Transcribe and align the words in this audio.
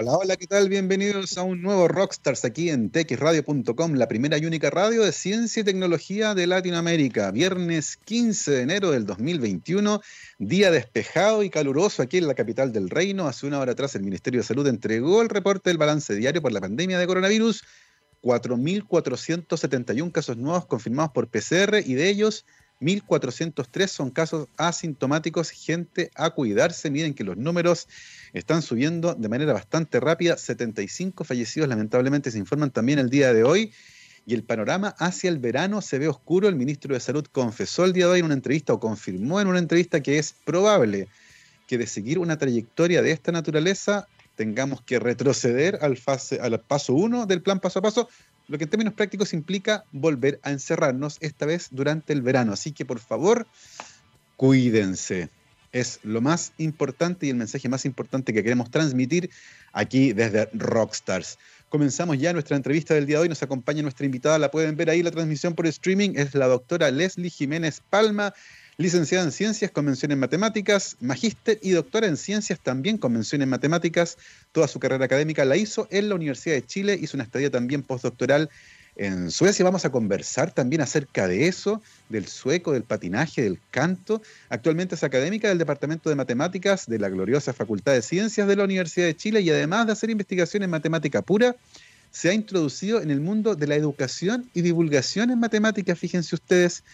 Hola, 0.00 0.12
hola, 0.12 0.36
¿qué 0.36 0.46
tal? 0.46 0.68
Bienvenidos 0.68 1.36
a 1.38 1.42
un 1.42 1.60
nuevo 1.60 1.88
Rockstars 1.88 2.44
aquí 2.44 2.70
en 2.70 2.90
texradio.com, 2.90 3.94
la 3.94 4.06
primera 4.06 4.38
y 4.38 4.46
única 4.46 4.70
radio 4.70 5.02
de 5.02 5.10
ciencia 5.10 5.62
y 5.62 5.64
tecnología 5.64 6.36
de 6.36 6.46
Latinoamérica. 6.46 7.32
Viernes 7.32 7.96
15 8.04 8.48
de 8.52 8.60
enero 8.60 8.92
del 8.92 9.06
2021, 9.06 10.00
día 10.38 10.70
despejado 10.70 11.42
y 11.42 11.50
caluroso 11.50 12.00
aquí 12.00 12.18
en 12.18 12.28
la 12.28 12.34
capital 12.34 12.70
del 12.70 12.90
reino. 12.90 13.26
Hace 13.26 13.48
una 13.48 13.58
hora 13.58 13.72
atrás 13.72 13.96
el 13.96 14.04
Ministerio 14.04 14.38
de 14.38 14.46
Salud 14.46 14.68
entregó 14.68 15.20
el 15.20 15.30
reporte 15.30 15.68
del 15.70 15.78
balance 15.78 16.14
diario 16.14 16.42
por 16.42 16.52
la 16.52 16.60
pandemia 16.60 16.96
de 16.96 17.06
coronavirus. 17.08 17.64
4.471 18.22 20.12
casos 20.12 20.36
nuevos 20.36 20.66
confirmados 20.66 21.10
por 21.10 21.26
PCR 21.26 21.82
y 21.84 21.94
de 21.94 22.08
ellos 22.08 22.46
1.403 22.80 23.86
son 23.88 24.10
casos 24.10 24.48
asintomáticos. 24.56 25.50
Gente 25.50 26.10
a 26.14 26.30
cuidarse. 26.30 26.90
Miren 26.90 27.14
que 27.14 27.24
los 27.24 27.36
números 27.36 27.88
están 28.32 28.62
subiendo 28.62 29.14
de 29.14 29.28
manera 29.28 29.52
bastante 29.52 30.00
rápida. 30.00 30.36
75 30.36 31.24
fallecidos 31.24 31.68
lamentablemente 31.68 32.30
se 32.30 32.38
informan 32.38 32.70
también 32.70 32.98
el 32.98 33.10
día 33.10 33.32
de 33.32 33.44
hoy. 33.44 33.72
Y 34.26 34.34
el 34.34 34.44
panorama 34.44 34.94
hacia 34.98 35.30
el 35.30 35.38
verano 35.38 35.80
se 35.80 35.98
ve 35.98 36.08
oscuro. 36.08 36.48
El 36.48 36.56
ministro 36.56 36.94
de 36.94 37.00
Salud 37.00 37.26
confesó 37.32 37.84
el 37.84 37.92
día 37.92 38.06
de 38.06 38.12
hoy 38.12 38.18
en 38.20 38.26
una 38.26 38.34
entrevista 38.34 38.72
o 38.72 38.80
confirmó 38.80 39.40
en 39.40 39.48
una 39.48 39.58
entrevista 39.58 40.02
que 40.02 40.18
es 40.18 40.34
probable 40.44 41.08
que 41.66 41.78
de 41.78 41.86
seguir 41.86 42.18
una 42.18 42.38
trayectoria 42.38 43.02
de 43.02 43.12
esta 43.12 43.30
naturaleza 43.32 44.08
tengamos 44.38 44.82
que 44.82 45.00
retroceder 45.00 45.78
al, 45.82 45.96
fase, 45.96 46.40
al 46.40 46.60
paso 46.60 46.94
1 46.94 47.26
del 47.26 47.42
plan 47.42 47.58
paso 47.58 47.80
a 47.80 47.82
paso, 47.82 48.08
lo 48.48 48.58
que 48.58 48.64
en 48.64 48.70
términos 48.70 48.94
prácticos 48.94 49.32
implica 49.32 49.84
volver 49.92 50.40
a 50.42 50.50
encerrarnos, 50.50 51.18
esta 51.20 51.46
vez 51.46 51.68
durante 51.70 52.12
el 52.12 52.22
verano. 52.22 52.52
Así 52.52 52.72
que 52.72 52.84
por 52.84 52.98
favor, 52.98 53.46
cuídense. 54.36 55.28
Es 55.70 56.00
lo 56.02 56.22
más 56.22 56.52
importante 56.56 57.26
y 57.26 57.30
el 57.30 57.36
mensaje 57.36 57.68
más 57.68 57.84
importante 57.84 58.32
que 58.32 58.42
queremos 58.42 58.70
transmitir 58.70 59.30
aquí 59.72 60.14
desde 60.14 60.48
Rockstars. 60.54 61.38
Comenzamos 61.68 62.18
ya 62.18 62.32
nuestra 62.32 62.56
entrevista 62.56 62.94
del 62.94 63.04
día 63.04 63.18
de 63.18 63.24
hoy. 63.24 63.28
Nos 63.28 63.42
acompaña 63.42 63.82
nuestra 63.82 64.06
invitada, 64.06 64.38
la 64.38 64.50
pueden 64.50 64.76
ver 64.76 64.88
ahí 64.88 65.02
la 65.02 65.10
transmisión 65.10 65.54
por 65.54 65.66
streaming. 65.66 66.12
Es 66.16 66.34
la 66.34 66.46
doctora 66.46 66.90
Leslie 66.90 67.28
Jiménez 67.28 67.82
Palma, 67.90 68.32
licenciada 68.80 69.24
en 69.24 69.32
Ciencias, 69.32 69.72
Convención 69.72 70.12
en 70.12 70.20
Matemáticas, 70.20 70.96
magíster 71.00 71.58
y 71.62 71.70
doctora 71.70 72.06
en 72.06 72.16
Ciencias, 72.16 72.60
también 72.60 72.96
Convención 72.96 73.42
en 73.42 73.48
Matemáticas. 73.48 74.16
Toda 74.52 74.68
su 74.68 74.78
carrera 74.78 75.04
académica 75.04 75.44
la 75.44 75.56
hizo 75.56 75.88
en 75.90 76.08
la 76.08 76.14
Universidad 76.14 76.54
de 76.54 76.64
Chile, 76.64 76.96
hizo 77.02 77.16
una 77.16 77.24
estadía 77.24 77.50
también 77.50 77.82
postdoctoral 77.82 78.48
en 78.94 79.32
Suecia. 79.32 79.64
Vamos 79.64 79.84
a 79.84 79.90
conversar 79.90 80.52
también 80.52 80.80
acerca 80.80 81.26
de 81.26 81.48
eso, 81.48 81.82
del 82.08 82.28
sueco, 82.28 82.72
del 82.72 82.84
patinaje, 82.84 83.42
del 83.42 83.58
canto. 83.72 84.22
Actualmente 84.48 84.94
es 84.94 85.02
académica 85.02 85.48
del 85.48 85.58
Departamento 85.58 86.08
de 86.08 86.14
Matemáticas 86.14 86.86
de 86.86 87.00
la 87.00 87.08
gloriosa 87.08 87.52
Facultad 87.52 87.94
de 87.94 88.02
Ciencias 88.02 88.46
de 88.46 88.54
la 88.54 88.62
Universidad 88.62 89.06
de 89.06 89.16
Chile 89.16 89.40
y 89.40 89.50
además 89.50 89.86
de 89.86 89.92
hacer 89.94 90.08
investigación 90.08 90.62
en 90.62 90.70
matemática 90.70 91.20
pura, 91.22 91.56
se 92.12 92.28
ha 92.28 92.32
introducido 92.32 93.02
en 93.02 93.10
el 93.10 93.20
mundo 93.20 93.56
de 93.56 93.66
la 93.66 93.74
educación 93.74 94.48
y 94.54 94.62
divulgación 94.62 95.32
en 95.32 95.40
matemáticas, 95.40 95.98
fíjense 95.98 96.36
ustedes 96.36 96.84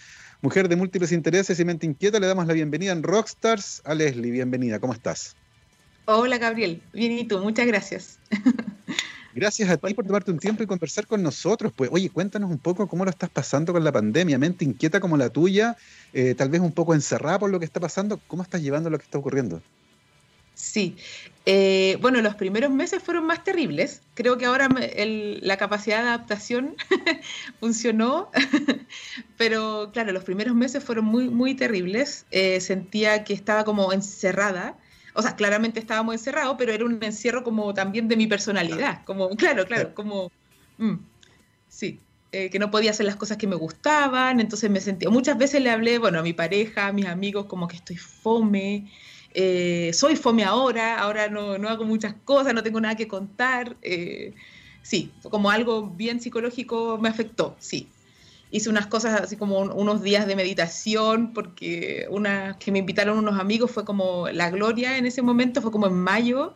Mujer 0.45 0.69
de 0.69 0.77
múltiples 0.77 1.11
intereses 1.11 1.59
y 1.59 1.65
mente 1.65 1.87
inquieta, 1.87 2.21
le 2.21 2.27
damos 2.27 2.47
la 2.47 2.53
bienvenida 2.53 2.93
en 2.93 3.03
Rockstars 3.03 3.81
a 3.83 3.95
Leslie. 3.95 4.31
Bienvenida, 4.31 4.79
¿cómo 4.79 4.93
estás? 4.93 5.37
Hola 6.05 6.37
Gabriel, 6.37 6.83
bien 6.93 7.13
y 7.13 7.25
tú, 7.25 7.39
muchas 7.39 7.67
gracias. 7.67 8.19
Gracias 9.35 9.71
a 9.71 9.79
ti 9.79 9.95
por 9.95 10.05
tomarte 10.05 10.31
un 10.31 10.39
tiempo 10.39 10.63
y 10.63 10.67
conversar 10.67 11.07
con 11.07 11.23
nosotros. 11.23 11.73
Pues, 11.75 11.89
oye, 11.91 12.11
cuéntanos 12.11 12.51
un 12.51 12.59
poco 12.59 12.87
cómo 12.87 13.07
lo 13.07 13.11
estás 13.11 13.31
pasando 13.31 13.73
con 13.73 13.83
la 13.83 13.91
pandemia, 13.91 14.39
mente 14.39 14.67
inquieta 14.67 15.01
como 15.01 15.17
la 15.17 15.31
tuya, 15.31 15.79
eh, 16.13 16.35
tal 16.35 16.51
vez 16.51 16.61
un 16.61 16.73
poco 16.73 16.93
encerrada 16.93 17.39
por 17.39 17.51
lo 17.51 17.59
que 17.59 17.65
está 17.65 17.81
pasando. 17.81 18.21
¿Cómo 18.27 18.43
estás 18.43 18.61
llevando 18.61 18.91
lo 18.91 18.99
que 18.99 19.05
está 19.05 19.17
ocurriendo? 19.17 19.63
Sí, 20.65 20.97
eh, 21.45 21.99
bueno, 22.01 22.23
los 22.23 22.37
primeros 22.37 22.71
meses 22.71 23.03
fueron 23.03 23.27
más 23.27 23.45
terribles. 23.45 24.01
Creo 24.15 24.39
que 24.39 24.47
ahora 24.47 24.69
la 24.97 25.57
capacidad 25.59 26.03
de 26.03 26.09
adaptación 26.09 26.75
funcionó, 27.61 28.31
pero 29.37 29.91
claro, 29.93 30.13
los 30.13 30.25
primeros 30.25 30.55
meses 30.55 30.83
fueron 30.83 31.05
muy, 31.05 31.29
muy 31.29 31.55
terribles. 31.55 32.25
Eh, 32.31 32.61
sentía 32.61 33.25
que 33.25 33.35
estaba 33.35 33.65
como 33.65 33.93
encerrada. 33.93 34.79
O 35.13 35.21
sea, 35.21 35.37
claramente 35.37 35.81
estábamos 35.81 36.15
encerrados, 36.15 36.57
pero 36.59 36.73
era 36.73 36.87
un 36.87 36.99
encierro 37.03 37.45
como 37.45 37.75
también 37.75 38.09
de 38.09 38.17
mi 38.17 38.27
personalidad. 38.27 39.05
Como, 39.05 39.29
claro, 39.37 39.67
claro, 39.67 39.95
como... 39.95 40.33
Mm, 40.79 40.95
sí, 41.69 42.01
eh, 42.33 42.49
que 42.49 42.59
no 42.59 42.71
podía 42.71 42.91
hacer 42.91 43.07
las 43.07 43.17
cosas 43.17 43.37
que 43.37 43.47
me 43.47 43.55
gustaban, 43.55 44.41
entonces 44.41 44.71
me 44.71 44.81
sentía... 44.81 45.11
Muchas 45.11 45.37
veces 45.37 45.63
le 45.63 45.71
hablé, 45.71 45.99
bueno, 45.99 46.19
a 46.21 46.23
mi 46.23 46.33
pareja, 46.33 46.87
a 46.87 46.93
mis 46.93 47.07
amigos, 47.07 47.47
como 47.47 47.69
que 47.69 47.77
estoy 47.77 47.97
fome, 47.97 48.91
eh, 49.35 49.91
soy 49.93 50.15
fome 50.15 50.45
ahora, 50.45 50.97
ahora 50.99 51.29
no, 51.29 51.59
no, 51.59 51.69
hago 51.69 51.85
muchas 51.85 52.15
cosas, 52.25 52.55
no 52.55 52.63
tengo 52.63 52.81
nada 52.81 52.95
que 52.95 53.09
contar. 53.09 53.77
Eh, 53.83 54.33
sí, 54.83 55.13
como 55.25 55.51
algo 55.51 55.89
bien 55.89 56.21
psicológico 56.21 56.99
me 56.99 57.09
afectó, 57.09 57.57
sí. 57.59 57.89
Hice 58.53 58.71
unas 58.71 58.87
cosas 58.87 59.21
así 59.21 59.37
como 59.37 59.59
unos 59.59 60.03
días 60.03 60.29
de 60.29 60.37
meditación, 60.37 61.33
porque 61.33 62.07
una 62.11 62.57
que 62.61 62.71
me 62.71 62.79
invitaron 62.79 63.19
unos 63.19 63.41
amigos 63.41 63.73
fue 63.73 63.85
como 63.85 64.29
la 64.29 64.51
gloria 64.51 64.97
en 64.97 65.07
ese 65.07 65.23
momento, 65.23 65.61
fue 65.61 65.73
como 65.73 65.89
en 65.89 65.95
mayo, 65.95 66.55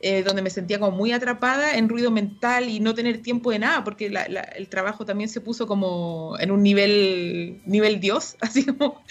eh, 0.00 0.24
donde 0.24 0.42
me 0.42 0.50
sentía 0.50 0.80
como 0.80 0.96
muy 0.96 1.12
atrapada 1.12 1.76
en 1.76 1.88
ruido 1.88 2.10
mental 2.10 2.68
y 2.68 2.80
no 2.80 2.94
tener 2.94 3.22
tiempo 3.22 3.52
de 3.52 3.60
nada, 3.60 3.84
porque 3.84 4.06
el 4.06 4.68
trabajo 4.68 5.04
también 5.04 5.28
se 5.28 5.40
puso 5.40 5.68
como 5.68 6.36
en 6.40 6.50
un 6.50 6.64
nivel, 6.64 7.62
nivel 7.64 8.00
Dios, 8.00 8.36
así 8.40 8.66
como... 8.66 9.04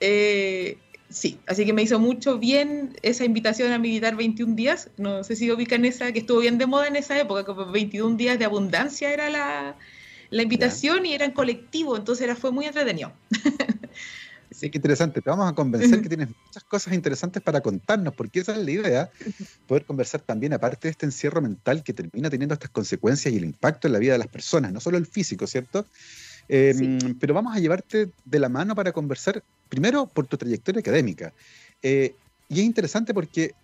Eh, 0.00 0.78
Sí, 1.14 1.38
así 1.46 1.64
que 1.64 1.72
me 1.72 1.80
hizo 1.80 2.00
mucho 2.00 2.40
bien 2.40 2.96
esa 3.02 3.24
invitación 3.24 3.70
a 3.70 3.78
meditar 3.78 4.16
21 4.16 4.56
días. 4.56 4.90
No 4.96 5.22
sé 5.22 5.36
si 5.36 5.48
ubican 5.48 5.84
esa, 5.84 6.10
que 6.10 6.18
estuvo 6.18 6.40
bien 6.40 6.58
de 6.58 6.66
moda 6.66 6.88
en 6.88 6.96
esa 6.96 7.16
época, 7.16 7.44
como 7.44 7.70
21 7.70 8.16
días 8.16 8.36
de 8.36 8.44
abundancia 8.44 9.12
era 9.12 9.30
la, 9.30 9.76
invitación 10.42 11.06
y 11.06 11.14
era 11.14 11.24
en 11.24 11.30
colectivo, 11.30 11.96
entonces 11.96 12.24
era, 12.24 12.34
fue 12.34 12.50
muy 12.50 12.66
entretenido. 12.66 13.12
Sí, 14.50 14.70
qué 14.70 14.78
interesante. 14.78 15.20
Te 15.20 15.28
vamos 15.28 15.50
a 15.50 15.52
convencer 15.52 16.00
que 16.00 16.08
tienes 16.08 16.28
muchas 16.28 16.62
cosas 16.62 16.94
interesantes 16.94 17.42
para 17.42 17.60
contarnos, 17.60 18.14
porque 18.14 18.38
esa 18.38 18.52
es 18.52 18.58
la 18.58 18.70
idea, 18.70 19.10
poder 19.66 19.84
conversar 19.84 20.20
también, 20.20 20.52
aparte 20.52 20.86
de 20.86 20.92
este 20.92 21.06
encierro 21.06 21.42
mental 21.42 21.82
que 21.82 21.92
termina 21.92 22.30
teniendo 22.30 22.52
estas 22.52 22.70
consecuencias 22.70 23.34
y 23.34 23.36
el 23.36 23.42
impacto 23.42 23.88
en 23.88 23.94
la 23.94 23.98
vida 23.98 24.12
de 24.12 24.18
las 24.18 24.28
personas, 24.28 24.72
no 24.72 24.78
solo 24.78 24.96
el 24.96 25.06
físico, 25.06 25.48
¿cierto? 25.48 25.86
Em, 26.48 27.18
pero 27.18 27.34
vamos 27.34 27.56
a 27.56 27.58
llevarte 27.58 28.10
de 28.24 28.38
la 28.38 28.48
mano 28.48 28.74
para 28.74 28.92
conversar, 28.92 29.42
primero, 29.74 30.06
por 30.06 30.26
tu 30.26 30.36
trayectoria 30.36 30.80
académica. 30.80 31.32
Eh, 31.82 32.14
y 32.48 32.60
es 32.60 32.64
interesante 32.64 33.12
porque, 33.12 33.54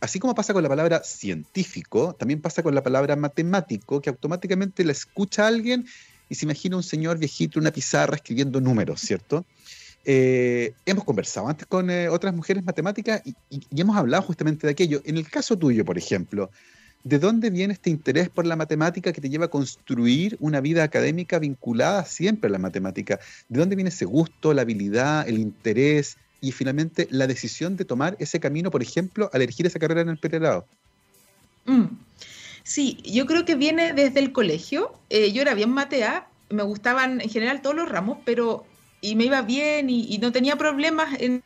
así 0.00 0.18
como 0.18 0.34
pasa 0.34 0.52
con 0.52 0.62
la 0.62 0.68
palabra 0.68 1.02
científico, 1.04 2.14
también 2.18 2.40
pasa 2.40 2.62
con 2.62 2.74
la 2.74 2.82
palabra 2.82 3.16
matemático, 3.16 4.00
que 4.00 4.10
automáticamente 4.10 4.84
la 4.84 4.92
escucha 4.92 5.46
alguien 5.46 5.86
y 6.28 6.34
se 6.34 6.44
imagina 6.44 6.76
un 6.76 6.82
señor 6.82 7.18
viejito, 7.18 7.58
una 7.58 7.72
pizarra 7.72 8.16
escribiendo 8.16 8.60
números, 8.60 9.00
¿cierto? 9.00 9.44
Eh, 10.04 10.72
hemos 10.86 11.04
conversado 11.04 11.48
antes 11.48 11.66
con 11.66 11.90
eh, 11.90 12.08
otras 12.08 12.34
mujeres 12.34 12.64
matemáticas 12.64 13.20
y, 13.24 13.34
y, 13.50 13.80
hemos 13.80 13.96
hablado 13.96 14.22
justamente 14.22 14.66
de 14.66 14.72
aquello. 14.72 15.02
En 15.04 15.16
el 15.16 15.28
caso 15.28 15.58
tuyo, 15.58 15.84
por 15.84 15.98
ejemplo, 15.98 16.50
¿De 17.02 17.18
dónde 17.18 17.48
viene 17.48 17.72
este 17.72 17.88
interés 17.88 18.28
por 18.28 18.46
la 18.46 18.56
matemática 18.56 19.12
que 19.12 19.22
te 19.22 19.30
lleva 19.30 19.46
a 19.46 19.50
construir 19.50 20.36
una 20.38 20.60
vida 20.60 20.82
académica 20.82 21.38
vinculada 21.38 22.04
siempre 22.04 22.48
a 22.48 22.50
la 22.50 22.58
matemática? 22.58 23.18
¿De 23.48 23.58
dónde 23.58 23.74
viene 23.74 23.88
ese 23.88 24.04
gusto, 24.04 24.52
la 24.52 24.62
habilidad, 24.62 25.26
el 25.26 25.38
interés 25.38 26.18
y 26.42 26.52
finalmente 26.52 27.08
la 27.10 27.26
decisión 27.26 27.76
de 27.76 27.86
tomar 27.86 28.16
ese 28.18 28.38
camino, 28.38 28.70
por 28.70 28.82
ejemplo, 28.82 29.30
al 29.32 29.40
elegir 29.40 29.66
esa 29.66 29.78
carrera 29.78 30.02
en 30.02 30.10
el 30.10 30.18
pregrado? 30.18 30.66
Mm. 31.64 31.86
Sí, 32.64 32.98
yo 33.02 33.24
creo 33.24 33.46
que 33.46 33.54
viene 33.54 33.94
desde 33.94 34.20
el 34.20 34.32
colegio. 34.32 34.92
Eh, 35.08 35.32
yo 35.32 35.40
era 35.40 35.54
bien 35.54 35.70
matea, 35.70 36.28
me 36.50 36.62
gustaban 36.62 37.22
en 37.22 37.30
general 37.30 37.62
todos 37.62 37.76
los 37.76 37.88
ramos, 37.88 38.18
pero 38.26 38.66
y 39.00 39.14
me 39.14 39.24
iba 39.24 39.40
bien 39.40 39.88
y 39.88 40.18
no 40.18 40.30
tenía 40.32 40.56
problemas 40.56 41.18
en 41.18 41.42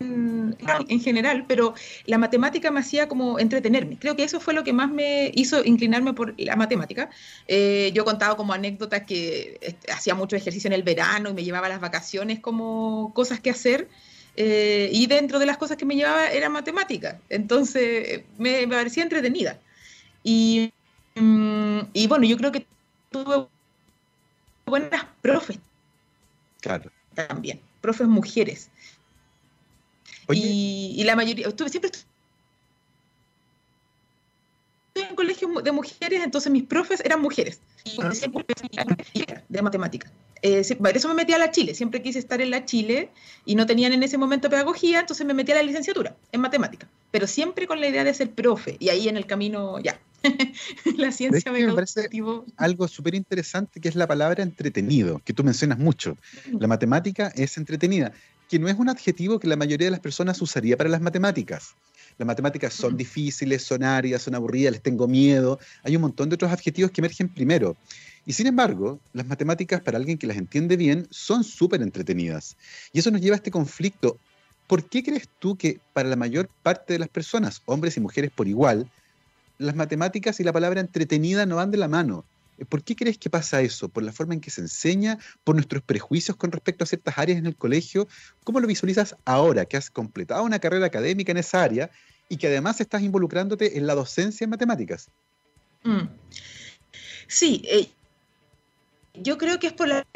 en 0.00 1.00
general, 1.00 1.44
pero 1.46 1.74
la 2.06 2.18
matemática 2.18 2.70
me 2.70 2.80
hacía 2.80 3.08
como 3.08 3.38
entretenerme. 3.38 3.98
Creo 3.98 4.16
que 4.16 4.24
eso 4.24 4.40
fue 4.40 4.54
lo 4.54 4.64
que 4.64 4.72
más 4.72 4.90
me 4.90 5.30
hizo 5.34 5.64
inclinarme 5.64 6.14
por 6.14 6.34
la 6.38 6.56
matemática. 6.56 7.10
Eh, 7.46 7.90
yo 7.94 8.04
contaba 8.04 8.36
como 8.36 8.52
anécdotas 8.52 9.02
que 9.04 9.58
este, 9.60 9.92
hacía 9.92 10.14
mucho 10.14 10.36
ejercicio 10.36 10.68
en 10.68 10.74
el 10.74 10.82
verano 10.82 11.30
y 11.30 11.34
me 11.34 11.44
llevaba 11.44 11.68
las 11.68 11.80
vacaciones 11.80 12.40
como 12.40 13.12
cosas 13.14 13.40
que 13.40 13.50
hacer. 13.50 13.88
Eh, 14.36 14.88
y 14.92 15.06
dentro 15.06 15.38
de 15.38 15.46
las 15.46 15.58
cosas 15.58 15.76
que 15.76 15.84
me 15.84 15.96
llevaba 15.96 16.28
era 16.28 16.48
matemática. 16.48 17.20
Entonces 17.28 18.22
me, 18.38 18.66
parecía 18.68 19.02
entretenida. 19.02 19.58
Y, 20.22 20.72
mm, 21.14 21.80
y 21.92 22.06
bueno, 22.06 22.24
yo 22.24 22.36
creo 22.36 22.52
que 22.52 22.66
tuve 23.10 23.46
buenas 24.66 25.04
profes. 25.20 25.58
Claro. 26.60 26.90
También, 27.14 27.60
profes 27.80 28.06
mujeres. 28.06 28.70
Y, 30.32 31.02
la 31.04 31.16
mayoría, 31.16 31.48
estuve, 31.48 31.68
siempre 31.68 31.90
estuve 31.90 32.06
en 35.08 35.16
colegio 35.16 35.48
de 35.62 35.72
mujeres, 35.72 36.22
entonces 36.22 36.52
mis 36.52 36.64
profes 36.64 37.00
eran 37.04 37.20
mujeres. 37.20 37.60
De 39.48 39.62
matemática. 39.62 40.10
Eh, 40.42 40.76
por 40.76 40.96
eso 40.96 41.08
me 41.08 41.14
metí 41.14 41.32
a 41.32 41.38
la 41.38 41.50
Chile, 41.50 41.74
siempre 41.74 42.00
quise 42.00 42.18
estar 42.18 42.40
en 42.40 42.50
la 42.50 42.64
Chile 42.64 43.10
y 43.44 43.54
no 43.56 43.66
tenían 43.66 43.92
en 43.92 44.02
ese 44.02 44.16
momento 44.16 44.48
pedagogía, 44.48 45.00
entonces 45.00 45.26
me 45.26 45.34
metí 45.34 45.52
a 45.52 45.56
la 45.56 45.62
licenciatura 45.62 46.16
en 46.32 46.40
matemática, 46.40 46.88
pero 47.10 47.26
siempre 47.26 47.66
con 47.66 47.80
la 47.80 47.88
idea 47.88 48.04
de 48.04 48.14
ser 48.14 48.30
profe 48.30 48.76
y 48.78 48.88
ahí 48.88 49.08
en 49.08 49.16
el 49.16 49.26
camino 49.26 49.78
ya. 49.80 50.00
la 50.96 51.12
ciencia 51.12 51.50
me, 51.50 51.72
parece 51.72 52.10
algo 52.56 52.88
súper 52.88 53.14
interesante 53.14 53.80
que 53.80 53.88
es 53.88 53.94
la 53.94 54.06
palabra 54.06 54.42
entretenido, 54.42 55.20
que 55.24 55.32
tú 55.32 55.44
mencionas 55.44 55.78
mucho. 55.78 56.16
La 56.58 56.66
matemática 56.66 57.32
es 57.34 57.56
entretenida, 57.56 58.12
que 58.50 58.58
no 58.58 58.68
es 58.68 58.76
un 58.76 58.88
adjetivo 58.88 59.38
que 59.38 59.46
la 59.46 59.54
mayoría 59.54 59.86
de 59.86 59.92
las 59.92 60.00
personas 60.00 60.42
usaría 60.42 60.76
para 60.76 60.90
las 60.90 61.00
matemáticas. 61.00 61.76
Las 62.18 62.26
matemáticas 62.26 62.74
son 62.74 62.96
difíciles, 62.96 63.62
son 63.62 63.84
áridas, 63.84 64.22
son 64.22 64.34
aburridas, 64.34 64.72
les 64.72 64.82
tengo 64.82 65.06
miedo. 65.06 65.60
Hay 65.84 65.94
un 65.94 66.02
montón 66.02 66.28
de 66.28 66.34
otros 66.34 66.50
adjetivos 66.50 66.90
que 66.90 67.00
emergen 67.00 67.28
primero. 67.28 67.76
Y 68.26 68.32
sin 68.32 68.48
embargo, 68.48 68.98
las 69.12 69.24
matemáticas, 69.26 69.80
para 69.82 69.98
alguien 69.98 70.18
que 70.18 70.26
las 70.26 70.36
entiende 70.36 70.76
bien, 70.76 71.06
son 71.10 71.44
súper 71.44 71.80
entretenidas. 71.80 72.56
Y 72.92 72.98
eso 72.98 73.12
nos 73.12 73.20
lleva 73.20 73.36
a 73.36 73.38
este 73.38 73.52
conflicto. 73.52 74.18
¿Por 74.66 74.84
qué 74.84 75.04
crees 75.04 75.28
tú 75.38 75.56
que 75.56 75.78
para 75.92 76.08
la 76.08 76.16
mayor 76.16 76.50
parte 76.64 76.94
de 76.94 76.98
las 76.98 77.08
personas, 77.08 77.62
hombres 77.66 77.96
y 77.96 78.00
mujeres 78.00 78.32
por 78.34 78.48
igual, 78.48 78.90
las 79.58 79.76
matemáticas 79.76 80.40
y 80.40 80.44
la 80.44 80.52
palabra 80.52 80.80
entretenida 80.80 81.46
no 81.46 81.56
van 81.56 81.70
de 81.70 81.78
la 81.78 81.86
mano? 81.86 82.24
¿Por 82.68 82.82
qué 82.82 82.96
crees 82.96 83.18
que 83.18 83.30
pasa 83.30 83.60
eso? 83.60 83.88
¿Por 83.88 84.02
la 84.02 84.12
forma 84.12 84.34
en 84.34 84.40
que 84.40 84.50
se 84.50 84.60
enseña? 84.60 85.18
¿Por 85.44 85.54
nuestros 85.54 85.82
prejuicios 85.82 86.36
con 86.36 86.52
respecto 86.52 86.84
a 86.84 86.86
ciertas 86.86 87.18
áreas 87.18 87.38
en 87.38 87.46
el 87.46 87.56
colegio? 87.56 88.08
¿Cómo 88.44 88.60
lo 88.60 88.66
visualizas 88.66 89.16
ahora 89.24 89.64
que 89.64 89.76
has 89.76 89.90
completado 89.90 90.42
una 90.42 90.58
carrera 90.58 90.86
académica 90.86 91.32
en 91.32 91.38
esa 91.38 91.62
área 91.62 91.90
y 92.28 92.36
que 92.36 92.48
además 92.48 92.80
estás 92.80 93.02
involucrándote 93.02 93.78
en 93.78 93.86
la 93.86 93.94
docencia 93.94 94.44
en 94.44 94.50
matemáticas? 94.50 95.08
Mm. 95.84 96.08
Sí, 97.26 97.62
eh, 97.64 97.88
yo 99.14 99.38
creo 99.38 99.58
que 99.58 99.68
es 99.68 99.72
por 99.72 99.88
la... 99.88 100.06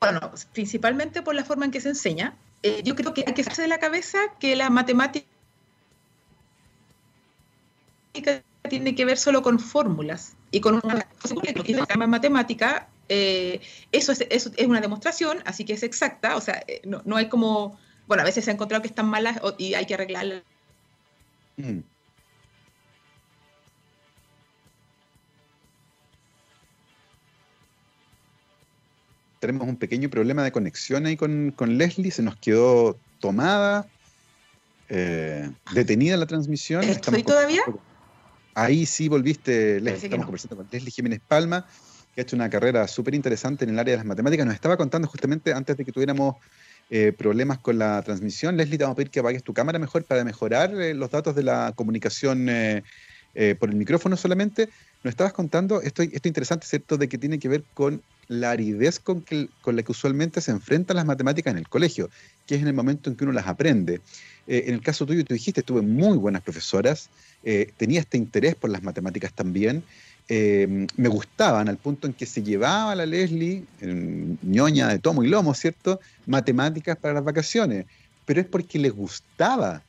Bueno, 0.00 0.32
principalmente 0.52 1.22
por 1.22 1.34
la 1.34 1.44
forma 1.44 1.64
en 1.64 1.70
que 1.70 1.80
se 1.80 1.88
enseña. 1.88 2.36
Eh, 2.62 2.82
yo 2.84 2.94
creo 2.94 3.14
que 3.14 3.24
hay 3.26 3.34
que 3.34 3.42
hacerse 3.42 3.62
de 3.62 3.68
la 3.68 3.78
cabeza 3.78 4.18
que 4.38 4.56
la 4.56 4.70
matemática 4.70 5.26
tiene 8.68 8.94
que 8.94 9.04
ver 9.04 9.18
solo 9.18 9.42
con 9.42 9.58
fórmulas 9.58 10.36
y 10.50 10.60
con 10.60 10.80
una 10.82 11.06
que 11.64 12.06
matemática. 12.06 12.88
Eh, 13.08 13.60
eso, 13.90 14.12
es, 14.12 14.24
eso, 14.30 14.50
es, 14.56 14.66
una 14.66 14.80
demostración, 14.80 15.38
así 15.44 15.64
que 15.64 15.74
es 15.74 15.82
exacta, 15.82 16.36
o 16.36 16.40
sea, 16.40 16.62
eh, 16.66 16.80
no, 16.84 17.02
no, 17.04 17.16
hay 17.16 17.28
como, 17.28 17.78
bueno, 18.06 18.22
a 18.22 18.24
veces 18.24 18.44
se 18.44 18.50
ha 18.50 18.54
encontrado 18.54 18.80
que 18.80 18.88
están 18.88 19.06
malas 19.06 19.38
y 19.58 19.74
hay 19.74 19.84
que 19.84 19.94
arreglarlas. 19.94 20.42
Mm. 21.56 21.80
tenemos 29.42 29.66
un 29.66 29.76
pequeño 29.76 30.08
problema 30.08 30.44
de 30.44 30.52
conexión 30.52 31.04
ahí 31.04 31.16
con, 31.16 31.52
Leslie, 31.58 32.12
se 32.12 32.22
nos 32.22 32.36
quedó 32.36 32.96
tomada, 33.18 33.88
eh, 34.88 35.50
detenida 35.74 36.16
la 36.16 36.26
transmisión. 36.26 36.84
¿Estoy 36.84 37.24
todavía? 37.24 37.62
Ahí 38.54 38.86
sí 38.86 39.08
volviste, 39.08 39.80
Leslie. 39.80 40.04
Estamos 40.04 40.26
conversando 40.26 40.56
con 40.56 40.68
Leslie 40.70 40.90
Jiménez 40.90 41.20
Palma, 41.26 41.66
que 42.14 42.20
ha 42.20 42.22
hecho 42.22 42.36
una 42.36 42.50
carrera 42.50 42.86
súper 42.86 43.14
interesante 43.14 43.64
en 43.64 43.70
el 43.70 43.78
área 43.78 43.92
de 43.92 43.96
las 43.98 44.06
matemáticas. 44.06 44.44
Nos 44.44 44.54
estaba 44.54 44.76
contando 44.76 45.08
justamente 45.08 45.54
antes 45.54 45.76
de 45.76 45.84
que 45.84 45.92
tuviéramos 45.92 46.36
eh, 46.90 47.12
problemas 47.16 47.58
con 47.58 47.78
la 47.78 48.02
transmisión. 48.02 48.56
Leslie, 48.56 48.76
te 48.76 48.84
vamos 48.84 48.94
a 48.94 48.96
pedir 48.96 49.10
que 49.10 49.20
apagues 49.20 49.42
tu 49.42 49.54
cámara 49.54 49.78
mejor 49.78 50.04
para 50.04 50.22
mejorar 50.24 50.74
eh, 50.74 50.92
los 50.92 51.10
datos 51.10 51.34
de 51.34 51.42
la 51.42 51.72
comunicación 51.74 52.46
por 53.58 53.70
el 53.70 53.76
micrófono 53.76 54.14
solamente. 54.18 54.68
Nos 55.02 55.12
estabas 55.12 55.32
contando 55.32 55.80
esto, 55.80 56.02
esto 56.02 56.28
interesante, 56.28 56.66
¿cierto?, 56.66 56.98
de 56.98 57.08
que 57.08 57.16
tiene 57.16 57.38
que 57.38 57.48
ver 57.48 57.64
con 57.72 58.02
la 58.28 58.50
aridez 58.50 58.98
con, 59.00 59.24
con 59.60 59.76
la 59.76 59.82
que 59.82 59.92
usualmente 59.92 60.40
se 60.40 60.50
enfrentan 60.50 60.96
las 60.96 61.06
matemáticas 61.06 61.50
en 61.52 61.58
el 61.58 61.68
colegio, 61.68 62.10
que 62.46 62.54
es 62.54 62.62
en 62.62 62.68
el 62.68 62.74
momento 62.74 63.10
en 63.10 63.16
que 63.16 63.24
uno 63.24 63.32
las 63.32 63.46
aprende. 63.46 64.00
Eh, 64.46 64.64
en 64.66 64.74
el 64.74 64.80
caso 64.80 65.06
tuyo, 65.06 65.24
tú 65.24 65.34
dijiste, 65.34 65.62
tuve 65.62 65.82
muy 65.82 66.18
buenas 66.18 66.42
profesoras, 66.42 67.10
eh, 67.44 67.72
tenía 67.76 68.00
este 68.00 68.18
interés 68.18 68.54
por 68.54 68.70
las 68.70 68.82
matemáticas 68.82 69.32
también, 69.32 69.82
eh, 70.28 70.86
me 70.96 71.08
gustaban 71.08 71.68
al 71.68 71.76
punto 71.76 72.06
en 72.06 72.12
que 72.12 72.26
se 72.26 72.42
llevaba 72.42 72.92
a 72.92 72.94
la 72.94 73.06
Leslie, 73.06 73.64
ñoña 74.42 74.88
de 74.88 74.98
tomo 74.98 75.24
y 75.24 75.28
lomo, 75.28 75.52
¿cierto? 75.54 76.00
Matemáticas 76.26 76.96
para 76.96 77.14
las 77.14 77.24
vacaciones, 77.24 77.86
pero 78.24 78.40
es 78.40 78.46
porque 78.46 78.78
les 78.78 78.92
gustaba, 78.92 79.82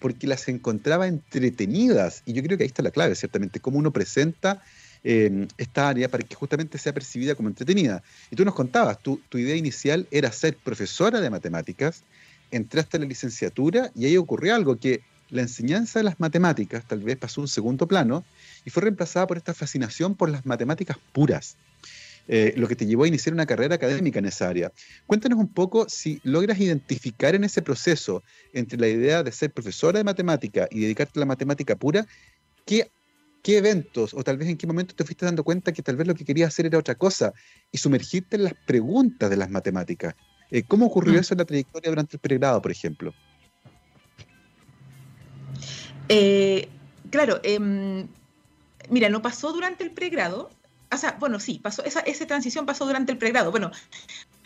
porque 0.00 0.26
las 0.26 0.48
encontraba 0.48 1.06
entretenidas, 1.06 2.22
y 2.24 2.32
yo 2.32 2.42
creo 2.42 2.56
que 2.56 2.64
ahí 2.64 2.68
está 2.68 2.82
la 2.82 2.90
clave, 2.90 3.14
ciertamente, 3.14 3.60
cómo 3.60 3.78
uno 3.78 3.90
presenta 3.90 4.62
esta 5.06 5.90
área 5.90 6.08
para 6.08 6.24
que 6.24 6.34
justamente 6.34 6.78
sea 6.78 6.94
percibida 6.94 7.34
como 7.34 7.50
entretenida. 7.50 8.02
Y 8.30 8.36
tú 8.36 8.44
nos 8.46 8.54
contabas, 8.54 8.98
tu, 9.00 9.20
tu 9.28 9.36
idea 9.36 9.54
inicial 9.54 10.08
era 10.10 10.32
ser 10.32 10.56
profesora 10.56 11.20
de 11.20 11.28
matemáticas, 11.28 12.04
entraste 12.50 12.96
a 12.96 13.00
la 13.00 13.06
licenciatura 13.06 13.90
y 13.94 14.06
ahí 14.06 14.16
ocurrió 14.16 14.54
algo, 14.54 14.76
que 14.76 15.02
la 15.34 15.42
enseñanza 15.42 15.98
de 15.98 16.04
las 16.04 16.20
matemáticas 16.20 16.84
tal 16.86 17.00
vez 17.00 17.16
pasó 17.16 17.40
a 17.40 17.44
un 17.44 17.48
segundo 17.48 17.88
plano 17.88 18.24
y 18.64 18.70
fue 18.70 18.84
reemplazada 18.84 19.26
por 19.26 19.36
esta 19.36 19.52
fascinación 19.52 20.14
por 20.14 20.30
las 20.30 20.46
matemáticas 20.46 20.96
puras. 21.12 21.56
Eh, 22.26 22.54
lo 22.56 22.68
que 22.68 22.76
te 22.76 22.86
llevó 22.86 23.04
a 23.04 23.08
iniciar 23.08 23.34
una 23.34 23.44
carrera 23.44 23.74
académica 23.74 24.18
en 24.18 24.26
esa 24.26 24.48
área. 24.48 24.72
Cuéntanos 25.06 25.38
un 25.38 25.48
poco 25.48 25.86
si 25.88 26.20
logras 26.22 26.58
identificar 26.58 27.34
en 27.34 27.44
ese 27.44 27.60
proceso 27.60 28.22
entre 28.54 28.78
la 28.78 28.88
idea 28.88 29.22
de 29.22 29.30
ser 29.32 29.50
profesora 29.50 29.98
de 29.98 30.04
matemática 30.04 30.66
y 30.70 30.80
dedicarte 30.80 31.18
a 31.18 31.20
la 31.20 31.26
matemática 31.26 31.76
pura, 31.76 32.06
qué 32.64 32.88
qué 33.42 33.58
eventos 33.58 34.14
o 34.14 34.24
tal 34.24 34.38
vez 34.38 34.48
en 34.48 34.56
qué 34.56 34.66
momento 34.66 34.94
te 34.94 35.04
fuiste 35.04 35.26
dando 35.26 35.44
cuenta 35.44 35.70
que 35.70 35.82
tal 35.82 35.96
vez 35.96 36.06
lo 36.06 36.14
que 36.14 36.24
querías 36.24 36.48
hacer 36.48 36.64
era 36.64 36.78
otra 36.78 36.94
cosa 36.94 37.34
y 37.70 37.76
sumergirte 37.76 38.36
en 38.36 38.44
las 38.44 38.54
preguntas 38.66 39.28
de 39.28 39.36
las 39.36 39.50
matemáticas. 39.50 40.14
Eh, 40.50 40.62
¿Cómo 40.62 40.86
ocurrió 40.86 41.14
mm. 41.14 41.18
eso 41.18 41.34
en 41.34 41.38
la 41.38 41.44
trayectoria 41.44 41.90
durante 41.90 42.16
el 42.16 42.20
pregrado, 42.20 42.62
por 42.62 42.70
ejemplo? 42.70 43.12
Eh, 46.08 46.68
claro, 47.10 47.40
em, 47.42 48.06
mira, 48.88 49.08
no 49.08 49.22
pasó 49.22 49.52
durante 49.52 49.84
el 49.84 49.90
pregrado. 49.90 50.50
O 50.92 50.96
sea, 50.96 51.16
bueno, 51.18 51.40
sí, 51.40 51.58
pasó, 51.62 51.84
esa, 51.84 52.00
esa 52.00 52.26
transición 52.26 52.66
pasó 52.66 52.86
durante 52.86 53.12
el 53.12 53.18
pregrado. 53.18 53.50
Bueno, 53.50 53.70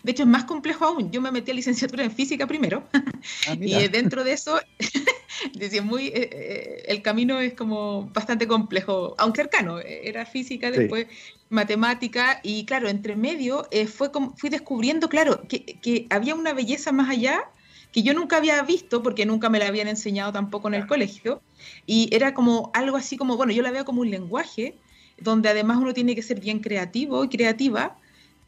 de 0.03 0.13
hecho, 0.13 0.23
es 0.23 0.29
más 0.29 0.45
complejo 0.45 0.85
aún. 0.85 1.11
Yo 1.11 1.21
me 1.21 1.33
metí 1.33 1.51
a 1.51 1.55
licenciatura 1.55 2.05
en 2.05 2.13
física 2.13 2.47
primero. 2.47 2.85
Ah, 2.93 3.55
y 3.61 3.89
dentro 3.89 4.25
de 4.25 4.33
eso, 4.33 4.61
decía, 5.55 5.83
muy, 5.83 6.07
eh, 6.09 6.31
eh, 6.33 6.83
el 6.87 7.03
camino 7.03 7.41
es 7.41 7.55
como 7.55 8.09
bastante 8.13 8.47
complejo, 8.47 9.15
aunque 9.19 9.43
cercano. 9.43 9.79
Era 9.81 10.25
física, 10.25 10.71
después 10.71 11.09
matemática. 11.51 12.41
Y 12.43 12.65
claro, 12.65 12.89
entre 12.89 13.17
medio 13.17 13.67
eh, 13.71 13.87
fue 13.87 14.13
como, 14.13 14.37
fui 14.37 14.51
descubriendo, 14.51 15.09
claro, 15.09 15.43
que, 15.49 15.65
que, 15.65 16.07
había 16.11 16.35
una 16.35 16.53
belleza 16.53 16.93
más 16.93 17.11
allá 17.11 17.45
que 17.93 18.03
yo 18.03 18.15
nunca 18.15 18.37
había 18.37 18.63
visto 18.63 19.03
porque 19.03 19.27
nunca 19.27 19.49
me 19.49 19.59
la 19.59 19.67
habían 19.69 19.89
enseñado 19.89 20.33
tampoco 20.33 20.69
en 20.69 20.75
el 20.75 20.87
colegio. 20.87 21.41
Y 21.87 22.09
era 22.15 22.35
como 22.35 22.71
algo 22.75 22.97
así 22.97 23.17
como, 23.17 23.37
bueno, 23.37 23.53
yo 23.53 23.63
la 23.63 23.71
veo 23.71 23.85
como 23.85 24.03
un 24.03 24.11
lenguaje 24.11 24.77
donde 25.21 25.49
además 25.49 25.79
uno 25.79 25.95
tiene 25.95 26.15
que 26.15 26.23
ser 26.23 26.41
bien 26.41 26.61
creativo 26.61 27.25
y 27.25 27.29
creativa. 27.29 27.97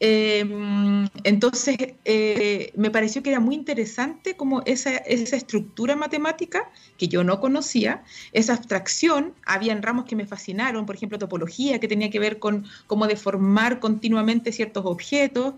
Em, 0.03 1.07
entonces, 1.23 1.77
eh, 2.05 2.71
me 2.75 2.89
pareció 2.89 3.21
que 3.21 3.29
era 3.29 3.39
muy 3.39 3.53
interesante 3.53 4.35
como 4.35 4.63
esa, 4.65 4.97
esa, 4.97 5.35
estructura 5.35 5.95
matemática 5.95 6.71
que 6.97 7.07
yo 7.07 7.23
no 7.23 7.39
conocía, 7.39 8.03
esa 8.31 8.53
abstracción, 8.53 9.35
habían 9.45 9.83
ramos 9.83 10.05
que 10.05 10.15
me 10.15 10.25
fascinaron, 10.25 10.87
por 10.87 10.95
ejemplo, 10.95 11.19
topología, 11.19 11.79
que 11.79 11.87
tenía 11.87 12.09
que 12.09 12.17
ver 12.17 12.39
con 12.39 12.65
cómo 12.87 13.05
deformar 13.05 13.79
continuamente 13.79 14.51
ciertos 14.51 14.85
objetos, 14.87 15.53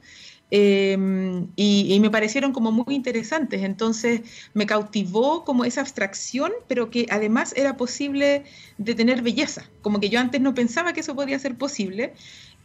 em, 0.55 1.47
y, 1.55 1.91
y, 1.91 1.99
me 1.99 2.11
parecieron 2.11 2.53
como 2.53 2.71
muy 2.71 2.93
interesantes. 2.93 3.63
Entonces, 3.63 4.21
me 4.53 4.67
cautivó 4.67 5.43
como 5.45 5.65
esa 5.65 5.81
abstracción, 5.81 6.51
pero 6.67 6.91
que 6.91 7.07
además 7.09 7.53
era 7.57 7.75
posible 7.75 8.43
de 8.77 8.93
tener 8.93 9.23
belleza, 9.23 9.67
como 9.81 9.99
que 9.99 10.09
yo 10.09 10.19
antes 10.19 10.41
no 10.41 10.53
pensaba 10.53 10.93
que 10.93 10.99
eso 10.99 11.15
podía 11.15 11.39
ser 11.39 11.55
posible. 11.55 12.13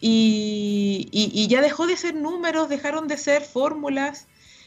Y, 0.01 1.47
ya 1.49 1.63
dejó 1.63 1.87
de 1.87 1.97
ser 1.97 2.15
números, 2.15 2.69
dejaron 2.69 3.09
de 3.09 3.17
ser 3.17 3.43
fórmulas 3.43 4.27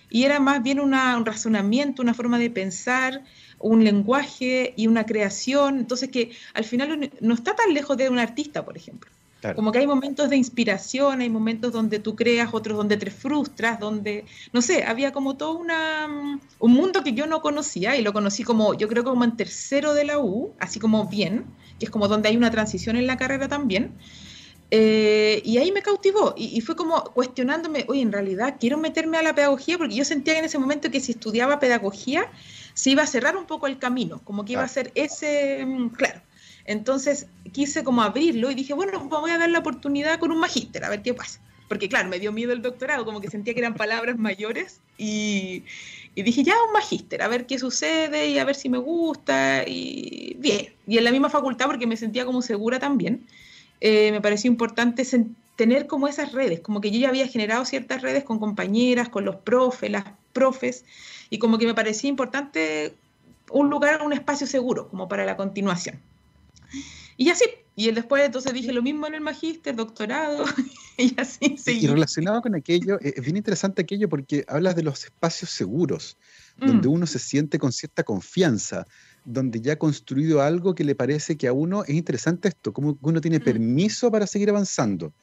y 0.09 0.23
era 0.23 0.39
más 0.39 0.63
bien 0.63 0.79
un 0.79 0.93
razonamiento, 1.25 2.01
una 2.01 2.15
forma 2.15 2.39
de 2.39 2.49
pensar, 2.49 3.23
un 3.59 3.83
lenguaje 3.83 4.73
y 4.75 4.87
una 4.87 5.05
creación. 5.05 5.77
Entonces 5.77 6.09
que 6.09 6.31
al 6.55 6.65
final 6.65 7.11
no 7.21 7.33
está 7.35 7.55
tan 7.55 7.71
lejos 7.73 7.97
de 7.97 8.09
un 8.09 8.17
artista, 8.17 8.65
por 8.65 8.75
ejemplo. 8.75 9.11
Como 9.55 9.71
que 9.71 9.79
hay 9.79 9.87
momentos 9.87 10.29
de 10.29 10.37
inspiración, 10.37 11.21
hay 11.21 11.29
momentos 11.29 11.71
donde 11.71 11.99
tú 11.99 12.15
creas, 12.15 12.49
otros 12.53 12.77
donde 12.77 12.97
te 12.97 13.09
frustras, 13.09 13.79
donde, 13.79 14.25
no 14.53 14.61
sé, 14.61 14.83
había 14.83 15.11
como 15.11 15.35
todo 15.35 15.57
una, 15.57 16.39
un 16.59 16.71
mundo 16.71 17.03
que 17.03 17.13
yo 17.13 17.25
no 17.25 17.41
conocía 17.41 17.95
y 17.95 18.03
lo 18.03 18.13
conocí 18.13 18.43
como, 18.43 18.75
yo 18.75 18.87
creo 18.87 19.03
como 19.03 19.23
en 19.23 19.35
tercero 19.35 19.93
de 19.95 20.05
la 20.05 20.19
U, 20.19 20.53
así 20.59 20.79
como 20.79 21.07
bien, 21.07 21.45
que 21.79 21.85
es 21.85 21.91
como 21.91 22.07
donde 22.07 22.29
hay 22.29 22.37
una 22.37 22.51
transición 22.51 22.95
en 22.97 23.07
la 23.07 23.17
carrera 23.17 23.47
también. 23.47 23.95
Eh, 24.73 25.41
y 25.43 25.57
ahí 25.57 25.69
me 25.73 25.81
cautivó 25.81 26.33
y, 26.37 26.61
fue 26.61 26.77
como 26.77 27.03
cuestionándome, 27.03 27.83
oye, 27.89 28.01
en 28.01 28.11
realidad 28.13 28.55
quiero 28.57 28.77
meterme 28.77 29.17
a 29.17 29.21
la 29.21 29.35
pedagogía 29.35 29.77
porque 29.77 29.95
yo 29.95 30.05
sentía 30.05 30.39
en 30.39 30.45
ese 30.45 30.59
momento 30.59 30.89
que 30.89 31.01
si 31.01 31.11
estudiaba 31.11 31.59
pedagogía 31.59 32.31
se 32.73 32.91
iba 32.91 33.03
a 33.03 33.07
cerrar 33.07 33.35
un 33.35 33.45
poco 33.45 33.67
el 33.67 33.79
camino, 33.79 34.21
como 34.23 34.45
que 34.45 34.53
iba 34.53 34.63
a 34.63 34.67
ser 34.69 34.93
ese, 34.95 35.65
mm, 35.65 35.89
claro. 35.89 36.21
Entonces 36.65 37.27
quise 37.51 37.83
como 37.83 38.01
abrirlo 38.01 38.51
y 38.51 38.55
dije, 38.55 38.73
bueno, 38.73 38.99
voy 38.99 39.31
a 39.31 39.37
dar 39.37 39.49
la 39.49 39.59
oportunidad 39.59 40.19
con 40.19 40.31
un 40.31 40.39
magíster, 40.39 40.83
a 40.83 40.89
ver 40.89 41.01
qué 41.01 41.13
pasa. 41.13 41.39
porque 41.67 41.87
claro, 41.87 42.09
me 42.09 42.19
dio 42.19 42.33
miedo 42.33 42.51
el 42.51 42.61
doctorado, 42.61 43.05
como 43.05 43.21
que 43.21 43.29
sentía 43.29 43.53
que 43.53 43.61
eran 43.61 43.75
palabras 43.75 44.17
mayores 44.17 44.81
y, 44.97 45.63
dije, 46.15 46.43
ya 46.43 46.53
un 46.67 46.73
magíster, 46.73 47.21
a 47.21 47.27
ver 47.29 47.45
qué 47.45 47.57
sucede 47.57 48.27
y 48.27 48.39
a 48.39 48.45
ver 48.45 48.55
si 48.55 48.67
me 48.69 48.77
gusta 48.77 49.63
y 49.65 50.35
bien. 50.39 50.73
Y 50.85 50.97
en 50.97 51.03
la 51.05 51.11
misma 51.11 51.29
facultad, 51.29 51.67
porque 51.67 51.87
me 51.87 51.95
sentía 51.97 52.25
como 52.25 52.41
segura 52.41 52.77
también, 52.79 53.25
eh, 53.79 54.11
me 54.11 54.21
pareció 54.21 54.49
importante 54.51 55.05
tener 55.55 55.87
como 55.87 56.07
esas 56.07 56.33
redes, 56.33 56.59
como 56.59 56.81
que 56.81 56.91
yo 56.91 56.99
ya 56.99 57.09
había 57.09 57.27
generado 57.27 57.65
ciertas 57.65 58.01
redes 58.01 58.23
con 58.23 58.39
compañeras, 58.39 59.09
con 59.09 59.25
los 59.25 59.37
profes, 59.37 59.89
las 59.89 60.05
profes, 60.33 60.85
y 61.29 61.39
como 61.39 61.57
que 61.57 61.65
me 61.65 61.73
parecía 61.73 62.09
importante 62.09 62.95
un 63.49 63.69
lugar, 63.69 64.01
un 64.01 64.13
espacio 64.13 64.47
seguro, 64.47 64.89
como 64.89 65.07
para 65.07 65.25
la 65.25 65.37
continuación. 65.37 65.99
Y 67.17 67.29
así, 67.29 67.45
y 67.75 67.91
después 67.91 68.23
entonces 68.25 68.53
dije 68.53 68.73
lo 68.73 68.81
mismo 68.81 69.07
en 69.07 69.15
el 69.15 69.21
magíster, 69.21 69.75
doctorado, 69.75 70.45
y 70.97 71.13
así 71.19 71.57
seguí. 71.57 71.85
Y 71.85 71.87
relacionado 71.87 72.41
con 72.41 72.55
aquello, 72.55 72.99
eh, 73.01 73.13
es 73.15 73.23
bien 73.23 73.37
interesante 73.37 73.81
aquello 73.81 74.09
porque 74.09 74.43
hablas 74.47 74.75
de 74.75 74.83
los 74.83 75.03
espacios 75.05 75.51
seguros, 75.51 76.17
donde 76.57 76.87
mm. 76.87 76.91
uno 76.91 77.07
se 77.07 77.19
siente 77.19 77.59
con 77.59 77.71
cierta 77.71 78.03
confianza, 78.03 78.85
donde 79.23 79.61
ya 79.61 79.73
ha 79.73 79.75
construido 79.77 80.41
algo 80.41 80.75
que 80.75 80.83
le 80.83 80.95
parece 80.95 81.37
que 81.37 81.47
a 81.47 81.53
uno 81.53 81.83
es 81.83 81.95
interesante 81.95 82.49
esto, 82.49 82.73
como 82.73 82.97
uno 83.01 83.21
tiene 83.21 83.39
mm. 83.39 83.43
permiso 83.43 84.11
para 84.11 84.27
seguir 84.27 84.49
avanzando. 84.49 85.13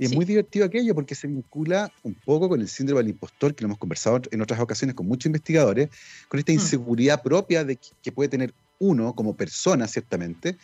Y 0.00 0.04
es 0.04 0.14
muy 0.14 0.24
divertido 0.24 0.64
aquello 0.64 0.94
porque 0.94 1.16
se 1.16 1.26
vincula 1.26 1.92
un 2.04 2.14
poco 2.14 2.48
con 2.48 2.60
el 2.60 2.68
síndrome 2.68 3.02
del 3.02 3.10
impostor, 3.10 3.54
que 3.54 3.62
lo 3.62 3.66
hemos 3.66 3.78
conversado 3.78 4.20
en 4.30 4.40
otras 4.40 4.60
ocasiones 4.60 4.94
con 4.94 5.06
muchos 5.06 5.26
investigadores, 5.26 5.88
con 6.28 6.38
esta 6.38 6.52
mm. 6.52 6.54
inseguridad 6.54 7.22
propia 7.22 7.64
de 7.64 7.76
que 7.76 8.12
puede 8.12 8.28
tener 8.28 8.54
uno 8.78 9.14
como 9.14 9.36
persona, 9.36 9.86
ciertamente. 9.88 10.56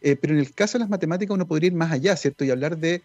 Eh, 0.00 0.16
pero 0.16 0.34
en 0.34 0.40
el 0.40 0.52
caso 0.52 0.78
de 0.78 0.80
las 0.80 0.90
matemáticas 0.90 1.34
uno 1.34 1.46
podría 1.46 1.68
ir 1.68 1.74
más 1.74 1.92
allá, 1.92 2.16
¿cierto? 2.16 2.44
Y 2.44 2.50
hablar 2.50 2.76
de 2.78 3.02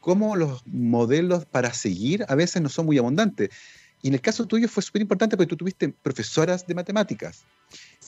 cómo 0.00 0.34
los 0.34 0.66
modelos 0.66 1.44
para 1.44 1.72
seguir 1.74 2.24
a 2.28 2.34
veces 2.34 2.62
no 2.62 2.68
son 2.68 2.86
muy 2.86 2.98
abundantes. 2.98 3.50
Y 4.02 4.08
en 4.08 4.14
el 4.14 4.20
caso 4.20 4.46
tuyo 4.46 4.66
fue 4.66 4.82
súper 4.82 5.02
importante 5.02 5.36
porque 5.36 5.48
tú 5.48 5.56
tuviste 5.56 5.90
profesoras 5.90 6.66
de 6.66 6.74
matemáticas. 6.74 7.44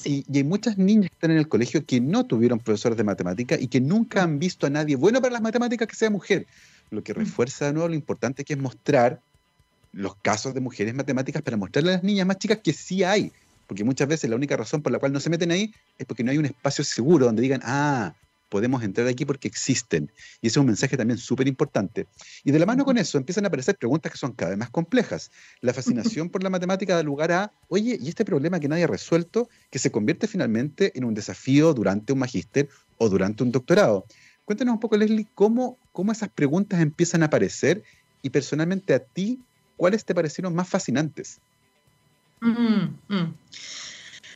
Y, 0.04 0.25
hay 0.35 0.45
muchas 0.45 0.78
niñas 0.78 1.11
que 1.11 1.14
están 1.14 1.33
en 1.33 1.37
el 1.37 1.49
colegio 1.49 1.85
que 1.85 2.00
no 2.00 2.25
tuvieron 2.25 2.59
profesores 2.59 2.97
de 2.97 3.04
matemáticas 3.04 3.61
y 3.61 3.69
que 3.69 3.81
nunca 3.81 4.23
han 4.23 4.38
visto 4.38 4.66
a 4.66 4.71
nadie 4.71 4.97
bueno 4.97 5.21
para 5.21 5.35
las 5.35 5.42
matemáticas 5.42 5.87
que 5.87 5.95
sea 5.95 6.09
mujer. 6.09 6.47
Lo 6.90 7.02
que 7.02 7.12
mm. 7.12 7.16
refuerza 7.16 7.66
de 7.66 7.75
nuevo 7.75 7.88
lo 7.88 7.95
importante 7.95 8.45
que 8.45 8.54
es 8.54 8.59
mostrar 8.59 9.21
los 9.92 10.16
casos 10.16 10.54
de 10.54 10.61
mujeres 10.61 10.95
matemáticas 10.95 11.42
para 11.42 11.59
mostrarle 11.59 11.90
a 11.90 11.95
las 11.97 12.02
niñas 12.02 12.26
más 12.26 12.38
chicas 12.38 12.61
que 12.64 12.73
sí 12.73 13.04
hay. 13.04 13.31
Porque 13.73 13.85
muchas 13.85 14.07
veces 14.07 14.29
la 14.29 14.37
única 14.37 14.55
razón 14.55 14.83
por 14.83 14.93
la 14.93 14.99
cual 14.99 15.14
no 15.14 15.19
se 15.19 15.31
meten 15.31 15.50
ahí 15.50 15.73
es 15.97 16.05
porque 16.05 16.23
no 16.23 16.31
hay 16.31 16.37
un 16.37 16.45
espacio 16.45 16.85
seguro 16.85 17.25
donde 17.25 17.41
digan, 17.41 17.62
ah, 17.64 18.12
podemos 18.50 18.83
entrar 18.83 19.09
aquí 19.09 19.25
porque 19.25 19.49
existen. 19.49 20.12
Y 20.43 20.49
ese 20.49 20.52
es 20.52 20.57
un 20.59 20.67
mensaje 20.67 20.95
también 20.95 21.17
súper 21.17 21.49
importante. 21.49 22.07
Y 22.45 22.50
de 22.50 22.59
la 22.59 22.67
mano 22.67 22.85
con 22.85 22.99
eso 22.99 23.17
empiezan 23.17 23.47
a 23.47 23.49
aparecer 23.49 23.76
preguntas 23.76 24.12
que 24.12 24.19
son 24.19 24.33
cada 24.33 24.50
vez 24.50 24.59
más 24.59 24.69
complejas. 24.69 25.31
La 25.62 25.73
fascinación 25.73 26.29
por 26.29 26.43
la 26.43 26.50
matemática 26.50 26.95
da 26.95 27.02
lugar 27.02 27.33
a, 27.33 27.50
oye, 27.69 27.97
¿y 27.99 28.11
este 28.11 28.26
problema 28.26 28.61
que 28.61 28.69
nadie 28.69 28.85
ha 28.85 28.88
resuelto, 28.88 29.49
que 29.71 29.79
se 29.79 29.91
convierte 29.91 30.26
finalmente 30.26 30.93
en 30.95 31.05
un 31.05 31.14
desafío 31.14 31.73
durante 31.73 32.12
un 32.12 32.19
magíster 32.19 32.69
o 32.99 33.09
durante 33.09 33.43
un 33.43 33.52
doctorado? 33.52 34.05
Cuéntanos 34.45 34.75
un 34.75 34.81
poco, 34.81 34.99
Leslie, 34.99 35.29
cómo, 35.35 35.79
cómo 35.93 36.12
esas 36.12 36.29
preguntas 36.29 36.83
empiezan 36.83 37.23
a 37.23 37.26
aparecer 37.26 37.83
y 38.21 38.29
personalmente 38.29 38.93
a 38.93 38.99
ti, 38.99 39.41
¿cuáles 39.79 40.05
te 40.05 40.14
parecieron 40.14 40.55
más 40.55 40.69
fascinantes? 40.69 41.41
Mm, 42.43 42.99
mm. 43.09 43.35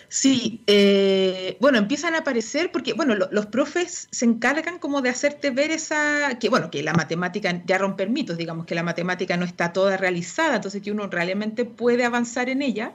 Sí, 0.09 0.63
eh, 0.69 1.57
bueno, 1.61 1.79
empiezan 1.79 2.15
a 2.15 2.19
aparecer 2.19 2.71
porque, 2.71 2.93
bueno, 2.95 3.15
los 3.17 3.47
profes 3.47 4.09
se 4.13 4.25
encargan 4.25 4.79
como 4.79 5.03
de 5.03 5.11
hacerte 5.11 5.51
ver 5.51 5.73
esa, 5.73 6.39
que 6.39 6.49
bueno, 6.49 6.71
que 6.71 6.83
la 6.85 6.95
matemática 6.95 7.63
ya 7.67 7.79
romper 7.79 8.09
mitos, 8.11 8.37
digamos, 8.37 8.65
que 8.67 8.77
la 8.77 8.85
matemática 8.85 9.37
no 9.37 9.45
está 9.45 9.73
toda 9.73 9.97
realizada, 9.97 10.57
entonces 10.57 10.81
que 10.83 10.93
uno 10.93 11.09
realmente 11.09 11.65
puede 11.65 12.05
avanzar 12.05 12.49
en 12.49 12.63
ella, 12.63 12.95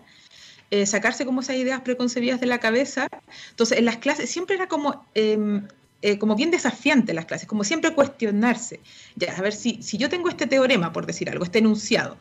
eh, 0.71 0.85
sacarse 0.85 1.25
como 1.25 1.41
esas 1.41 1.57
ideas 1.57 1.81
preconcebidas 1.81 2.39
de 2.41 2.47
la 2.47 2.59
cabeza. 2.59 3.07
Entonces, 3.51 3.77
en 3.79 3.85
las 3.85 3.97
clases 3.97 4.29
siempre 4.29 4.55
era 4.55 4.67
como, 4.67 5.05
em, 5.15 5.67
eh, 6.01 6.17
como 6.19 6.35
bien 6.35 6.51
desafiante 6.51 7.13
las 7.13 7.25
clases, 7.25 7.47
como 7.47 7.63
siempre 7.65 7.93
cuestionarse, 7.93 8.79
ya, 9.15 9.35
a 9.37 9.41
ver 9.41 9.53
si, 9.53 9.83
si 9.83 9.97
yo 9.97 10.09
tengo 10.09 10.29
este 10.29 10.47
teorema, 10.47 10.93
por 10.93 11.05
decir 11.05 11.29
algo, 11.29 11.43
este 11.45 11.59
enunciado, 11.59 12.17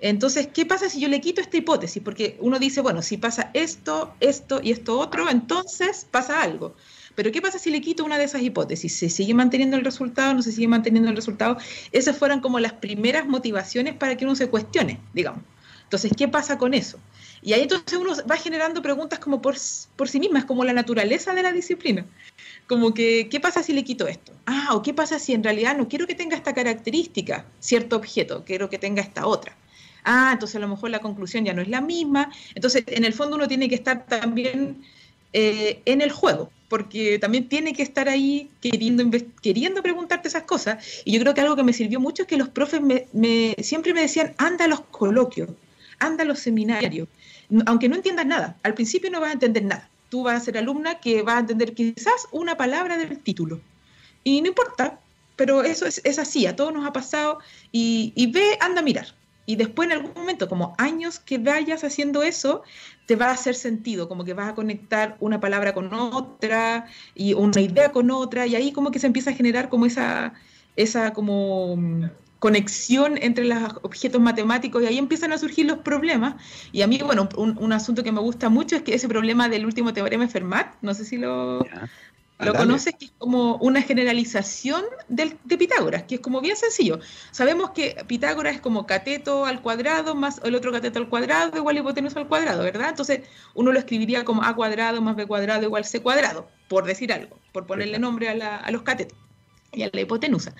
entonces, 0.00 0.48
¿qué 0.48 0.64
pasa 0.64 0.88
si 0.88 0.98
yo 0.98 1.08
le 1.08 1.20
quito 1.20 1.40
esta 1.40 1.58
hipótesis? 1.58 2.02
Porque 2.02 2.36
uno 2.40 2.58
dice, 2.58 2.80
bueno, 2.80 3.02
si 3.02 3.18
pasa 3.18 3.50
esto, 3.52 4.14
esto 4.20 4.60
y 4.62 4.72
esto 4.72 4.98
otro, 4.98 5.28
entonces 5.28 6.06
pasa 6.10 6.42
algo. 6.42 6.74
Pero 7.14 7.32
¿qué 7.32 7.42
pasa 7.42 7.58
si 7.58 7.70
le 7.70 7.82
quito 7.82 8.04
una 8.04 8.16
de 8.16 8.24
esas 8.24 8.40
hipótesis? 8.40 8.96
¿Se 8.96 9.10
sigue 9.10 9.34
manteniendo 9.34 9.76
el 9.76 9.84
resultado? 9.84 10.32
¿No 10.32 10.42
se 10.42 10.52
sigue 10.52 10.68
manteniendo 10.68 11.10
el 11.10 11.16
resultado? 11.16 11.58
Esas 11.92 12.16
fueron 12.16 12.40
como 12.40 12.60
las 12.60 12.72
primeras 12.72 13.26
motivaciones 13.26 13.94
para 13.94 14.16
que 14.16 14.24
uno 14.24 14.34
se 14.36 14.48
cuestione, 14.48 15.00
digamos. 15.12 15.42
Entonces, 15.82 16.12
¿qué 16.16 16.28
pasa 16.28 16.56
con 16.56 16.72
eso? 16.72 16.98
Y 17.42 17.52
ahí 17.52 17.62
entonces 17.62 17.98
uno 17.98 18.12
va 18.30 18.36
generando 18.36 18.80
preguntas 18.80 19.18
como 19.18 19.42
por, 19.42 19.56
por 19.96 20.08
sí 20.08 20.20
mismas, 20.20 20.44
como 20.46 20.64
la 20.64 20.72
naturaleza 20.72 21.34
de 21.34 21.42
la 21.42 21.52
disciplina. 21.52 22.06
Como 22.68 22.94
que, 22.94 23.28
¿qué 23.28 23.40
pasa 23.40 23.62
si 23.62 23.72
le 23.72 23.84
quito 23.84 24.06
esto? 24.06 24.32
Ah, 24.46 24.68
o 24.72 24.82
qué 24.82 24.94
pasa 24.94 25.18
si 25.18 25.34
en 25.34 25.42
realidad 25.42 25.76
no 25.76 25.88
quiero 25.88 26.06
que 26.06 26.14
tenga 26.14 26.36
esta 26.36 26.54
característica, 26.54 27.44
cierto 27.58 27.96
objeto, 27.96 28.44
quiero 28.46 28.70
que 28.70 28.78
tenga 28.78 29.02
esta 29.02 29.26
otra 29.26 29.56
ah, 30.04 30.30
entonces 30.32 30.56
a 30.56 30.60
lo 30.60 30.68
mejor 30.68 30.90
la 30.90 31.00
conclusión 31.00 31.44
ya 31.44 31.52
no 31.52 31.62
es 31.62 31.68
la 31.68 31.80
misma. 31.80 32.30
Entonces, 32.54 32.84
en 32.86 33.04
el 33.04 33.12
fondo 33.12 33.36
uno 33.36 33.48
tiene 33.48 33.68
que 33.68 33.74
estar 33.74 34.06
también 34.06 34.82
eh, 35.32 35.80
en 35.84 36.00
el 36.00 36.10
juego, 36.10 36.50
porque 36.68 37.18
también 37.20 37.48
tiene 37.48 37.72
que 37.72 37.82
estar 37.82 38.08
ahí 38.08 38.50
queriendo, 38.60 39.04
queriendo 39.40 39.82
preguntarte 39.82 40.28
esas 40.28 40.42
cosas. 40.42 41.02
Y 41.04 41.12
yo 41.12 41.20
creo 41.20 41.34
que 41.34 41.40
algo 41.40 41.56
que 41.56 41.62
me 41.62 41.72
sirvió 41.72 42.00
mucho 42.00 42.22
es 42.22 42.28
que 42.28 42.36
los 42.36 42.48
profes 42.48 42.80
me, 42.80 43.54
siempre 43.62 43.94
me 43.94 44.00
decían, 44.00 44.34
anda 44.38 44.64
a 44.64 44.68
los 44.68 44.80
coloquios, 44.80 45.50
anda 46.00 46.24
a 46.24 46.26
los 46.26 46.40
seminarios, 46.40 47.08
aunque 47.66 47.88
no 47.88 47.96
entiendas 47.96 48.26
nada, 48.26 48.56
al 48.62 48.74
principio 48.74 49.10
no 49.10 49.20
vas 49.20 49.30
a 49.30 49.34
entender 49.34 49.64
nada. 49.64 49.88
Tú 50.08 50.24
vas 50.24 50.42
a 50.42 50.44
ser 50.44 50.58
alumna 50.58 50.98
que 50.98 51.22
va 51.22 51.36
a 51.36 51.40
entender 51.40 51.74
quizás 51.74 52.26
una 52.32 52.56
palabra 52.56 52.98
del 52.98 53.16
título. 53.20 53.60
Y 54.24 54.40
no 54.42 54.48
importa, 54.48 54.98
pero 55.36 55.62
eso 55.62 55.86
es, 55.86 56.18
así, 56.18 56.46
a 56.46 56.56
todos 56.56 56.72
nos 56.72 56.84
ha 56.84 56.92
pasado. 56.92 57.38
Y, 57.70 58.12
y 58.16 58.26
ve, 58.26 58.58
anda 58.60 58.80
a 58.80 58.84
mirar 58.84 59.06
y 59.50 59.56
después 59.56 59.86
en 59.88 59.96
algún 59.96 60.12
momento, 60.14 60.48
como 60.48 60.74
años 60.78 61.18
que 61.18 61.38
vayas 61.38 61.82
haciendo 61.82 62.22
eso, 62.22 62.62
te 63.06 63.16
va 63.16 63.30
a 63.30 63.32
hacer 63.32 63.56
sentido, 63.56 64.08
como 64.08 64.24
que 64.24 64.32
vas 64.32 64.48
a 64.48 64.54
conectar 64.54 65.16
una 65.18 65.40
palabra 65.40 65.74
con 65.74 65.92
otra 65.92 66.86
y 67.16 67.34
una 67.34 67.60
idea 67.60 67.90
con 67.90 68.12
otra, 68.12 68.46
y 68.46 68.54
ahí 68.54 68.70
como 68.70 68.92
que 68.92 69.00
se 69.00 69.08
empieza 69.08 69.30
a 69.30 69.32
generar 69.34 69.68
como 69.68 69.86
esa, 69.86 70.34
esa 70.76 71.12
como 71.12 71.76
mm, 71.76 72.04
conexión 72.38 73.18
entre 73.20 73.44
los 73.44 73.58
objetos 73.82 74.20
matemáticos 74.20 74.84
y 74.84 74.86
ahí 74.86 74.98
empiezan 74.98 75.32
a 75.32 75.38
surgir 75.38 75.66
los 75.66 75.78
problemas. 75.78 76.36
Y 76.70 76.82
a 76.82 76.86
mí, 76.86 77.00
bueno, 77.04 77.28
un, 77.36 77.72
asunto 77.72 78.04
que 78.04 78.12
me 78.12 78.20
gusta 78.20 78.50
mucho 78.50 78.76
es 78.76 78.82
que 78.82 78.94
ese 78.94 79.08
problema 79.08 79.48
del 79.48 79.66
último 79.66 79.92
teorema 79.92 80.26
de 80.26 80.30
Fermat, 80.30 80.76
no 80.80 80.94
sé 80.94 81.04
si 81.04 81.18
lo, 81.18 81.66
lo 82.40 82.54
conoces 82.54 82.94
que 82.94 83.06
es 83.06 83.12
como 83.18 83.56
una 83.56 83.82
generalización 83.82 84.84
del, 85.08 85.36
de 85.44 85.58
Pitágoras, 85.58 86.04
que 86.04 86.16
es 86.16 86.20
como 86.20 86.40
bien 86.40 86.56
sencillo. 86.56 87.00
Sabemos 87.30 87.70
que 87.70 87.96
Pitágoras 88.06 88.56
es 88.56 88.60
como 88.60 88.86
cateto 88.86 89.46
al 89.46 89.62
cuadrado 89.62 90.14
más 90.14 90.40
el 90.44 90.54
otro 90.54 90.72
cateto 90.72 90.98
al 90.98 91.08
cuadrado 91.08 91.56
igual 91.56 91.78
hipotenusa 91.78 92.20
al 92.20 92.28
cuadrado, 92.28 92.62
¿verdad? 92.62 92.90
Entonces 92.90 93.20
uno 93.54 93.72
lo 93.72 93.78
escribiría 93.78 94.24
como 94.24 94.42
a 94.42 94.54
cuadrado 94.54 95.00
más 95.00 95.16
b 95.16 95.26
cuadrado 95.26 95.64
igual 95.64 95.84
c 95.84 96.00
cuadrado, 96.00 96.48
por 96.68 96.84
decir 96.84 97.12
algo, 97.12 97.38
por 97.52 97.66
ponerle 97.66 97.98
nombre 97.98 98.28
a, 98.28 98.56
a 98.56 98.70
los 98.70 98.82
catetos 98.82 99.18
y 99.72 99.82
a 99.82 99.90
la 99.92 100.00
hipotenusa. 100.00 100.54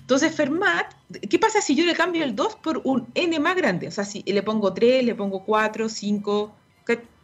Entonces, 0.00 0.34
Fermat, 0.34 0.92
¿qué 1.28 1.38
pasa 1.38 1.60
si 1.60 1.74
yo 1.74 1.84
le 1.84 1.94
cambio 1.94 2.24
el 2.24 2.34
2 2.34 2.56
por 2.56 2.80
un 2.84 3.06
n 3.14 3.38
más 3.38 3.56
grande? 3.56 3.88
O 3.88 3.90
sea, 3.90 4.04
si 4.04 4.22
le 4.22 4.42
pongo 4.42 4.72
3, 4.72 5.04
le 5.04 5.14
pongo 5.14 5.44
4, 5.44 5.88
5, 5.88 6.56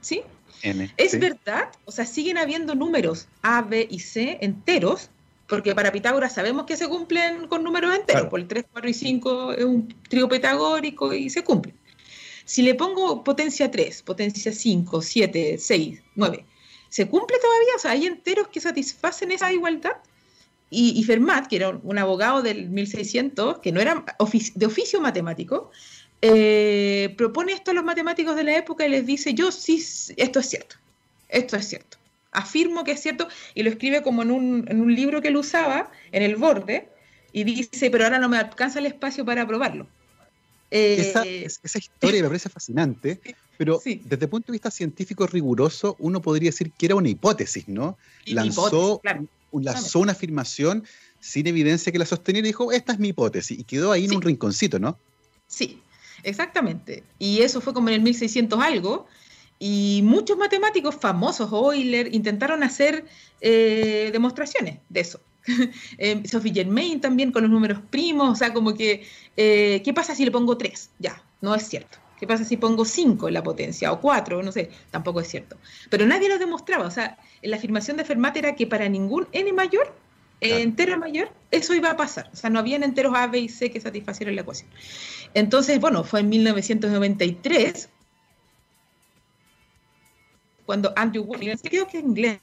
¿sí? 0.01 0.23
Es 0.63 1.19
verdad, 1.19 1.71
o 1.85 1.93
sea, 1.93 2.07
siguen 2.07 2.39
habiendo 2.39 2.75
números 2.75 3.29
A, 3.43 3.63
B 3.63 3.87
y 3.91 3.99
C 3.99 4.39
enteros, 4.41 5.11
porque 5.49 5.75
para 5.75 5.93
Pitágoras 5.93 6.35
sabemos 6.35 6.65
que 6.67 6.77
se 6.77 6.89
cumplen 6.89 7.49
con 7.49 7.63
números 7.63 7.95
enteros, 7.95 8.29
por 8.29 8.41
el 8.41 8.49
3, 8.49 8.65
4 8.73 8.91
y 8.91 8.95
5 8.95 9.53
es 9.53 9.65
un 9.65 9.95
trío 10.09 10.29
pitagórico 10.29 11.13
y 11.13 11.31
se 11.31 11.45
cumple. 11.45 11.75
Si 12.45 12.63
le 12.63 12.75
pongo 12.75 13.23
potencia 13.23 13.71
3, 13.71 14.03
potencia 14.03 14.53
5, 14.53 15.03
7, 15.03 15.57
6, 15.59 16.03
9, 16.17 16.47
¿se 16.89 17.09
cumple 17.09 17.39
todavía? 17.39 17.73
O 17.77 17.79
sea, 17.79 17.91
hay 17.93 18.07
enteros 18.07 18.49
que 18.49 18.61
satisfacen 18.61 19.33
esa 19.33 19.53
igualdad. 19.53 19.97
Y, 20.75 21.05
Fermat, 21.05 21.49
que 21.49 21.57
era 21.57 21.69
un 21.69 21.99
abogado 21.99 22.41
del 22.41 22.71
1600, 22.71 23.59
que 23.59 23.73
no 23.73 23.81
era 23.83 24.07
de 24.55 24.67
oficio 24.67 25.03
matemático, 25.03 25.71
eh, 26.25 27.15
propone 27.19 27.53
esto 27.53 27.73
a 27.73 27.75
los 27.75 27.85
matemáticos 27.85 28.37
de 28.37 28.45
la 28.45 28.57
época 28.57 28.87
y 28.87 28.91
les 28.91 29.05
dice, 29.05 29.35
yo 29.35 29.51
sí, 29.51 29.85
esto 30.17 30.39
es 30.39 30.47
cierto, 30.47 30.77
esto 31.29 31.57
es 31.57 31.69
cierto. 31.69 31.99
Afirmo 32.31 32.85
que 32.85 32.93
es 32.93 33.01
cierto 33.01 33.27
y 33.55 33.65
lo 33.65 33.71
escribe 33.71 34.03
como 34.03 34.23
en 34.23 34.31
un, 34.31 34.65
en 34.69 34.81
un 34.81 34.95
libro 34.95 35.21
que 35.21 35.29
él 35.29 35.37
usaba, 35.37 35.91
en 36.13 36.23
el 36.23 36.37
borde, 36.37 36.89
y 37.33 37.43
dice, 37.43 37.91
pero 37.91 38.05
ahora 38.05 38.21
no 38.21 38.29
me 38.29 38.39
alcanza 38.39 38.79
el 38.79 38.87
espacio 38.87 39.25
para 39.25 39.45
probarlo. 39.47 39.89
esa, 40.71 41.25
eh, 41.25 41.45
esa, 41.45 41.79
historia 41.79 42.23
me 42.23 42.29
parece 42.29 42.49
fascinante, 42.49 43.21
pero 43.59 43.81
desde 43.85 44.25
el 44.25 44.29
punto 44.29 44.47
de 44.47 44.53
vista 44.53 44.71
científico 44.71 45.27
riguroso, 45.27 45.97
uno 45.99 46.23
podría 46.23 46.51
decir 46.51 46.71
que 46.71 46.87
era 46.87 46.95
una 46.95 47.09
hipótesis, 47.09 47.67
¿no? 47.67 47.99
Lanzó, 48.27 49.01
lanzó 49.53 49.99
una 49.99 50.13
afirmación 50.13 50.85
sin 51.19 51.49
evidencia 51.49 51.91
que 51.91 51.99
la 51.99 52.07
sosteniera 52.07 52.47
y 52.47 52.51
dijo, 52.51 52.71
esta 52.71 52.93
es 52.93 53.01
mi 53.01 53.09
hipótesis, 53.09 53.59
y 53.59 53.65
quedó 53.65 53.91
ahí 53.91 54.05
en 54.05 54.15
un 54.15 54.23
rinconcito, 54.23 54.79
¿no? 54.79 54.97
Sí, 55.49 55.83
exactamente. 56.23 57.05
Y 57.19 57.43
eso 57.43 57.61
fue 57.61 57.75
como 57.75 57.89
en 57.89 57.95
el 57.95 58.01
1600 58.03 58.61
algo, 58.61 59.07
y 59.65 60.01
muchos 60.03 60.37
matemáticos 60.37 60.97
famosos, 60.97 61.53
Euler, 61.53 62.13
intentaron 62.13 62.65
hacer 62.65 63.05
eh, 63.41 64.11
demostraciones 64.13 64.79
de 64.89 65.01
eso. 65.01 65.21
eh, 65.99 66.21
Sophie 66.27 66.53
Germain 66.53 67.01
también 67.01 67.31
con 67.31 67.43
los 67.43 67.51
números 67.53 67.79
primos, 67.89 68.33
o 68.33 68.35
sea, 68.35 68.53
como 68.53 68.75
que, 68.75 69.07
eh, 69.37 69.81
¿qué 69.85 69.95
pasa 69.95 70.17
si 70.17 70.25
le 70.25 70.33
pongo 70.33 70.57
3? 70.57 70.91
Ya, 70.99 71.23
no 71.41 71.55
es 71.55 71.69
cierto. 71.69 71.99
¿Qué 72.19 72.27
pasa 72.27 72.45
si 72.45 72.57
pongo 72.57 72.85
5 72.85 73.29
en 73.29 73.35
la 73.35 73.45
potencia 73.45 73.93
o 73.93 74.01
4? 74.01 74.43
No 74.43 74.51
sé, 74.51 74.71
tampoco 74.91 75.21
es 75.21 75.29
cierto. 75.29 75.57
Pero 75.91 76.07
nadie 76.07 76.29
lo 76.29 76.39
demostraba, 76.39 76.87
o 76.87 76.91
sea, 76.91 77.19
la 77.43 77.57
afirmación 77.57 77.97
de 77.97 78.05
Fermat 78.05 78.37
era 78.37 78.57
que 78.57 78.67
para 78.67 78.89
ningún 78.89 79.29
n 79.31 79.53
mayor 79.53 79.95
entero 80.43 80.99
mayor, 80.99 81.31
eso 81.51 81.75
iba 81.75 81.91
a 81.91 81.97
pasar. 81.97 82.29
O 82.33 82.37
sea, 82.37 82.51
no 82.51 82.59
habían 82.59 82.83
enteros 82.83 83.15
A, 83.15 83.27
B 83.29 83.39
y 83.39 83.49
C 83.49 83.71
que 83.71 83.81
satisfacieran 83.81 84.35
la 84.35 84.43
ecuación. 84.43 84.69
Entonces, 85.35 85.81
bueno, 85.81 86.05
fue 86.05 86.21
en 86.21 86.29
1993 86.29 87.89
cuando 90.67 90.93
Andrew 90.97 91.25
Williams, 91.25 91.61
creo 91.63 91.87
que 91.87 91.99
inglés, 91.99 92.39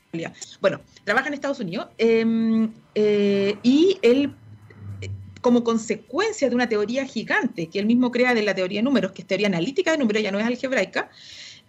bueno, 0.62 0.82
trabaja 1.03 1.27
en 1.27 1.34
Estados 1.34 1.60
Unidos 1.60 1.88
em, 1.98 2.72
eh, 2.94 3.58
y 3.63 3.98
él, 4.01 4.36
como 5.41 5.63
consecuencia 5.63 6.50
de 6.50 6.56
una 6.56 6.68
teoría 6.68 7.06
gigante 7.06 7.68
que 7.68 7.79
él 7.79 7.86
mismo 7.86 8.12
crea 8.12 8.34
de 8.34 8.44
la 8.44 8.53
teoría 8.53 8.79
de 8.79 8.84
números, 8.84 9.13
que 9.13 9.22
es 9.22 9.27
teoría 9.27 9.48
analítica 9.48 9.91
de 9.91 9.98
números, 9.98 10.22
ya 10.22 10.32
no 10.32 10.39
es 10.39 10.46
algebraica, 10.46 11.10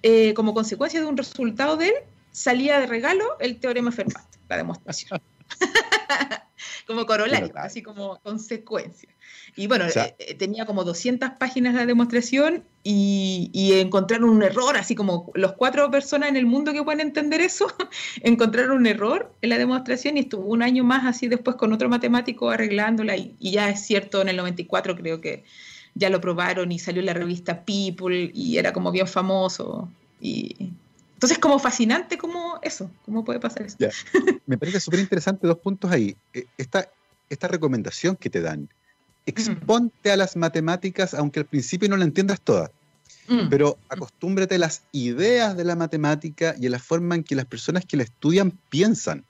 eh, 0.02 0.34
como 0.34 0.54
consecuencia 0.54 1.00
de 1.00 1.06
un 1.06 1.16
resultado 1.16 1.76
de 1.76 1.88
él, 1.88 1.94
salía 2.32 2.78
de 2.80 2.86
regalo 2.86 3.24
el 3.38 3.58
teorema 3.58 3.92
Fermat, 3.92 4.26
la 4.48 4.56
demostración. 4.56 5.20
como 6.86 7.06
corolario, 7.06 7.52
así 7.56 7.82
como 7.82 8.18
consecuencia. 8.20 9.08
Y 9.56 9.66
bueno, 9.66 9.86
eh, 9.86 10.14
eh, 10.18 10.34
tenía 10.34 10.66
como 10.66 10.84
200 10.84 11.30
páginas 11.38 11.74
la 11.74 11.86
demostración 11.86 12.64
y, 12.82 13.50
encontraron 13.74 14.28
un 14.28 14.42
error, 14.42 14.76
así 14.76 14.94
como 14.94 15.30
los 15.34 15.52
cuatro 15.52 15.90
personas 15.90 16.28
en 16.28 16.36
el 16.36 16.46
mundo 16.46 16.72
que 16.72 16.82
pueden 16.82 17.00
entender 17.00 17.40
eso, 17.40 17.66
encontraron 18.22 18.78
un 18.78 18.86
error 18.86 19.32
en 19.42 19.50
la 19.50 19.58
demostración 19.58 20.16
y 20.16 20.20
estuvo 20.20 20.46
un 20.46 20.62
año 20.62 20.84
más 20.84 21.06
así 21.06 21.28
después 21.28 21.56
con 21.56 21.72
otro 21.72 21.88
matemático 21.88 22.50
arreglándola 22.50 23.16
y, 23.16 23.36
y 23.38 23.52
ya 23.52 23.70
es 23.70 23.80
cierto, 23.84 24.22
en 24.22 24.28
el 24.28 24.36
94 24.36 24.96
creo 24.96 25.20
que 25.20 25.44
ya 25.94 26.10
lo 26.10 26.20
probaron 26.20 26.72
y 26.72 26.78
salió 26.78 27.00
en 27.00 27.06
la 27.06 27.14
revista 27.14 27.64
People 27.64 28.30
y 28.34 28.58
era 28.58 28.72
como 28.72 28.90
bien 28.92 29.06
famoso. 29.06 29.88
Y, 30.20 30.72
entonces, 31.20 31.38
como 31.38 31.58
fascinante 31.58 32.16
como 32.16 32.58
eso, 32.62 32.90
cómo 33.04 33.26
puede 33.26 33.38
pasar 33.40 33.66
eso. 33.66 33.76
Me 34.46 34.56
parece 34.56 34.80
súper 34.80 35.00
interesante 35.00 35.46
dos 35.46 35.58
puntos 35.58 35.90
ahí. 35.90 36.16
E, 36.32 36.46
esta, 36.56 36.88
esta 37.28 37.46
recomendación 37.46 38.16
que 38.16 38.30
te 38.30 38.40
dan, 38.40 38.70
exponte 39.26 40.10
a 40.10 40.16
las 40.16 40.34
matemáticas, 40.34 41.12
aunque 41.12 41.40
al 41.40 41.44
principio 41.44 41.90
no 41.90 41.98
la 41.98 42.04
entiendas 42.04 42.40
toda, 42.40 42.70
mm. 43.28 43.50
pero 43.50 43.76
acostúmbrate 43.90 44.54
a 44.54 44.58
las 44.60 44.84
ideas 44.92 45.54
de 45.58 45.64
la 45.64 45.76
matemática 45.76 46.54
y 46.58 46.68
a 46.68 46.70
la 46.70 46.78
forma 46.78 47.16
en 47.16 47.22
que 47.22 47.34
las 47.34 47.44
personas 47.44 47.84
que 47.84 47.98
la 47.98 48.04
estudian 48.04 48.58
piensan. 48.70 49.26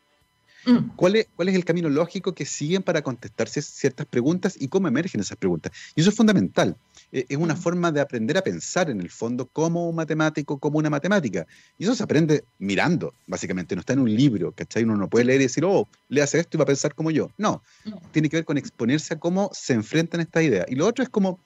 Mm. 0.66 0.90
¿Cuál, 0.96 1.16
es, 1.16 1.26
¿Cuál 1.34 1.48
es 1.48 1.54
el 1.54 1.64
camino 1.64 1.88
lógico 1.88 2.34
que 2.34 2.44
siguen 2.44 2.82
para 2.82 3.02
contestarse 3.02 3.62
ciertas 3.62 4.06
preguntas 4.06 4.56
y 4.58 4.68
cómo 4.68 4.88
emergen 4.88 5.20
esas 5.20 5.36
preguntas? 5.36 5.72
Y 5.94 6.00
eso 6.00 6.10
es 6.10 6.16
fundamental. 6.16 6.76
Eh, 7.12 7.26
es 7.28 7.36
una 7.36 7.54
mm. 7.54 7.58
forma 7.58 7.92
de 7.92 8.00
aprender 8.00 8.36
a 8.38 8.42
pensar 8.42 8.90
en 8.90 9.00
el 9.00 9.10
fondo 9.10 9.46
como 9.46 9.88
un 9.88 9.96
matemático, 9.96 10.58
como 10.58 10.78
una 10.78 10.90
matemática. 10.90 11.46
Y 11.78 11.84
eso 11.84 11.94
se 11.94 12.02
aprende 12.02 12.44
mirando, 12.58 13.14
básicamente. 13.26 13.74
No 13.74 13.80
está 13.80 13.94
en 13.94 14.00
un 14.00 14.14
libro, 14.14 14.52
¿cachai? 14.52 14.84
Uno 14.84 14.96
no 14.96 15.08
puede 15.08 15.24
leer 15.24 15.40
y 15.40 15.44
decir, 15.44 15.64
oh, 15.64 15.88
le 16.08 16.22
hace 16.22 16.38
esto 16.38 16.56
y 16.56 16.58
va 16.58 16.64
a 16.64 16.66
pensar 16.66 16.94
como 16.94 17.10
yo. 17.10 17.30
No, 17.38 17.62
tiene 18.12 18.28
que 18.28 18.36
ver 18.36 18.44
con 18.44 18.58
exponerse 18.58 19.14
a 19.14 19.18
cómo 19.18 19.50
se 19.52 19.72
enfrentan 19.72 20.20
estas 20.20 20.42
ideas. 20.42 20.66
Y 20.68 20.76
lo 20.76 20.86
otro 20.86 21.02
es 21.02 21.10
como, 21.10 21.40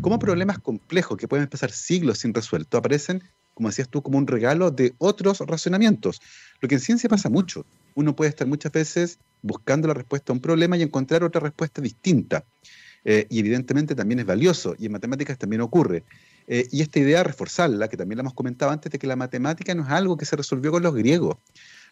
cómo 0.00 0.18
problemas 0.18 0.58
complejos 0.58 1.16
que 1.16 1.28
pueden 1.28 1.46
pasar 1.46 1.70
siglos 1.70 2.18
sin 2.18 2.34
resuelto 2.34 2.76
aparecen, 2.76 3.22
como 3.54 3.68
decías 3.68 3.88
tú, 3.88 4.02
como 4.02 4.18
un 4.18 4.26
regalo 4.26 4.70
de 4.70 4.94
otros 4.98 5.40
razonamientos. 5.40 6.20
Lo 6.60 6.68
que 6.68 6.74
en 6.74 6.80
ciencia 6.80 7.08
pasa 7.08 7.30
mucho. 7.30 7.64
Uno 7.96 8.14
puede 8.14 8.28
estar 8.28 8.46
muchas 8.46 8.70
veces 8.70 9.18
buscando 9.42 9.88
la 9.88 9.94
respuesta 9.94 10.32
a 10.32 10.34
un 10.34 10.40
problema 10.40 10.76
y 10.76 10.82
encontrar 10.82 11.24
otra 11.24 11.40
respuesta 11.40 11.82
distinta. 11.82 12.44
Eh, 13.04 13.26
y 13.30 13.38
evidentemente 13.38 13.94
también 13.94 14.20
es 14.20 14.26
valioso, 14.26 14.76
y 14.78 14.86
en 14.86 14.92
matemáticas 14.92 15.38
también 15.38 15.62
ocurre. 15.62 16.04
Eh, 16.46 16.68
y 16.70 16.82
esta 16.82 16.98
idea, 16.98 17.22
reforzarla, 17.22 17.88
que 17.88 17.96
también 17.96 18.18
la 18.18 18.20
hemos 18.20 18.34
comentado 18.34 18.70
antes, 18.70 18.92
de 18.92 18.98
que 18.98 19.06
la 19.06 19.16
matemática 19.16 19.74
no 19.74 19.82
es 19.82 19.90
algo 19.90 20.16
que 20.16 20.26
se 20.26 20.36
resolvió 20.36 20.70
con 20.72 20.82
los 20.82 20.94
griegos, 20.94 21.36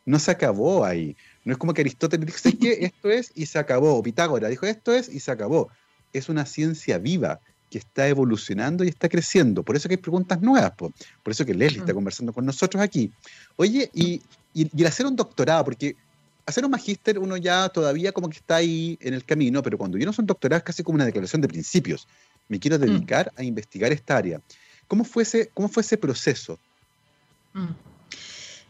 no 0.05 0.19
se 0.19 0.31
acabó 0.31 0.85
ahí. 0.85 1.17
No 1.45 1.53
es 1.53 1.59
como 1.59 1.73
que 1.73 1.81
Aristóteles 1.81 2.27
dijo, 2.27 2.59
que 2.59 2.73
esto 2.85 3.11
es 3.11 3.33
y 3.35 3.47
se 3.47 3.59
acabó, 3.59 3.95
o 3.95 4.03
Pitágoras 4.03 4.51
dijo, 4.51 4.67
esto 4.67 4.93
es 4.93 5.09
y 5.09 5.21
se 5.21 5.31
acabó. 5.31 5.71
Es 6.13 6.29
una 6.29 6.47
ciencia 6.47 6.99
viva 6.99 7.41
que 7.75 7.79
está 7.79 8.07
evolucionando 8.07 8.85
y 8.85 8.89
está 8.89 9.09
creciendo. 9.09 9.65
Por 9.65 9.75
eso 9.75 9.89
que 9.89 9.95
hay 9.95 10.01
preguntas 10.01 10.41
nuevas, 10.41 10.71
por, 10.77 10.93
por 11.25 11.33
eso 11.33 11.45
que 11.45 11.53
Leslie 11.53 11.81
está 11.81 11.91
mm. 11.91 11.97
conversando 11.97 12.33
con 12.33 12.47
nosotros 12.47 12.81
aquí. 12.81 13.11
Oye, 13.57 13.91
y, 13.93 14.23
y, 14.55 14.71
y 14.73 14.81
el 14.81 14.87
hacer 14.87 15.07
un 15.07 15.17
doctorado, 15.17 15.65
porque 15.65 15.97
hacer 16.47 16.65
un 16.65 16.71
magíster 16.71 17.19
uno 17.19 17.37
ya 17.37 17.69
todavía 17.69 18.13
como 18.13 18.29
que 18.29 18.37
está 18.37 18.55
ahí 18.55 18.97
en 19.01 19.13
el 19.13 19.25
camino, 19.25 19.61
pero 19.61 19.77
cuando 19.77 19.99
yo 19.99 20.07
no 20.07 20.13
soy 20.13 20.25
doctorado 20.25 20.59
es 20.59 20.63
casi 20.63 20.85
como 20.85 20.95
una 20.95 21.05
declaración 21.05 21.43
de 21.43 21.49
principios. 21.49 22.07
Me 22.49 22.61
quiero 22.61 22.79
mm. 22.79 22.83
dedicar 22.83 23.33
a 23.35 23.43
investigar 23.43 23.91
esta 23.91 24.19
área. 24.19 24.41
¿Cómo 24.87 25.03
fue 25.03 25.25
ese, 25.25 25.51
cómo 25.53 25.69
fue 25.69 25.83
ese 25.83 25.99
proceso? 25.99 26.61
Mm. 27.55 27.75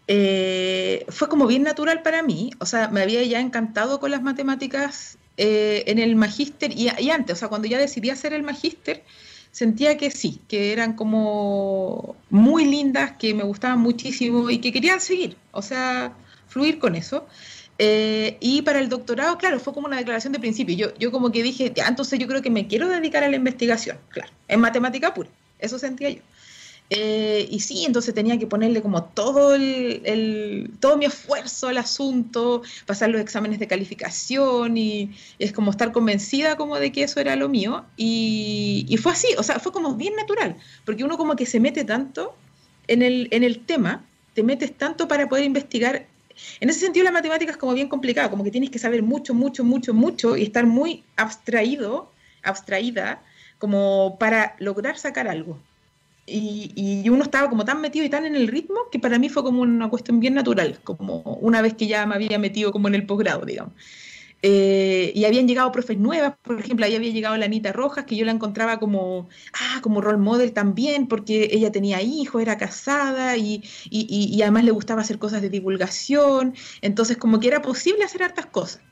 Eh, 0.09 1.05
fue 1.11 1.29
como 1.29 1.47
bien 1.47 1.63
natural 1.63 2.01
para 2.01 2.23
mí, 2.23 2.53
o 2.59 2.65
sea, 2.65 2.89
me 2.89 3.03
había 3.03 3.23
ya 3.25 3.41
encantado 3.41 4.01
con 4.01 4.11
las 4.11 4.23
matemáticas 4.23 5.19
eh, 5.37 5.85
en 5.87 5.99
el 5.99 6.15
magíster 6.17 6.73
y, 6.77 6.89
antes, 7.11 7.37
o 7.37 7.39
sea, 7.39 7.49
cuando 7.49 7.67
ya 7.67 7.79
decidí 7.79 8.11
hacer 8.11 8.33
el 8.33 8.43
magíster, 8.43 9.03
sentía 9.51 9.97
que 9.97 10.11
sí, 10.11 10.41
que 10.49 10.73
eran 10.73 10.95
como 10.95 12.17
muy 12.31 12.65
lindas, 12.65 13.13
que 13.19 13.35
me 13.35 13.45
gustaban 13.45 13.81
muchísimo 13.81 14.51
y 14.51 14.59
que 14.59 14.73
quería 14.73 14.99
seguir, 15.01 15.37
o 15.53 15.63
sea, 15.63 16.13
fluir 16.49 16.79
con 16.79 16.95
eso. 16.95 17.27
Eh, 17.79 18.37
y 18.41 18.63
para 18.63 18.79
el 18.79 18.89
doctorado, 18.89 19.37
claro, 19.37 19.59
fue 19.59 19.75
como 19.75 19.89
una 19.89 19.97
declaración 19.97 20.33
de 20.33 20.39
principio. 20.39 20.77
Yo, 20.77 20.95
yo 20.97 21.11
como 21.11 21.33
que 21.33 21.43
dije, 21.43 21.73
ya, 21.75 21.89
entonces 21.89 22.19
yo 22.21 22.29
creo 22.29 22.41
que 22.41 22.51
me 22.51 22.69
quiero 22.69 22.89
dedicar 22.89 23.25
a 23.25 23.29
la 23.29 23.37
investigación, 23.37 23.99
claro, 24.11 24.33
en 24.47 24.61
matemática 24.61 25.13
pura, 25.15 25.31
eso 25.59 25.79
sentía 25.79 26.11
yo. 26.11 26.23
Eh, 26.91 27.49
y 27.51 27.61
sí, 27.61 27.85
entonces 27.87 28.15
tenía 28.15 28.39
que 28.39 28.47
ponerle 28.47 28.83
como 28.83 29.05
todo, 29.05 29.55
el, 29.55 30.71
todo 30.81 30.97
mi 30.99 31.07
esfuerzo 31.07 31.69
al 31.69 31.79
asunto, 31.79 32.63
pasar 32.87 33.11
los 33.11 33.21
exámenes 33.21 33.59
de 33.59 33.67
calificación 33.67 34.77
y, 34.77 35.11
es 35.39 35.53
como 35.53 35.71
estar 35.71 35.93
convencida 35.93 36.57
como 36.57 36.79
de 36.79 36.93
que 36.93 37.05
eso 37.05 37.21
era 37.21 37.37
lo 37.37 37.49
mío. 37.49 37.85
Y, 37.97 38.97
fue 39.03 39.13
así, 39.13 39.29
o 39.39 39.43
sea, 39.43 39.59
fue 39.59 39.73
como 39.73 39.95
bien 39.95 40.15
natural, 40.17 40.57
porque 40.85 41.05
uno 41.05 41.17
como 41.17 41.37
que 41.37 41.47
se 41.47 41.61
mete 41.61 41.85
tanto 41.85 42.35
en 42.87 43.03
el, 43.03 43.29
en 43.31 43.45
el 43.45 43.61
tema, 43.61 44.05
te 44.35 44.43
metes 44.43 44.77
tanto 44.77 45.09
para 45.09 45.29
poder 45.29 45.45
investigar 45.45 46.07
en 46.61 46.69
ese 46.69 46.81
sentido, 46.81 47.05
la 47.05 47.13
matemática 47.13 47.53
es 47.53 47.57
como 47.57 47.75
bien 47.75 47.89
complicada, 47.89 48.31
como 48.31 48.45
que 48.45 48.51
tienes 48.51 48.71
que 48.71 48.79
saber 48.79 49.03
mucho, 49.03 49.35
mucho, 49.35 49.63
mucho, 49.65 49.95
mucho 49.95 50.37
y 50.37 50.43
estar 50.43 50.67
muy 50.67 51.05
abstraído, 51.17 52.11
abstraída, 52.43 53.23
como 53.59 54.17
para 54.19 54.57
lograr 54.59 54.99
sacar 54.99 55.29
algo. 55.29 55.59
Y, 56.27 56.73
y, 56.75 57.09
uno 57.11 57.23
estaba 57.23 57.51
como 57.51 57.65
tan 57.65 57.81
metido 57.83 58.05
y 58.05 58.09
tan 58.09 58.25
en 58.25 58.35
el 58.35 58.49
ritmo 58.49 58.81
que 58.91 58.99
para 58.99 59.19
mí 59.19 59.29
fue 59.29 59.43
como 59.43 59.61
una 59.61 59.91
cuestión 59.91 60.21
bien 60.21 60.35
natural, 60.35 60.81
como 60.83 61.21
una 61.41 61.61
vez 61.61 61.75
que 61.75 61.87
ya 61.87 62.07
me 62.07 62.15
había 62.15 62.39
metido 62.39 62.73
como 62.73 62.89
en 62.89 62.95
el 62.95 63.05
posgrado, 63.05 63.45
digamos. 63.45 63.75
Eh, 64.47 65.11
y 65.15 65.25
habían 65.25 65.49
llegado 65.49 65.73
profes 65.73 65.97
nuevas, 65.97 66.35
por 66.43 66.61
ejemplo, 66.61 66.85
ahí 66.85 66.95
había 66.95 67.11
llegado 67.11 67.35
la 67.39 67.47
Anita 67.47 67.73
Rojas, 67.73 68.05
que 68.05 68.15
yo 68.15 68.27
la 68.27 68.31
encontraba 68.31 68.79
como, 68.79 69.27
ah, 69.55 69.81
como 69.81 70.03
role 70.03 70.19
model 70.19 70.53
también, 70.53 71.07
porque 71.07 71.49
ella 71.51 71.73
tenía 71.73 72.03
hijos, 72.03 72.43
era 72.43 72.59
casada 72.59 73.39
y, 73.39 73.63
y, 73.89 74.43
además 74.43 74.65
le 74.65 74.71
gustaba 74.73 75.01
hacer 75.01 75.19
cosas 75.19 75.41
de 75.41 75.49
divulgación, 75.49 76.53
entonces 76.83 77.17
como 77.17 77.41
que 77.41 77.49
era 77.49 77.63
posible 77.63 78.05
hacer 78.05 78.23
hartas 78.23 78.45
cosas. 78.45 78.83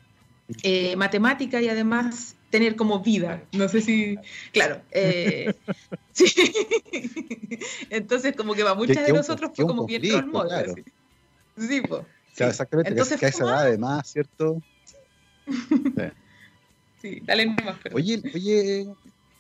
Eh, 0.63 0.97
matemática 0.97 1.61
y 1.61 1.69
además 1.69 2.37
tener 2.53 2.77
como 2.77 3.01
vida, 3.01 3.43
no 3.53 3.67
sé 3.67 3.81
si, 3.81 4.19
claro, 4.53 4.83
eh, 4.91 5.55
sí. 6.13 6.31
entonces 7.89 8.37
como 8.37 8.55
que 8.55 8.63
para 8.63 8.75
muchas 8.75 9.07
de 9.07 9.13
nosotros 9.15 9.51
fue 9.57 9.67
como 9.67 9.87
bien 9.87 10.03
role 10.03 10.27
model. 10.27 10.85
Sí, 11.57 11.81
pues. 11.81 12.03
Claro, 12.37 12.51
exactamente, 12.51 12.91
entonces, 12.91 13.19
que 13.19 13.27
a 13.27 13.29
esa 13.31 13.45
edad 13.45 13.59
además, 13.61 14.09
¿cierto? 14.09 14.63
Sí, 17.01 17.21
dale 17.25 17.47
nomás. 17.47 17.79
Oye, 17.93 18.23
oye 18.33 18.87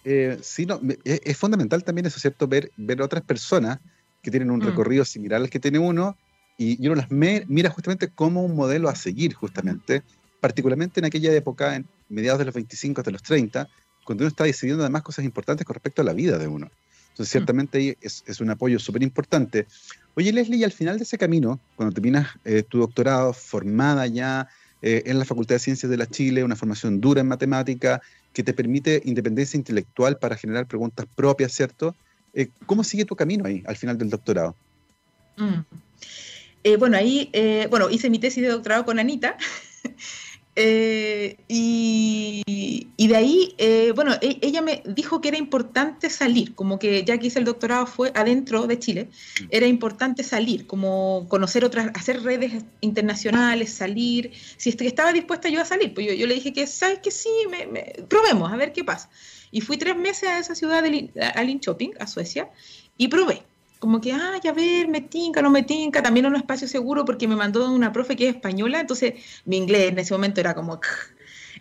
eh, 0.03 0.37
sí, 0.42 0.66
no, 0.66 0.81
es, 1.05 1.37
fundamental 1.37 1.85
también 1.85 2.07
eso, 2.07 2.18
¿cierto? 2.18 2.48
Ver, 2.48 2.72
ver 2.77 3.01
otras 3.01 3.22
personas 3.22 3.79
que 4.20 4.33
tienen 4.33 4.51
un 4.51 4.59
mm. 4.59 4.62
recorrido 4.62 5.05
similar 5.05 5.40
al 5.40 5.48
que 5.48 5.61
tiene 5.61 5.79
uno 5.79 6.16
y, 6.59 6.85
uno 6.85 6.96
las 6.96 7.09
mira 7.12 7.70
justamente 7.70 8.09
como 8.09 8.42
un 8.42 8.57
modelo 8.57 8.88
a 8.88 8.96
seguir, 8.96 9.35
justamente, 9.35 10.03
particularmente 10.42 10.98
en 10.98 11.05
aquella 11.05 11.33
época, 11.33 11.76
en 11.76 11.87
mediados 12.09 12.40
de 12.40 12.46
los 12.46 12.55
25 12.55 13.00
hasta 13.00 13.12
los 13.12 13.22
30, 13.22 13.68
cuando 14.05 14.24
uno 14.24 14.28
está 14.28 14.42
decidiendo 14.42 14.83
además 14.83 15.02
cosas 15.02 15.24
importantes 15.24 15.64
con 15.64 15.74
respecto 15.74 16.02
a 16.02 16.05
la 16.05 16.12
vida 16.12 16.37
de 16.37 16.48
uno. 16.48 16.68
Entonces, 17.11 17.28
mm. 17.28 17.38
ciertamente 17.38 17.78
ahí 17.78 17.96
es, 18.00 18.24
es 18.26 18.40
un 18.40 18.50
apoyo 18.50 18.81
súper 18.81 19.05
importante. 19.05 19.68
Oye, 20.14 20.33
Leslie, 20.33 20.59
y 20.59 20.64
al 20.64 20.72
final 20.72 20.98
de 20.98 21.05
ese 21.05 21.16
camino, 21.16 21.61
cuando 21.76 21.94
terminas 21.94 22.31
eh, 22.44 22.64
tu 22.64 22.81
doctorado, 22.81 23.33
formada 23.33 24.09
ya, 24.09 24.48
eh, 24.83 25.05
en 25.07 25.20
la 25.20 25.24
Facultad 25.24 25.55
de 25.55 25.61
Ciencias 25.61 25.88
de 25.88 25.96
la 25.96 26.09
Chile, 26.09 26.42
una 26.42 26.57
formación 26.57 27.00
dura 27.00 27.20
en 27.20 27.28
matemática, 27.28 28.02
que 28.33 28.42
te 28.42 28.52
permite 28.52 29.00
independencia 29.05 29.57
intelectual 29.57 30.18
para 30.18 30.37
generar 30.37 30.66
preguntas 30.66 31.07
propias, 31.14 31.52
¿cierto? 31.52 31.94
Eh, 32.35 32.48
¿Cómo 32.66 32.83
sigue 32.83 33.05
tu 33.05 33.14
camino 33.14 33.46
ahí 33.46 33.62
al 33.64 33.76
final 33.76 33.96
del 33.96 34.11
doctorado? 34.11 34.57
Mm. 35.37 35.61
bueno, 36.81 36.96
ahí, 36.96 37.31
bueno, 37.70 37.90
hice 37.90 38.11
mi 38.11 38.18
tesis 38.18 38.42
de 38.42 38.48
doctorado 38.48 38.85
con 38.85 38.98
Anita. 38.98 39.37
Eh, 40.54 41.36
y, 41.48 42.42
de 42.98 43.16
ahí, 43.16 43.54
eh, 43.58 43.92
bueno, 43.94 44.14
e, 44.20 44.38
ella 44.42 44.62
me 44.62 44.82
dijo 44.86 45.20
que 45.20 45.28
era 45.28 45.38
importante 45.38 46.08
salir, 46.08 46.54
como 46.54 46.78
que 46.78 47.04
ya 47.04 47.18
que 47.18 47.26
hice 47.26 47.38
el 47.38 47.44
doctorado 47.44 47.86
fue 47.86 48.12
adentro 48.14 48.66
de 48.66 48.78
Chile, 48.78 49.08
mm. 49.40 49.44
era 49.50 49.66
importante 49.66 50.22
salir, 50.22 50.66
como 50.66 51.26
conocer 51.28 51.64
otras, 51.64 51.90
hacer 51.94 52.22
redes 52.22 52.64
internacionales, 52.80 53.72
salir. 53.72 54.32
Si 54.56 54.70
estaba 54.70 55.12
dispuesta 55.12 55.48
yo 55.48 55.60
a 55.60 55.64
salir, 55.64 55.94
pues 55.94 56.18
yo, 56.18 56.26
le 56.26 56.34
dije 56.34 56.52
que, 56.52 56.66
¿sabes 56.66 57.00
que 57.00 57.10
Sí, 57.10 57.30
me, 57.50 58.04
probemos, 58.08 58.52
a 58.52 58.56
ver 58.56 58.72
qué 58.72 58.84
pasa. 58.84 59.10
Y 59.50 59.60
fui 59.60 59.76
tres 59.76 59.96
meses 59.96 60.28
a 60.28 60.38
esa 60.38 60.54
ciudad, 60.54 60.82
de, 60.82 61.10
a 61.20 62.02
a 62.02 62.06
Suecia, 62.06 62.50
y 62.96 63.08
probé 63.08 63.42
como 63.82 64.00
que, 64.00 64.12
ah, 64.12 64.38
ya 64.40 64.52
ver, 64.52 64.86
me 64.86 65.00
tinca, 65.00 65.42
no 65.42 65.50
me 65.50 65.64
tinca, 65.64 66.00
también 66.04 66.24
en 66.24 66.34
un 66.34 66.36
espacio 66.36 66.68
seguro 66.68 67.04
porque 67.04 67.26
me 67.26 67.34
mandó 67.34 67.68
una 67.68 67.92
profe 67.92 68.14
que 68.14 68.28
es 68.28 68.36
española, 68.36 68.78
entonces 68.78 69.14
mi 69.44 69.56
inglés 69.56 69.90
en 69.90 69.98
ese 69.98 70.14
momento 70.14 70.38
era 70.38 70.54
como... 70.54 70.80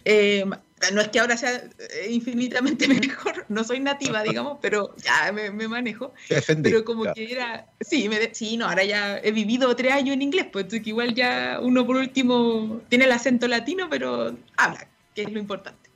Eh, 0.05 0.45
no 0.93 1.01
es 1.01 1.07
que 1.07 1.19
ahora 1.19 1.35
sea 1.35 1.55
eh, 1.55 2.11
infinitamente 2.11 2.87
mejor, 2.87 3.43
no 3.49 3.63
soy 3.63 3.79
nativa, 3.79 4.21
digamos, 4.21 4.59
pero 4.61 4.95
ya 4.97 5.31
me, 5.31 5.49
manejo. 5.67 6.13
pero 6.61 6.85
como 6.85 7.11
que 7.11 7.31
era, 7.31 7.65
sí, 7.79 8.07
me, 8.07 8.35
sí, 8.35 8.55
no, 8.55 8.67
ahora 8.67 8.83
ya 8.83 9.17
he 9.17 9.31
vivido 9.31 9.75
tres 9.75 9.91
años 9.91 10.13
en 10.13 10.21
inglés, 10.21 10.45
pues 10.53 10.65
que 10.65 10.81
igual 10.85 11.15
ya 11.15 11.59
uno 11.59 11.87
por 11.87 11.95
último 11.95 12.81
tiene 12.89 13.05
el 13.05 13.13
acento 13.13 13.47
latino, 13.47 13.87
pero 13.89 14.37
habla, 14.57 14.87
que 15.15 15.23
es 15.23 15.31
lo 15.31 15.39
importante. 15.39 15.89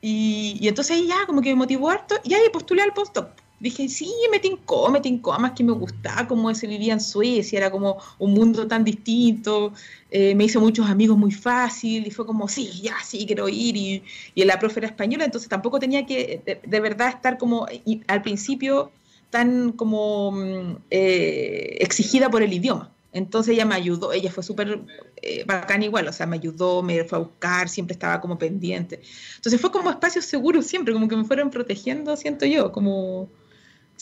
Y, 0.00 0.58
y 0.60 0.66
entonces 0.66 0.96
ahí 0.96 1.06
ya 1.06 1.24
como 1.26 1.40
que 1.40 1.50
me 1.50 1.54
motivó 1.54 1.88
harto 1.88 2.16
y 2.24 2.34
ahí 2.34 2.48
postulé 2.52 2.82
al 2.82 2.92
postdoc 2.92 3.41
dije, 3.62 3.88
sí, 3.88 4.12
me 4.32 4.40
tincó, 4.40 4.90
me 4.90 5.00
tincó, 5.00 5.38
más 5.38 5.52
que 5.52 5.62
me 5.62 5.72
gustaba 5.72 6.26
cómo 6.26 6.52
se 6.52 6.66
vivía 6.66 6.92
en 6.94 7.00
Suecia, 7.00 7.58
era 7.58 7.70
como 7.70 7.96
un 8.18 8.34
mundo 8.34 8.66
tan 8.66 8.82
distinto, 8.82 9.72
eh, 10.10 10.34
me 10.34 10.44
hizo 10.44 10.60
muchos 10.60 10.90
amigos 10.90 11.16
muy 11.16 11.30
fácil, 11.30 12.04
y 12.04 12.10
fue 12.10 12.26
como, 12.26 12.48
sí, 12.48 12.68
ya, 12.82 12.96
sí, 13.04 13.24
quiero 13.24 13.48
ir, 13.48 13.76
y, 13.76 14.02
y 14.34 14.44
la 14.44 14.58
profe 14.58 14.80
era 14.80 14.88
española, 14.88 15.24
entonces 15.24 15.48
tampoco 15.48 15.78
tenía 15.78 16.04
que 16.04 16.60
de, 16.66 16.80
verdad 16.80 17.10
estar 17.10 17.38
como, 17.38 17.66
al 18.08 18.22
principio, 18.22 18.90
tan 19.30 19.72
como 19.72 20.32
mm, 20.32 20.76
eh, 20.90 21.76
exigida 21.80 22.30
por 22.30 22.42
el 22.42 22.52
idioma. 22.52 22.90
Entonces 23.12 23.54
ella 23.54 23.66
me 23.66 23.74
ayudó, 23.74 24.12
ella 24.12 24.30
fue 24.32 24.42
súper 24.42 24.80
eh, 25.20 25.44
bacán 25.46 25.82
igual, 25.82 26.08
o 26.08 26.12
sea, 26.12 26.26
me 26.26 26.36
ayudó, 26.36 26.82
me 26.82 27.04
fue 27.04 27.18
a 27.18 27.20
buscar, 27.20 27.68
siempre 27.68 27.92
estaba 27.92 28.20
como 28.20 28.38
pendiente. 28.38 29.02
Entonces 29.36 29.60
fue 29.60 29.70
como 29.70 29.90
espacios 29.90 30.24
seguros 30.24 30.66
siempre, 30.66 30.94
como 30.94 31.08
que 31.08 31.16
me 31.16 31.24
fueron 31.24 31.50
protegiendo, 31.50 32.16
siento 32.16 32.46
yo, 32.46 32.72
como 32.72 33.28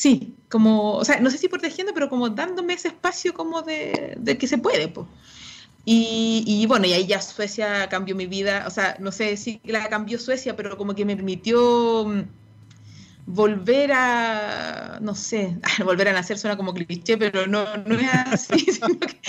Sí, 0.00 0.34
como, 0.48 0.94
o 0.94 1.04
sea, 1.04 1.20
no 1.20 1.28
sé 1.28 1.36
si 1.36 1.46
protegiendo, 1.48 1.92
pero 1.92 2.08
como 2.08 2.30
dándome 2.30 2.72
ese 2.72 2.88
espacio 2.88 3.34
como 3.34 3.60
de, 3.60 4.16
que 4.40 4.46
se 4.46 4.56
puede, 4.56 4.88
pues. 4.88 5.06
Y, 5.84 6.64
bueno, 6.68 6.86
y 6.86 6.94
ahí 6.94 7.06
ya 7.06 7.20
Suecia 7.20 7.86
cambió 7.90 8.16
mi 8.16 8.26
vida, 8.26 8.64
o 8.66 8.70
sea, 8.70 8.96
no 8.98 9.12
sé 9.12 9.36
si 9.36 9.60
la 9.62 9.90
cambió 9.90 10.18
Suecia, 10.18 10.56
pero 10.56 10.78
como 10.78 10.94
que 10.94 11.04
me 11.04 11.16
permitió 11.16 12.06
mm, 12.06 12.22
volver 13.26 13.92
a, 13.92 15.00
no 15.02 15.14
sé, 15.14 15.58
volver 15.84 16.08
a 16.08 16.14
nacer 16.14 16.38
suena 16.38 16.56
como 16.56 16.72
cliché, 16.72 17.18
pero 17.18 17.46
no, 17.46 17.66
no 17.84 17.94
es 17.94 18.08
así, 18.10 18.58
sino 18.72 18.98
que 18.98 19.20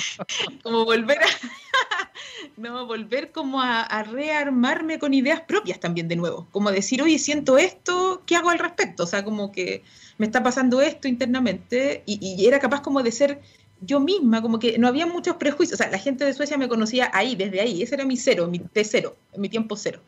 como 0.63 0.85
volver 0.85 1.19
a, 1.21 1.27
no, 2.55 2.85
volver 2.85 3.33
como 3.33 3.59
a, 3.59 3.81
a, 3.81 4.03
rearmarme 4.03 4.99
con 4.99 5.13
ideas 5.13 5.41
propias 5.41 5.81
también 5.81 6.07
de 6.07 6.15
nuevo, 6.15 6.47
como 6.51 6.71
decir, 6.71 7.01
oye, 7.01 7.19
siento 7.19 7.57
esto, 7.57 8.23
¿qué 8.25 8.37
hago 8.37 8.51
al 8.51 8.59
respecto? 8.59 9.03
O 9.03 9.07
sea, 9.07 9.25
como 9.25 9.51
que 9.51 9.83
me 10.21 10.27
está 10.27 10.43
pasando 10.43 10.83
esto 10.83 11.07
internamente 11.07 12.03
y, 12.05 12.45
era 12.45 12.59
capaz 12.59 12.81
como 12.81 13.01
de 13.01 13.11
ser 13.11 13.41
yo 13.81 13.99
misma, 13.99 14.39
como 14.43 14.59
que 14.59 14.77
no 14.77 14.87
había 14.87 15.07
muchos 15.07 15.37
prejuicios, 15.37 15.79
o 15.79 15.83
sea, 15.83 15.89
la 15.89 15.97
gente 15.97 16.23
de 16.23 16.33
Suecia 16.35 16.59
me 16.59 16.67
conocía 16.67 17.09
ahí, 17.11 17.35
desde 17.35 17.59
ahí, 17.59 17.81
ese 17.81 17.95
era 17.95 18.05
mi 18.05 18.17
cero, 18.17 18.47
mi 18.47 18.59
T 18.59 18.83
cero, 18.83 19.17
mi 19.35 19.49
tiempo 19.49 19.75
cero. 19.75 19.99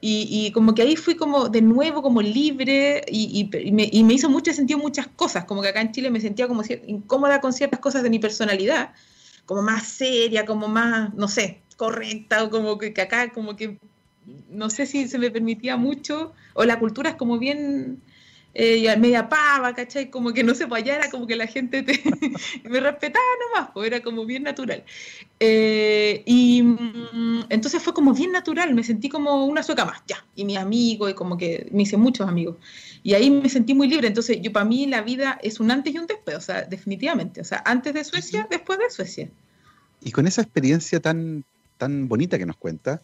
Y, 0.00 0.52
como 0.52 0.72
que 0.72 0.82
ahí 0.82 0.94
fui 0.94 1.16
como 1.16 1.48
de 1.48 1.62
nuevo 1.62 2.00
como 2.00 2.22
libre 2.22 3.04
y, 3.08 3.50
me, 3.72 4.14
hizo 4.14 4.30
mucho 4.30 4.52
sentido 4.52 4.78
muchas 4.78 5.08
cosas, 5.08 5.46
como 5.46 5.62
que 5.62 5.68
acá 5.68 5.80
en 5.80 5.90
Chile 5.90 6.12
me 6.12 6.20
sentía 6.20 6.46
como 6.46 6.62
incómoda 6.86 7.40
con 7.40 7.52
ciertas 7.52 7.80
cosas 7.80 8.04
de 8.04 8.10
mi 8.10 8.20
personalidad, 8.20 8.92
como 9.46 9.62
más 9.62 9.82
seria, 9.88 10.46
como 10.46 10.68
más, 10.68 11.12
no 11.14 11.26
sé, 11.26 11.60
correcta, 11.76 12.44
o 12.44 12.50
como 12.50 12.78
que, 12.78 12.94
que 12.94 13.02
acá 13.02 13.32
como 13.32 13.56
que 13.56 13.78
no 14.48 14.70
sé 14.70 14.86
si 14.86 15.08
se 15.08 15.18
me 15.18 15.32
permitía 15.32 15.76
mucho, 15.76 16.34
o 16.54 16.64
la 16.64 16.78
cultura 16.78 17.10
es 17.10 17.16
como 17.16 17.36
bien 17.40 18.00
eh, 18.52 18.96
media 18.96 19.28
pava, 19.28 19.74
¿cachai? 19.74 20.10
Como 20.10 20.32
que 20.32 20.42
no 20.42 20.54
se 20.54 20.66
vayara, 20.66 21.08
como 21.10 21.26
que 21.26 21.36
la 21.36 21.46
gente 21.46 21.82
te, 21.82 21.92
me 22.68 22.80
respetaba 22.80 23.24
nomás, 23.54 23.70
pues 23.72 23.86
era 23.86 24.02
como 24.02 24.26
bien 24.26 24.42
natural. 24.42 24.84
Eh, 25.38 26.22
y 26.26 26.62
mm, 26.62 27.46
entonces 27.48 27.82
fue 27.82 27.94
como 27.94 28.12
bien 28.12 28.32
natural, 28.32 28.74
me 28.74 28.82
sentí 28.82 29.08
como 29.08 29.46
una 29.46 29.62
sueca 29.62 29.84
más, 29.84 30.02
ya, 30.06 30.24
y 30.34 30.44
mi 30.44 30.56
amigo, 30.56 31.08
y 31.08 31.14
como 31.14 31.36
que 31.36 31.68
me 31.70 31.82
hice 31.82 31.96
muchos 31.96 32.28
amigos. 32.28 32.56
Y 33.02 33.14
ahí 33.14 33.30
me 33.30 33.48
sentí 33.48 33.72
muy 33.72 33.88
libre, 33.88 34.08
entonces 34.08 34.38
yo 34.42 34.52
para 34.52 34.64
mí 34.64 34.86
la 34.86 35.02
vida 35.02 35.38
es 35.42 35.60
un 35.60 35.70
antes 35.70 35.94
y 35.94 35.98
un 35.98 36.06
después, 36.06 36.36
o 36.36 36.40
sea, 36.40 36.62
definitivamente, 36.62 37.40
o 37.40 37.44
sea, 37.44 37.62
antes 37.64 37.94
de 37.94 38.04
Suecia, 38.04 38.46
después 38.50 38.78
de 38.78 38.90
Suecia. 38.90 39.30
Y 40.02 40.10
con 40.10 40.26
esa 40.26 40.42
experiencia 40.42 40.98
tan, 41.00 41.44
tan 41.78 42.08
bonita 42.08 42.36
que 42.36 42.46
nos 42.46 42.56
cuenta, 42.56 43.00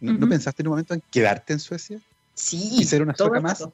¿no, 0.00 0.28
pensaste 0.28 0.62
en 0.62 0.68
un 0.68 0.72
momento 0.72 0.94
en 0.94 1.02
quedarte 1.10 1.52
en 1.54 1.58
Suecia? 1.58 2.00
Sí. 2.34 2.70
¿Y 2.78 2.84
ser 2.84 3.02
una 3.02 3.14
sueca 3.14 3.40
más? 3.40 3.66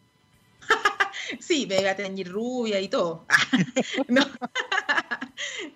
Sí, 1.40 1.66
me 1.66 1.80
iba 1.80 1.90
a 1.90 1.96
teñir 1.96 2.28
rubia 2.30 2.80
y 2.80 2.88
todo. 2.88 3.26
no. 4.08 4.26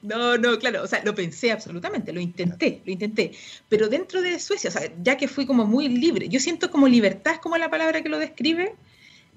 no, 0.02 0.38
no, 0.38 0.58
claro, 0.58 0.82
o 0.82 0.86
sea, 0.86 1.02
lo 1.04 1.14
pensé 1.14 1.52
absolutamente, 1.52 2.12
lo 2.12 2.20
intenté, 2.20 2.82
lo 2.84 2.92
intenté. 2.92 3.32
Pero 3.68 3.88
dentro 3.88 4.22
de 4.22 4.38
Suecia, 4.38 4.70
o 4.70 4.72
sea, 4.72 4.90
ya 5.02 5.16
que 5.16 5.28
fui 5.28 5.46
como 5.46 5.66
muy 5.66 5.88
libre, 5.88 6.28
yo 6.28 6.40
siento 6.40 6.70
como 6.70 6.88
libertad 6.88 7.34
es 7.34 7.38
como 7.40 7.56
la 7.56 7.70
palabra 7.70 8.02
que 8.02 8.08
lo 8.08 8.18
describe, 8.18 8.74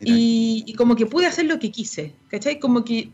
y, 0.06 0.74
como 0.78 0.96
que 0.96 1.06
pude 1.06 1.28
hacer 1.28 1.46
lo 1.46 1.60
que 1.60 1.72
quise, 1.72 2.14
¿cachai? 2.30 2.60
Como 2.60 2.84
que, 2.84 3.10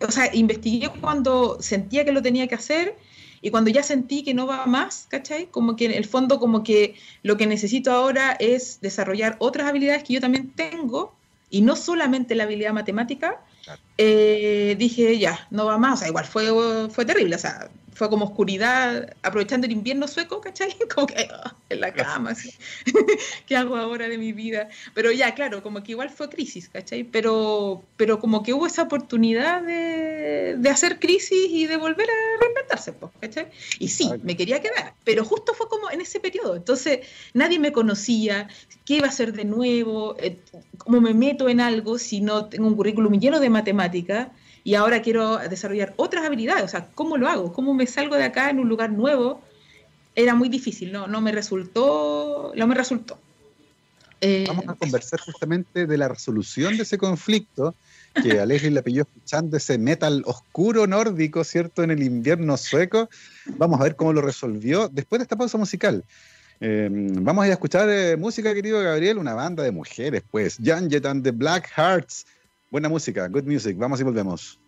o 0.00 0.10
sea, 0.10 0.34
investigué 0.34 0.88
cuando 1.00 1.60
sentía 1.60 2.04
que 2.04 2.12
lo 2.12 2.22
tenía 2.22 2.46
que 2.46 2.54
hacer 2.54 2.96
y 3.40 3.50
cuando 3.50 3.70
ya 3.70 3.82
sentí 3.82 4.22
que 4.22 4.34
no 4.34 4.46
va 4.46 4.66
más, 4.66 5.06
¿cachai? 5.08 5.46
Como 5.46 5.76
que 5.76 5.86
en 5.86 5.92
el 5.92 6.04
fondo, 6.04 6.38
como 6.38 6.62
que 6.62 6.94
lo 7.22 7.36
que 7.36 7.46
necesito 7.46 7.92
ahora 7.92 8.36
es 8.38 8.80
desarrollar 8.80 9.36
otras 9.40 9.66
habilidades 9.68 10.04
que 10.04 10.14
yo 10.14 10.20
también 10.20 10.52
tengo 10.52 11.14
y 11.52 11.60
no 11.60 11.76
solamente 11.76 12.34
la 12.34 12.44
habilidad 12.44 12.72
matemática, 12.72 13.38
eh, 13.98 14.74
dije, 14.78 15.18
ya, 15.18 15.46
no 15.50 15.66
va 15.66 15.76
más. 15.76 15.92
O 15.92 15.96
sea, 15.98 16.08
igual 16.08 16.24
fue, 16.24 16.88
fue 16.88 17.04
terrible. 17.04 17.36
O 17.36 17.38
sea, 17.38 17.70
fue 18.02 18.10
como 18.10 18.24
oscuridad, 18.24 19.14
aprovechando 19.22 19.64
el 19.64 19.72
invierno 19.72 20.08
sueco, 20.08 20.40
¿cachai? 20.40 20.74
Como 20.92 21.06
que 21.06 21.28
ah, 21.30 21.54
en 21.68 21.80
la 21.80 21.94
cama, 21.94 22.30
así. 22.30 22.52
¿qué 23.46 23.54
hago 23.54 23.76
ahora 23.76 24.08
de 24.08 24.18
mi 24.18 24.32
vida? 24.32 24.68
Pero 24.92 25.12
ya, 25.12 25.36
claro, 25.36 25.62
como 25.62 25.84
que 25.84 25.92
igual 25.92 26.10
fue 26.10 26.28
crisis, 26.28 26.68
¿cachai? 26.68 27.04
Pero, 27.04 27.84
pero 27.96 28.18
como 28.18 28.42
que 28.42 28.54
hubo 28.54 28.66
esa 28.66 28.82
oportunidad 28.82 29.62
de, 29.62 30.56
de 30.58 30.68
hacer 30.68 30.98
crisis 30.98 31.46
y 31.48 31.68
de 31.68 31.76
volver 31.76 32.08
a 32.10 32.40
reinventarse, 32.40 32.92
¿cachai? 33.20 33.46
Y 33.78 33.86
sí, 33.86 34.10
me 34.24 34.36
quería 34.36 34.60
quedar, 34.60 34.94
pero 35.04 35.24
justo 35.24 35.54
fue 35.54 35.68
como 35.68 35.88
en 35.88 36.00
ese 36.00 36.18
periodo. 36.18 36.56
Entonces, 36.56 37.06
nadie 37.34 37.60
me 37.60 37.70
conocía, 37.70 38.48
qué 38.84 38.94
iba 38.94 39.06
a 39.06 39.10
hacer 39.10 39.32
de 39.32 39.44
nuevo, 39.44 40.16
eh, 40.18 40.38
cómo 40.76 41.00
me 41.00 41.14
meto 41.14 41.48
en 41.48 41.60
algo 41.60 42.00
si 42.00 42.20
no 42.20 42.46
tengo 42.46 42.66
un 42.66 42.74
currículum 42.74 43.20
lleno 43.20 43.38
de 43.38 43.48
matemáticas 43.48 44.30
y 44.64 44.74
ahora 44.74 45.02
quiero 45.02 45.38
desarrollar 45.38 45.94
otras 45.96 46.24
habilidades, 46.24 46.64
o 46.64 46.68
sea, 46.68 46.88
¿cómo 46.94 47.16
lo 47.16 47.28
hago? 47.28 47.52
¿Cómo 47.52 47.74
me 47.74 47.86
salgo 47.86 48.16
de 48.16 48.24
acá 48.24 48.50
en 48.50 48.60
un 48.60 48.68
lugar 48.68 48.90
nuevo? 48.92 49.42
Era 50.14 50.34
muy 50.34 50.48
difícil, 50.48 50.92
no, 50.92 51.06
no 51.06 51.20
me 51.20 51.32
resultó, 51.32 52.52
no 52.54 52.66
me 52.66 52.74
resultó. 52.74 53.18
Eh, 54.20 54.44
Vamos 54.46 54.68
a 54.68 54.74
conversar 54.78 55.20
justamente 55.20 55.86
de 55.86 55.98
la 55.98 56.08
resolución 56.08 56.76
de 56.76 56.84
ese 56.84 56.96
conflicto 56.96 57.74
que 58.22 58.38
a 58.38 58.46
Leslie 58.46 58.70
le 58.70 58.82
pilló 58.82 59.02
escuchando 59.02 59.56
ese 59.56 59.78
metal 59.78 60.22
oscuro 60.26 60.86
nórdico, 60.86 61.42
¿cierto? 61.44 61.82
En 61.82 61.90
el 61.90 62.02
invierno 62.02 62.56
sueco. 62.56 63.08
Vamos 63.56 63.80
a 63.80 63.84
ver 63.84 63.96
cómo 63.96 64.12
lo 64.12 64.20
resolvió 64.20 64.88
después 64.88 65.18
de 65.18 65.24
esta 65.24 65.36
pausa 65.36 65.58
musical. 65.58 66.04
Em, 66.60 67.24
vamos 67.24 67.42
a 67.42 67.46
ir 67.46 67.50
a 67.50 67.54
escuchar 67.54 67.88
eh, 67.90 68.16
música, 68.16 68.54
querido 68.54 68.80
Gabriel, 68.80 69.18
una 69.18 69.34
banda 69.34 69.64
de 69.64 69.72
mujeres, 69.72 70.22
pues. 70.30 70.58
Jan 70.62 70.88
and 71.04 71.24
the 71.24 71.32
Black 71.32 71.68
Hearts 71.74 72.26
Buena 72.72 72.88
música, 72.88 73.28
good 73.28 73.44
music. 73.44 73.76
Vamos 73.76 74.00
y 74.00 74.02
volvemos. 74.02 74.58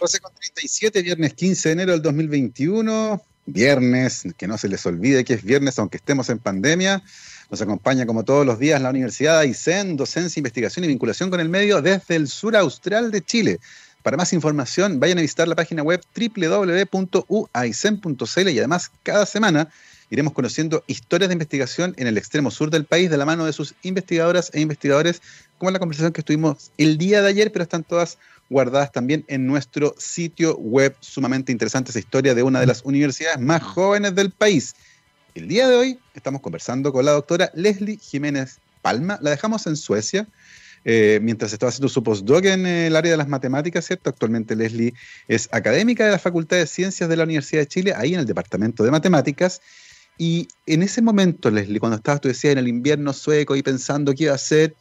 12 0.00 0.20
con 0.20 0.32
37, 0.32 1.02
viernes 1.02 1.34
15 1.34 1.68
de 1.68 1.72
enero 1.74 1.92
del 1.92 2.00
2021. 2.00 3.22
Viernes, 3.44 4.22
que 4.38 4.48
no 4.48 4.56
se 4.56 4.68
les 4.68 4.86
olvide 4.86 5.22
que 5.22 5.34
es 5.34 5.42
viernes, 5.42 5.78
aunque 5.78 5.98
estemos 5.98 6.30
en 6.30 6.38
pandemia. 6.38 7.02
Nos 7.50 7.60
acompaña 7.60 8.06
como 8.06 8.24
todos 8.24 8.46
los 8.46 8.58
días 8.58 8.80
la 8.80 8.88
Universidad 8.88 9.40
Aysén, 9.40 9.98
docencia, 9.98 10.40
investigación 10.40 10.86
y 10.86 10.88
vinculación 10.88 11.28
con 11.28 11.40
el 11.40 11.50
medio 11.50 11.82
desde 11.82 12.16
el 12.16 12.26
sur 12.26 12.56
austral 12.56 13.10
de 13.10 13.20
Chile 13.20 13.60
Para 14.02 14.16
más 14.16 14.32
información, 14.32 14.98
vayan 14.98 15.18
a 15.18 15.20
visitar 15.20 15.46
la 15.46 15.56
página 15.56 15.82
web 15.82 16.00
www.uaicen.cl 16.16 16.88
y 18.48 18.58
además 18.58 18.90
cada 19.02 19.26
semana 19.26 19.68
iremos 20.10 20.32
conociendo 20.32 20.84
historias 20.86 21.28
de 21.28 21.34
investigación 21.34 21.94
en 21.96 22.06
el 22.06 22.18
extremo 22.18 22.50
sur 22.50 22.70
del 22.70 22.84
país 22.84 23.10
de 23.10 23.16
la 23.16 23.24
mano 23.24 23.46
de 23.46 23.52
sus 23.52 23.74
investigadoras 23.82 24.50
e 24.52 24.60
investigadores, 24.60 25.22
como 25.58 25.70
la 25.70 25.78
conversación 25.78 26.12
que 26.12 26.20
estuvimos 26.20 26.70
el 26.78 26.98
día 26.98 27.22
de 27.22 27.28
ayer, 27.28 27.52
pero 27.52 27.62
están 27.62 27.84
todas 27.84 28.18
guardadas 28.50 28.92
también 28.92 29.24
en 29.28 29.46
nuestro 29.46 29.94
sitio 29.98 30.56
web. 30.56 30.94
Sumamente 31.00 31.52
interesante 31.52 31.90
esa 31.90 31.98
historia 31.98 32.34
de 32.34 32.42
una 32.42 32.60
de 32.60 32.66
las 32.66 32.82
universidades 32.84 33.40
más 33.40 33.62
jóvenes 33.62 34.14
del 34.14 34.30
país. 34.30 34.74
El 35.34 35.48
día 35.48 35.68
de 35.68 35.76
hoy 35.76 35.98
estamos 36.14 36.40
conversando 36.40 36.92
con 36.92 37.04
la 37.04 37.12
doctora 37.12 37.50
Leslie 37.54 37.98
Jiménez 37.98 38.58
Palma. 38.82 39.18
La 39.20 39.30
dejamos 39.30 39.66
en 39.66 39.76
Suecia. 39.76 40.28
Eh, 40.86 41.18
mientras 41.22 41.52
estaba 41.52 41.70
haciendo 41.70 41.88
su 41.88 42.02
postdoc 42.02 42.44
en 42.44 42.66
el 42.66 42.94
área 42.94 43.12
de 43.12 43.16
las 43.16 43.26
matemáticas, 43.26 43.86
¿cierto? 43.86 44.10
Actualmente 44.10 44.54
Leslie 44.54 44.92
es 45.28 45.48
académica 45.50 46.04
de 46.04 46.10
la 46.10 46.18
Facultad 46.18 46.58
de 46.58 46.66
Ciencias 46.66 47.08
de 47.08 47.16
la 47.16 47.24
Universidad 47.24 47.62
de 47.62 47.68
Chile, 47.68 47.94
ahí 47.96 48.12
en 48.12 48.20
el 48.20 48.26
Departamento 48.26 48.84
de 48.84 48.90
Matemáticas, 48.90 49.62
y 50.18 50.48
en 50.66 50.82
ese 50.82 51.02
momento, 51.02 51.50
Leslie, 51.50 51.80
cuando 51.80 51.96
estabas, 51.96 52.20
tú 52.20 52.28
decías, 52.28 52.52
en 52.52 52.58
el 52.58 52.68
invierno 52.68 53.12
sueco 53.12 53.56
y 53.56 53.62
pensando 53.62 54.14
qué 54.14 54.30
hacer, 54.30 54.74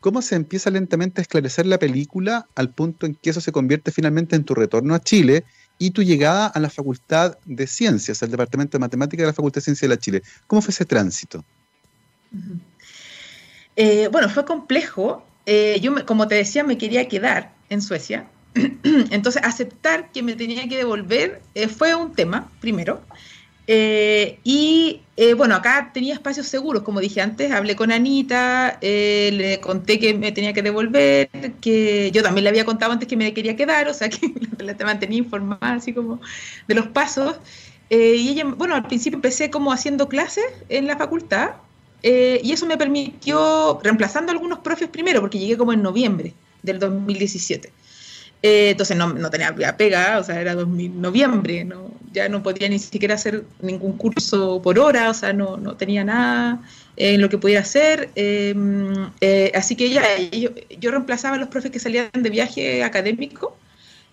¿cómo 0.00 0.22
se 0.22 0.36
empieza 0.36 0.70
lentamente 0.70 1.20
a 1.20 1.22
esclarecer 1.22 1.66
la 1.66 1.78
película 1.78 2.46
al 2.54 2.70
punto 2.70 3.06
en 3.06 3.14
que 3.14 3.30
eso 3.30 3.40
se 3.40 3.52
convierte 3.52 3.92
finalmente 3.92 4.36
en 4.36 4.44
tu 4.44 4.54
retorno 4.54 4.94
a 4.94 5.00
Chile 5.00 5.44
y 5.78 5.90
tu 5.90 6.02
llegada 6.02 6.46
a 6.46 6.60
la 6.60 6.70
Facultad 6.70 7.38
de 7.44 7.66
Ciencias, 7.66 8.22
al 8.22 8.30
Departamento 8.30 8.78
de 8.78 8.80
Matemáticas 8.80 9.24
de 9.24 9.26
la 9.26 9.34
Facultad 9.34 9.56
de 9.56 9.64
Ciencias 9.64 9.88
de 9.88 9.94
la 9.94 10.00
Chile? 10.00 10.22
¿Cómo 10.46 10.62
fue 10.62 10.72
ese 10.72 10.86
tránsito? 10.86 11.44
Eh, 13.76 14.08
bueno, 14.10 14.28
fue 14.28 14.44
complejo. 14.44 15.24
Eh, 15.46 15.78
yo, 15.82 16.06
como 16.06 16.28
te 16.28 16.36
decía, 16.36 16.64
me 16.64 16.78
quería 16.78 17.08
quedar 17.08 17.52
en 17.68 17.82
Suecia. 17.82 18.26
Entonces, 19.10 19.42
aceptar 19.44 20.10
que 20.12 20.22
me 20.22 20.36
tenía 20.36 20.68
que 20.68 20.76
devolver 20.76 21.42
eh, 21.54 21.68
fue 21.68 21.94
un 21.94 22.12
tema, 22.12 22.50
primero. 22.60 23.02
Eh, 23.72 24.40
y 24.42 25.00
eh, 25.16 25.34
bueno, 25.34 25.54
acá 25.54 25.92
tenía 25.94 26.14
espacios 26.14 26.48
seguros, 26.48 26.82
como 26.82 26.98
dije 26.98 27.20
antes, 27.20 27.52
hablé 27.52 27.76
con 27.76 27.92
Anita, 27.92 28.78
eh, 28.80 29.30
le 29.32 29.60
conté 29.60 30.00
que 30.00 30.12
me 30.12 30.32
tenía 30.32 30.52
que 30.52 30.60
devolver, 30.60 31.30
que 31.60 32.10
yo 32.10 32.20
también 32.24 32.42
le 32.42 32.50
había 32.50 32.64
contado 32.64 32.90
antes 32.90 33.06
que 33.06 33.16
me 33.16 33.32
quería 33.32 33.54
quedar, 33.54 33.86
o 33.86 33.94
sea 33.94 34.08
que 34.08 34.18
la 34.58 34.76
te 34.76 34.84
mantenía 34.84 35.18
informada 35.18 35.74
así 35.74 35.92
como 35.92 36.20
de 36.66 36.74
los 36.74 36.88
pasos. 36.88 37.36
y 37.90 38.30
ella, 38.30 38.44
bueno, 38.44 38.74
al 38.74 38.88
principio 38.88 39.18
empecé 39.18 39.50
como 39.50 39.72
haciendo 39.72 40.08
clases 40.08 40.46
en 40.68 40.88
la 40.88 40.96
facultad 40.96 41.50
y 42.02 42.50
eso 42.50 42.66
me 42.66 42.76
permitió, 42.76 43.78
reemplazando 43.84 44.32
a 44.32 44.34
algunos 44.34 44.58
profes 44.60 44.88
primero, 44.88 45.20
porque 45.20 45.38
llegué 45.38 45.56
como 45.56 45.72
en 45.72 45.82
noviembre 45.82 46.34
del 46.64 46.80
2017. 46.80 47.70
Eh, 48.42 48.70
entonces 48.70 48.96
no, 48.96 49.12
no, 49.12 49.30
tenía 49.30 49.76
pega, 49.76 50.18
o 50.18 50.24
sea, 50.24 50.40
era 50.40 50.54
2000, 50.54 51.00
noviembre, 51.00 51.64
no, 51.64 51.90
ya 52.12 52.28
no 52.28 52.42
podía 52.42 52.68
ni 52.68 52.78
siquiera 52.78 53.14
hacer 53.14 53.44
ningún 53.60 53.96
curso 53.96 54.60
por 54.62 54.78
hora, 54.78 55.10
o 55.10 55.14
sea, 55.14 55.32
no, 55.32 55.56
no 55.56 55.76
tenía 55.76 56.04
nada 56.04 56.62
en 56.96 57.20
lo 57.20 57.28
que 57.28 57.38
pudiera 57.38 57.62
hacer. 57.62 58.10
Em, 58.14 59.10
eh, 59.20 59.52
así 59.54 59.76
que 59.76 59.90
ya, 59.90 60.02
yo, 60.32 60.50
yo, 60.78 60.90
reemplazaba 60.90 61.36
a 61.36 61.38
los 61.38 61.48
profes 61.48 61.70
que 61.70 61.78
salían 61.78 62.10
de 62.12 62.30
viaje 62.30 62.82
académico 62.82 63.56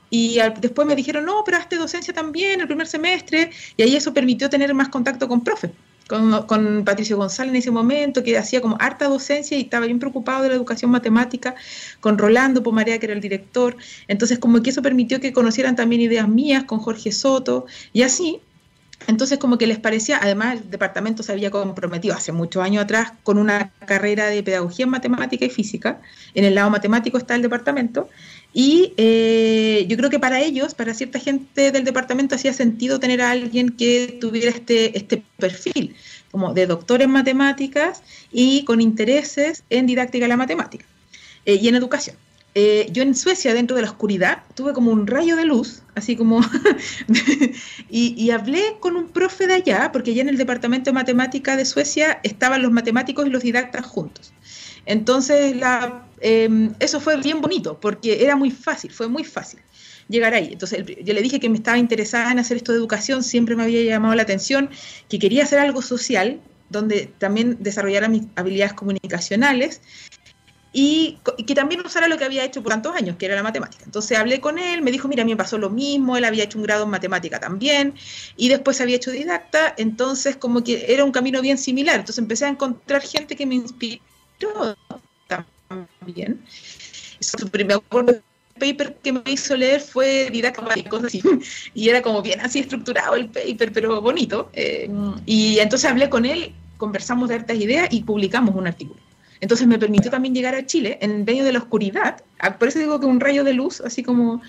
y 0.09 0.39
después 0.61 0.87
me 0.87 0.95
dijeron, 0.95 1.25
no, 1.25 1.43
pero 1.45 1.57
hazte 1.57 1.75
docencia 1.75 2.13
también 2.13 2.61
el 2.61 2.67
primer 2.67 2.87
semestre, 2.87 3.51
y 3.75 3.83
ahí 3.83 3.95
eso 3.95 4.13
permitió 4.13 4.49
tener 4.49 4.73
más 4.73 4.89
contacto 4.89 5.27
con 5.27 5.43
profes 5.43 5.71
con, 6.07 6.83
Patricio 6.85 7.17
González 7.17 7.51
en 7.51 7.55
ese 7.57 7.71
momento, 7.71 8.23
que 8.23 8.37
hacía 8.37 8.61
como 8.61 8.77
harta 8.79 9.07
docencia 9.07 9.57
y 9.57 9.61
estaba 9.61 9.85
bien 9.85 9.99
preocupado 9.99 10.43
de 10.43 10.49
la 10.49 10.55
educación 10.55 10.91
matemática, 10.91 11.55
con 11.99 12.17
Rolando 12.17 12.63
Pomarea, 12.63 12.99
que 12.99 13.05
era 13.07 13.15
el 13.15 13.21
director. 13.21 13.75
Entonces, 14.07 14.39
como 14.39 14.61
que 14.61 14.69
eso 14.69 14.81
permitió 14.81 15.19
que 15.19 15.33
conocieran 15.33 15.75
también 15.75 16.01
ideas 16.01 16.27
mías 16.27 16.63
con 16.63 16.79
Jorge 16.79 17.11
Soto, 17.11 17.65
y 17.93 18.03
así. 18.03 18.41
Entonces, 19.05 19.37
como 19.37 19.57
que 19.57 19.67
les 19.67 19.79
parecía, 19.79 20.19
además, 20.21 20.57
el 20.57 20.69
departamento 20.69 21.23
se 21.23 21.31
había 21.31 21.51
comprometido 21.51 22.15
hace 22.15 22.31
muchos 22.31 22.63
años 22.63 22.83
atrás 22.83 23.13
con 23.23 23.37
una 23.37 23.71
carrera 23.85 24.27
de 24.27 24.43
pedagogía 24.43 24.83
en 24.85 24.89
matemática 24.89 25.45
y 25.45 25.49
física. 25.49 26.01
En 26.33 26.43
el 26.43 26.55
lado 26.55 26.69
matemático 26.69 27.17
está 27.17 27.35
el 27.35 27.41
departamento. 27.41 28.09
Y 28.53 28.93
eh, 28.97 29.85
yo 29.87 29.97
creo 29.97 30.09
que 30.09 30.19
para 30.19 30.41
ellos, 30.41 30.73
para 30.73 30.93
cierta 30.93 31.19
gente 31.19 31.71
del 31.71 31.83
departamento, 31.83 32.35
hacía 32.35 32.53
sentido 32.53 32.99
tener 32.99 33.21
a 33.21 33.31
alguien 33.31 33.69
que 33.69 34.17
tuviera 34.19 34.49
este, 34.49 34.97
este 34.97 35.23
perfil, 35.37 35.95
como 36.31 36.53
de 36.53 36.65
doctor 36.65 37.01
en 37.01 37.11
matemáticas 37.11 38.01
y 38.31 38.65
con 38.65 38.81
intereses 38.81 39.63
en 39.69 39.85
didáctica 39.85 40.25
de 40.25 40.29
la 40.29 40.37
matemática 40.37 40.85
eh, 41.45 41.59
y 41.61 41.67
en 41.67 41.75
educación. 41.75 42.15
Eh, 42.59 42.87
yo 42.91 43.03
en 43.03 43.13
Suecia, 43.13 43.53
dentro 43.53 43.75
de 43.75 43.83
la 43.83 43.89
oscuridad, 43.91 44.41
tuve 44.55 44.73
como 44.73 44.89
un 44.89 45.05
rayo 45.05 45.35
de 45.35 45.45
luz, 45.45 45.83
así 45.93 46.15
como, 46.15 46.41
y, 47.87 48.15
y, 48.17 48.31
hablé 48.31 48.77
con 48.79 48.95
un 48.95 49.09
profe 49.09 49.45
de 49.45 49.53
allá, 49.53 49.91
porque 49.93 50.15
ya 50.15 50.23
en 50.23 50.29
el 50.29 50.37
departamento 50.37 50.89
de 50.89 50.95
matemática 50.95 51.55
de 51.55 51.65
Suecia 51.65 52.19
estaban 52.23 52.63
los 52.63 52.71
matemáticos 52.71 53.27
y 53.27 53.29
los 53.29 53.43
didactas 53.43 53.85
juntos. 53.85 54.33
Entonces, 54.87 55.55
la, 55.55 56.07
em, 56.19 56.73
eso 56.79 56.99
fue 56.99 57.17
bien 57.17 57.41
bonito, 57.41 57.79
porque 57.79 58.23
era 58.23 58.35
muy 58.35 58.49
fácil, 58.49 58.91
fue 58.91 59.07
muy 59.07 59.23
fácil 59.23 59.59
llegar 60.09 60.33
ahí. 60.33 60.49
Entonces, 60.53 60.83
yo 61.03 61.13
le 61.13 61.21
dije 61.21 61.39
que 61.39 61.49
me 61.49 61.57
estaba 61.57 61.77
interesada 61.77 62.31
en 62.31 62.39
hacer 62.39 62.57
esto 62.57 62.71
de 62.71 62.79
educación, 62.79 63.23
siempre 63.23 63.55
me 63.55 63.65
había 63.65 63.83
llamado 63.83 64.15
la 64.15 64.23
atención, 64.23 64.71
que 65.09 65.19
quería 65.19 65.43
hacer 65.43 65.59
algo 65.59 65.83
social, 65.83 66.41
donde 66.71 67.07
también 67.19 67.57
desarrollara 67.59 68.09
mis 68.09 68.23
habilidades 68.35 68.73
comunicacionales 68.73 69.79
y, 70.79 71.17
que 71.47 71.55
también 71.55 71.81
usara 71.83 72.07
lo 72.07 72.19
que 72.19 72.25
había 72.25 72.45
hecho 72.45 72.61
por 72.61 72.71
tantos 72.71 72.95
años, 72.95 73.15
que 73.17 73.25
era 73.25 73.35
la 73.35 73.41
matemática. 73.41 73.83
Entonces 73.83 74.15
hablé 74.15 74.39
con 74.39 74.59
él, 74.59 74.83
me 74.83 74.91
dijo, 74.91 75.07
mira, 75.07 75.23
a 75.23 75.25
mí 75.25 75.31
me 75.31 75.35
pasó 75.35 75.57
lo 75.57 75.71
mismo, 75.71 76.17
él 76.17 76.23
había 76.23 76.43
hecho 76.43 76.59
un 76.59 76.65
grado 76.65 76.83
en 76.83 76.91
matemática 76.91 77.39
también, 77.39 77.95
y 78.35 78.47
después 78.47 78.79
había 78.79 78.97
hecho 78.97 79.09
didacta, 79.09 79.73
entonces 79.77 80.37
como 80.37 80.63
que 80.63 80.85
era 80.93 81.03
un 81.03 81.11
camino 81.11 81.41
bien 81.41 81.57
similar. 81.57 81.95
Entonces 81.95 82.19
empecé 82.19 82.45
a 82.45 82.49
encontrar 82.49 83.01
gente 83.01 83.35
que 83.35 83.47
me 83.47 83.55
inspiró 83.55 84.77
también. 85.25 86.43
Acuerdo 87.73 88.11
el 88.11 88.21
paper 88.59 88.97
que 89.01 89.13
me 89.13 89.23
hizo 89.25 89.57
leer 89.57 89.81
fue 89.81 90.29
didáctica 90.29 90.77
y 90.77 90.83
cosas. 90.83 91.11
Y 91.73 91.89
era 91.89 92.03
como 92.03 92.21
bien 92.21 92.39
así 92.41 92.59
estructurado 92.59 93.15
el 93.15 93.29
paper, 93.29 93.71
pero 93.73 93.99
bonito. 93.99 94.51
Eh, 94.53 94.87
y 95.25 95.57
entonces 95.57 95.89
hablé 95.89 96.07
con 96.07 96.23
él, 96.25 96.53
conversamos 96.77 97.29
de 97.29 97.35
hartas 97.35 97.57
ideas 97.57 97.87
y 97.89 98.03
publicamos 98.03 98.53
un 98.53 98.67
artículo. 98.67 99.06
Entonces 99.41 99.67
me 99.67 99.79
permitió 99.79 100.11
también 100.11 100.33
llegar 100.33 100.55
a 100.55 100.65
Chile 100.65 100.97
en 101.01 101.25
medio 101.25 101.43
de 101.43 101.53
la 101.53 101.59
oscuridad. 101.59 102.23
Por 102.59 102.67
eso 102.67 102.79
digo 102.79 102.99
que 102.99 103.05
un 103.05 103.19
rayo 103.19 103.43
de 103.43 103.53
luz, 103.53 103.81
así 103.81 104.03
como 104.03 104.41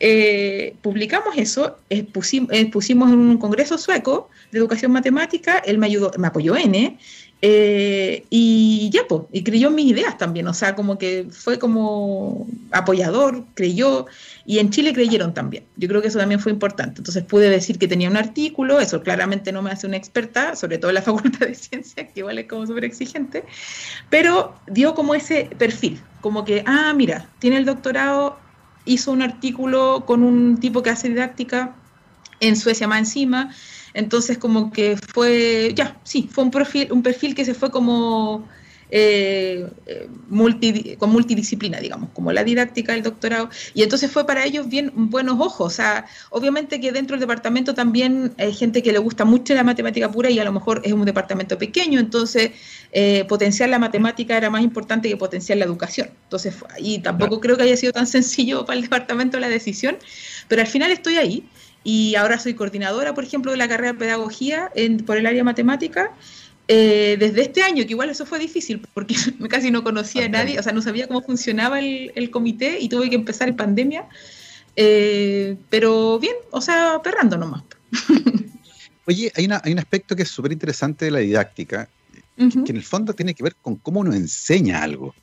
eh, 0.00 0.74
publicamos 0.82 1.36
eso, 1.36 1.78
pusimos, 2.12 2.50
pusimos, 2.72 3.10
en 3.10 3.18
un 3.18 3.38
congreso 3.38 3.78
sueco 3.78 4.28
de 4.52 4.58
educación 4.58 4.92
matemática, 4.92 5.58
él 5.58 5.78
me 5.78 5.86
ayudó, 5.86 6.10
me 6.18 6.28
apoyó 6.28 6.56
N, 6.56 6.98
eh, 7.40 8.24
y 8.30 8.90
ya, 8.92 9.02
pues, 9.08 9.22
y 9.32 9.44
creyó 9.44 9.68
en 9.68 9.76
mis 9.76 9.86
ideas 9.86 10.18
también, 10.18 10.48
o 10.48 10.54
sea, 10.54 10.74
como 10.74 10.98
que 10.98 11.26
fue 11.30 11.58
como 11.58 12.48
apoyador, 12.72 13.44
creyó, 13.54 14.06
y 14.44 14.58
en 14.58 14.70
Chile 14.70 14.92
creyeron 14.92 15.34
también. 15.34 15.64
Yo 15.76 15.88
creo 15.88 16.02
que 16.02 16.08
eso 16.08 16.18
también 16.18 16.40
fue 16.40 16.50
importante. 16.50 17.00
Entonces 17.00 17.22
pude 17.24 17.48
decir 17.48 17.78
que 17.78 17.86
tenía 17.86 18.10
un 18.10 18.16
artículo, 18.16 18.80
eso 18.80 19.02
claramente 19.02 19.52
no 19.52 19.62
me 19.62 19.70
hace 19.70 19.86
una 19.86 19.96
experta, 19.96 20.56
sobre 20.56 20.78
todo 20.78 20.90
en 20.90 20.96
la 20.96 21.02
Facultad 21.08 21.46
de 21.46 21.54
Ciencias, 21.54 22.08
que 22.12 22.20
igual 22.20 22.38
es 22.38 22.48
como 22.48 22.66
súper 22.66 22.84
exigente, 22.84 23.44
pero 24.10 24.54
dio 24.66 24.94
como 24.94 25.14
ese 25.14 25.48
perfil, 25.58 26.00
como 26.20 26.44
que, 26.44 26.64
ah, 26.66 26.92
mira, 26.92 27.28
tiene 27.38 27.58
el 27.58 27.64
doctorado, 27.64 28.36
hizo 28.88 29.12
un 29.12 29.22
artículo 29.22 30.04
con 30.06 30.24
un 30.24 30.58
tipo 30.58 30.82
que 30.82 30.90
hace 30.90 31.08
didáctica 31.08 31.76
en 32.40 32.56
Suecia 32.56 32.88
más 32.88 33.00
encima, 33.00 33.50
entonces 33.94 34.38
como 34.38 34.72
que 34.72 34.96
fue, 34.96 35.72
ya, 35.74 35.98
sí, 36.04 36.28
fue 36.30 36.44
un 36.44 36.50
perfil, 36.50 36.92
un 36.92 37.02
perfil 37.02 37.34
que 37.34 37.44
se 37.44 37.54
fue 37.54 37.70
como 37.70 38.48
eh, 38.90 39.68
multi, 40.28 40.96
con 40.96 41.10
multidisciplina, 41.10 41.78
digamos, 41.80 42.10
como 42.14 42.32
la 42.32 42.44
didáctica 42.44 42.92
del 42.92 43.02
doctorado. 43.02 43.50
Y 43.74 43.82
entonces 43.82 44.10
fue 44.10 44.26
para 44.26 44.44
ellos 44.44 44.68
bien 44.68 44.92
buenos 44.94 45.38
ojos. 45.40 45.66
O 45.66 45.70
sea, 45.70 46.06
obviamente 46.30 46.80
que 46.80 46.92
dentro 46.92 47.14
del 47.14 47.20
departamento 47.20 47.74
también 47.74 48.32
hay 48.38 48.52
gente 48.52 48.82
que 48.82 48.92
le 48.92 48.98
gusta 48.98 49.24
mucho 49.24 49.54
la 49.54 49.64
matemática 49.64 50.10
pura 50.10 50.30
y 50.30 50.38
a 50.38 50.44
lo 50.44 50.52
mejor 50.52 50.80
es 50.84 50.92
un 50.92 51.04
departamento 51.04 51.58
pequeño, 51.58 52.00
entonces 52.00 52.52
eh, 52.92 53.24
potenciar 53.28 53.68
la 53.68 53.78
matemática 53.78 54.36
era 54.36 54.50
más 54.50 54.62
importante 54.62 55.08
que 55.08 55.16
potenciar 55.16 55.58
la 55.58 55.64
educación. 55.64 56.10
Entonces, 56.24 56.54
y 56.78 57.00
tampoco 57.00 57.40
creo 57.40 57.56
que 57.56 57.64
haya 57.64 57.76
sido 57.76 57.92
tan 57.92 58.06
sencillo 58.06 58.64
para 58.66 58.76
el 58.76 58.82
departamento 58.82 59.38
la 59.38 59.48
decisión, 59.48 59.96
pero 60.48 60.62
al 60.62 60.68
final 60.68 60.90
estoy 60.90 61.16
ahí 61.16 61.44
y 61.84 62.16
ahora 62.16 62.38
soy 62.38 62.54
coordinadora, 62.54 63.14
por 63.14 63.24
ejemplo, 63.24 63.52
de 63.52 63.58
la 63.58 63.68
carrera 63.68 63.92
de 63.92 63.98
pedagogía 63.98 64.70
en, 64.74 64.98
por 64.98 65.16
el 65.16 65.26
área 65.26 65.44
matemática. 65.44 66.12
Eh, 66.70 67.16
desde 67.18 67.40
este 67.40 67.62
año, 67.62 67.84
que 67.86 67.92
igual 67.92 68.10
eso 68.10 68.26
fue 68.26 68.38
difícil 68.38 68.86
porque 68.92 69.14
casi 69.48 69.70
no 69.70 69.82
conocía 69.82 70.26
a 70.26 70.28
nadie, 70.28 70.58
o 70.58 70.62
sea, 70.62 70.72
no 70.72 70.82
sabía 70.82 71.08
cómo 71.08 71.22
funcionaba 71.22 71.80
el, 71.80 72.30
comité 72.30 72.78
y 72.78 72.90
tuve 72.90 73.08
que 73.08 73.16
empezar 73.16 73.48
en 73.48 73.56
pandemia, 73.56 74.06
eh, 74.76 75.56
pero 75.70 76.18
bien, 76.18 76.36
o 76.50 76.60
sea, 76.60 77.00
perrando 77.02 77.38
nomás. 77.38 77.64
Oye, 79.06 79.32
hay, 79.34 79.46
una, 79.46 79.62
hay 79.64 79.72
un 79.72 79.78
aspecto 79.78 80.14
que 80.14 80.24
es 80.24 80.28
súper 80.28 80.52
interesante 80.52 81.06
de 81.06 81.10
la 81.10 81.20
didáctica, 81.20 81.88
que 82.36 82.70
en 82.70 82.76
el 82.76 82.84
fondo 82.84 83.14
tiene 83.14 83.34
que 83.34 83.42
ver 83.42 83.56
con 83.56 83.76
cómo 83.76 84.00
uno 84.00 84.12
enseña 84.12 84.82
algo, 84.82 85.14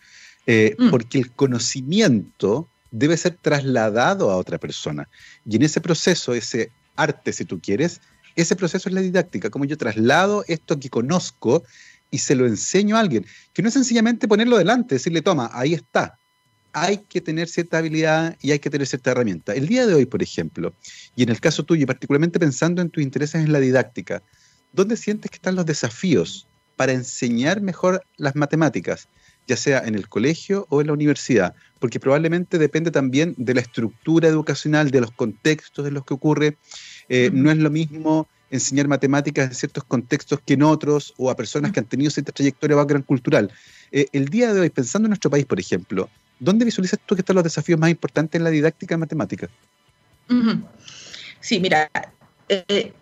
eh, 0.47 0.75
mm. 0.77 0.89
porque 0.89 1.19
el 1.19 1.31
conocimiento 1.31 2.67
debe 2.89 3.15
ser 3.17 3.37
trasladado 3.39 4.31
a 4.31 4.37
otra 4.37 4.57
persona. 4.57 5.07
Y 5.47 5.57
en 5.57 5.61
ese 5.61 5.79
proceso, 5.79 6.33
ese 6.33 6.71
arte, 6.95 7.31
si 7.31 7.45
tú 7.45 7.61
quieres, 7.61 8.01
ese 8.35 8.55
proceso 8.55 8.89
es 8.89 8.95
la 8.95 9.01
didáctica, 9.01 9.49
como 9.49 9.65
yo 9.65 9.77
traslado 9.77 10.43
esto 10.47 10.79
que 10.79 10.89
conozco 10.89 11.63
y 12.11 12.19
se 12.19 12.35
lo 12.35 12.45
enseño 12.45 12.97
a 12.97 12.99
alguien, 12.99 13.25
que 13.53 13.61
no 13.61 13.67
es 13.69 13.73
sencillamente 13.73 14.27
ponerlo 14.27 14.57
delante, 14.57 14.95
decirle, 14.95 15.21
toma, 15.21 15.49
ahí 15.53 15.73
está. 15.73 16.17
Hay 16.73 16.97
que 16.97 17.21
tener 17.21 17.47
cierta 17.47 17.77
habilidad 17.77 18.37
y 18.41 18.51
hay 18.51 18.59
que 18.59 18.69
tener 18.69 18.85
cierta 18.85 19.11
herramienta. 19.11 19.53
El 19.53 19.67
día 19.67 19.87
de 19.87 19.93
hoy, 19.93 20.05
por 20.05 20.21
ejemplo, 20.21 20.73
y 21.15 21.23
en 21.23 21.29
el 21.29 21.39
caso 21.39 21.63
tuyo, 21.63 21.87
particularmente 21.87 22.39
pensando 22.39 22.81
en 22.81 22.89
tus 22.89 23.01
intereses 23.01 23.43
en 23.43 23.53
la 23.53 23.59
didáctica, 23.59 24.21
¿dónde 24.73 24.97
sientes 24.97 25.31
que 25.31 25.35
están 25.35 25.55
los 25.55 25.65
desafíos 25.65 26.47
para 26.75 26.91
enseñar 26.91 27.61
mejor 27.61 28.03
las 28.17 28.35
matemáticas? 28.35 29.07
ya 29.47 29.57
sea 29.57 29.79
en 29.85 29.95
el 29.95 30.09
colegio 30.09 30.65
o 30.69 30.81
en 30.81 30.87
la 30.87 30.93
universidad, 30.93 31.53
porque 31.79 31.99
probablemente 31.99 32.57
depende 32.57 32.91
también 32.91 33.35
de 33.37 33.53
la 33.53 33.61
estructura 33.61 34.27
educacional, 34.27 34.91
de 34.91 35.01
los 35.01 35.11
contextos 35.11 35.87
en 35.87 35.93
los 35.93 36.05
que 36.05 36.13
ocurre. 36.13 36.57
Eh, 37.09 37.29
no 37.33 37.51
es 37.51 37.57
lo 37.57 37.69
mismo 37.69 38.27
enseñar 38.49 38.87
matemáticas 38.87 39.49
en 39.49 39.55
ciertos 39.55 39.83
contextos 39.83 40.39
que 40.45 40.53
en 40.53 40.63
otros, 40.63 41.13
o 41.17 41.29
a 41.29 41.35
personas 41.35 41.71
que 41.71 41.79
han 41.79 41.85
tenido 41.85 42.11
cierta 42.11 42.31
trayectoria 42.31 42.75
o 42.75 42.79
background 42.79 43.05
cultural. 43.05 43.51
Eh, 43.91 44.07
el 44.11 44.29
día 44.29 44.53
de 44.53 44.59
hoy, 44.59 44.69
pensando 44.69 45.07
en 45.07 45.11
nuestro 45.11 45.29
país, 45.29 45.45
por 45.45 45.59
ejemplo, 45.59 46.09
¿dónde 46.39 46.65
visualizas 46.65 46.99
tú 47.05 47.15
que 47.15 47.21
están 47.21 47.35
los 47.35 47.43
desafíos 47.43 47.79
más 47.79 47.89
importantes 47.89 48.37
en 48.39 48.43
la 48.43 48.49
didáctica 48.49 48.95
de 48.95 48.99
matemáticas? 48.99 49.49
Sí, 51.39 51.59
mira, 51.59 51.89
eh, 52.49 52.93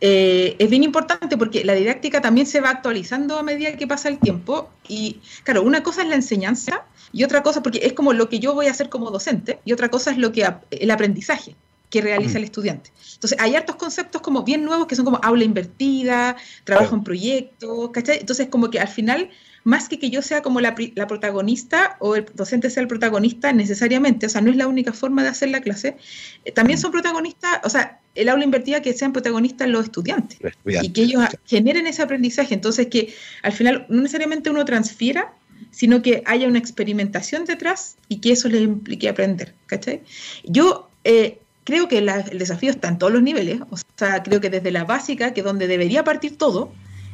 eh, 0.00 0.56
es 0.58 0.70
bien 0.70 0.82
importante 0.82 1.36
porque 1.36 1.64
la 1.64 1.74
didáctica 1.74 2.20
también 2.20 2.46
se 2.46 2.60
va 2.60 2.70
actualizando 2.70 3.38
a 3.38 3.42
medida 3.42 3.76
que 3.76 3.86
pasa 3.86 4.08
el 4.08 4.18
tiempo. 4.18 4.70
Y 4.88 5.20
claro, 5.44 5.62
una 5.62 5.82
cosa 5.82 6.02
es 6.02 6.08
la 6.08 6.16
enseñanza 6.16 6.84
y 7.12 7.24
otra 7.24 7.42
cosa, 7.42 7.62
porque 7.62 7.80
es 7.84 7.92
como 7.92 8.12
lo 8.12 8.28
que 8.28 8.40
yo 8.40 8.54
voy 8.54 8.66
a 8.66 8.72
hacer 8.72 8.88
como 8.88 9.10
docente, 9.10 9.60
y 9.64 9.72
otra 9.72 9.90
cosa 9.90 10.10
es 10.10 10.18
lo 10.18 10.32
que 10.32 10.48
el 10.70 10.90
aprendizaje 10.90 11.54
que 11.92 12.00
realiza 12.00 12.38
el 12.38 12.44
estudiante. 12.44 12.90
Entonces, 13.14 13.38
hay 13.38 13.54
hartos 13.54 13.76
conceptos 13.76 14.22
como 14.22 14.44
bien 14.44 14.64
nuevos 14.64 14.86
que 14.86 14.96
son 14.96 15.04
como 15.04 15.20
aula 15.22 15.44
invertida, 15.44 16.36
trabajo 16.64 16.94
en 16.94 17.04
proyectos, 17.04 17.90
¿cachai? 17.90 18.18
Entonces, 18.18 18.48
como 18.48 18.70
que 18.70 18.80
al 18.80 18.88
final 18.88 19.28
más 19.62 19.90
que 19.90 19.98
que 19.98 20.08
yo 20.08 20.22
sea 20.22 20.40
como 20.40 20.62
la, 20.62 20.74
protagonista 20.74 21.96
o 22.00 22.16
el 22.16 22.24
docente 22.34 22.70
sea 22.70 22.80
el 22.80 22.88
protagonista 22.88 23.52
necesariamente, 23.52 24.24
o 24.24 24.28
sea, 24.30 24.40
no 24.40 24.50
es 24.50 24.56
la 24.56 24.68
única 24.68 24.94
forma 24.94 25.22
de 25.22 25.28
hacer 25.28 25.50
la 25.50 25.60
clase, 25.60 25.98
eh, 26.46 26.50
también 26.50 26.78
son 26.78 26.92
protagonistas, 26.92 27.60
o 27.62 27.68
sea, 27.68 28.00
el 28.14 28.30
aula 28.30 28.42
invertida 28.42 28.80
que 28.80 28.94
sean 28.94 29.12
protagonistas 29.12 29.68
los 29.68 29.84
estudiantes, 29.84 30.38
y 30.64 30.92
que 30.94 31.02
ellos 31.02 31.22
generen 31.44 31.86
ese 31.86 32.00
aprendizaje, 32.00 32.54
entonces 32.54 32.86
que 32.86 33.14
al 33.42 33.52
final 33.52 33.84
no 33.90 34.00
necesariamente 34.00 34.48
uno 34.48 34.64
transfiera, 34.64 35.34
sino 35.70 36.00
que 36.00 36.22
haya 36.24 36.48
una 36.48 36.58
experimentación 36.58 37.44
detrás 37.44 37.96
y 38.08 38.20
que 38.20 38.32
eso 38.32 38.48
les 38.48 38.62
implique 38.62 39.10
aprender, 39.10 39.54
¿cachai? 39.66 40.02
Yo 40.42 40.88
eh, 41.04 41.38
creo 41.64 41.88
que 41.88 41.98
el 41.98 42.38
desafío 42.38 42.70
está 42.70 42.88
en 42.88 42.98
todos 42.98 43.12
los 43.12 43.22
niveles, 43.22 43.60
o 43.70 43.76
sea, 43.96 44.22
creo 44.22 44.40
que 44.40 44.50
desde 44.50 44.70
la 44.70 44.84
básica, 44.84 45.32
que 45.32 45.40
es 45.40 45.44
donde 45.44 45.66
debería 45.66 46.04
partir 46.04 46.36
todo, 46.36 46.72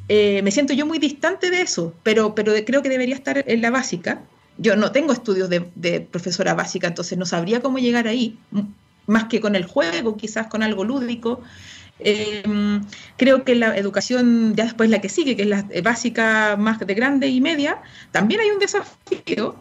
eh, 0.09 0.41
me 0.43 0.51
siento 0.51 0.73
yo 0.73 0.87
muy 0.87 0.99
distante 0.99 1.51
de 1.51 1.61
eso, 1.61 1.95
pero, 2.03 2.35
pero 2.35 2.53
creo 2.65 2.83
que 2.83 2.89
debería 2.89 3.15
estar 3.15 3.45
en 3.47 3.63
la 3.63 3.71
básica. 3.71 4.23
Yo 4.57 4.75
no 4.75 4.91
tengo 4.91 5.13
estudios 5.13 5.51
de, 5.51 6.01
profesora 6.01 6.55
básica, 6.55 6.89
entonces 6.89 7.17
no 7.19 7.27
sabría 7.27 7.61
cómo 7.61 7.79
llegar 7.79 8.09
ahí, 8.09 8.39
más 9.07 9.25
que 9.25 9.41
con 9.41 9.55
el 9.55 9.65
juego, 9.65 10.17
quizás 10.17 10.49
con 10.49 10.63
algo 10.63 10.85
lúdico. 10.85 11.43
Em, 12.01 12.85
creo 13.17 13.43
que 13.45 13.55
la 13.55 13.77
educación, 13.77 14.55
ya 14.55 14.65
después 14.65 14.89
la 14.89 15.01
que 15.01 15.09
sigue, 15.09 15.37
que 15.37 15.43
es 15.43 15.49
la 15.49 15.67
básica 15.83 16.57
más 16.57 16.79
de 16.79 16.95
grande 16.95 17.29
y 17.29 17.41
media, 17.41 17.83
también 18.13 18.41
hay 18.41 18.51
un 18.51 18.59
desafío, 18.59 19.57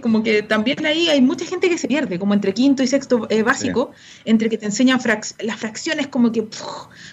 como 0.00 0.22
que 0.22 0.42
también 0.42 0.86
ahí 0.86 1.08
hay 1.08 1.20
mucha 1.20 1.44
gente 1.44 1.68
que 1.68 1.78
se 1.78 1.88
pierde, 1.88 2.18
como 2.18 2.34
entre 2.34 2.54
quinto 2.54 2.82
y 2.82 2.86
sexto 2.86 3.26
eh, 3.30 3.42
básico, 3.42 3.90
entre 4.24 4.48
que 4.48 4.58
te 4.58 4.66
enseñan 4.66 5.00
las 5.40 5.58
fracciones, 5.58 6.06
como 6.06 6.30
que, 6.30 6.46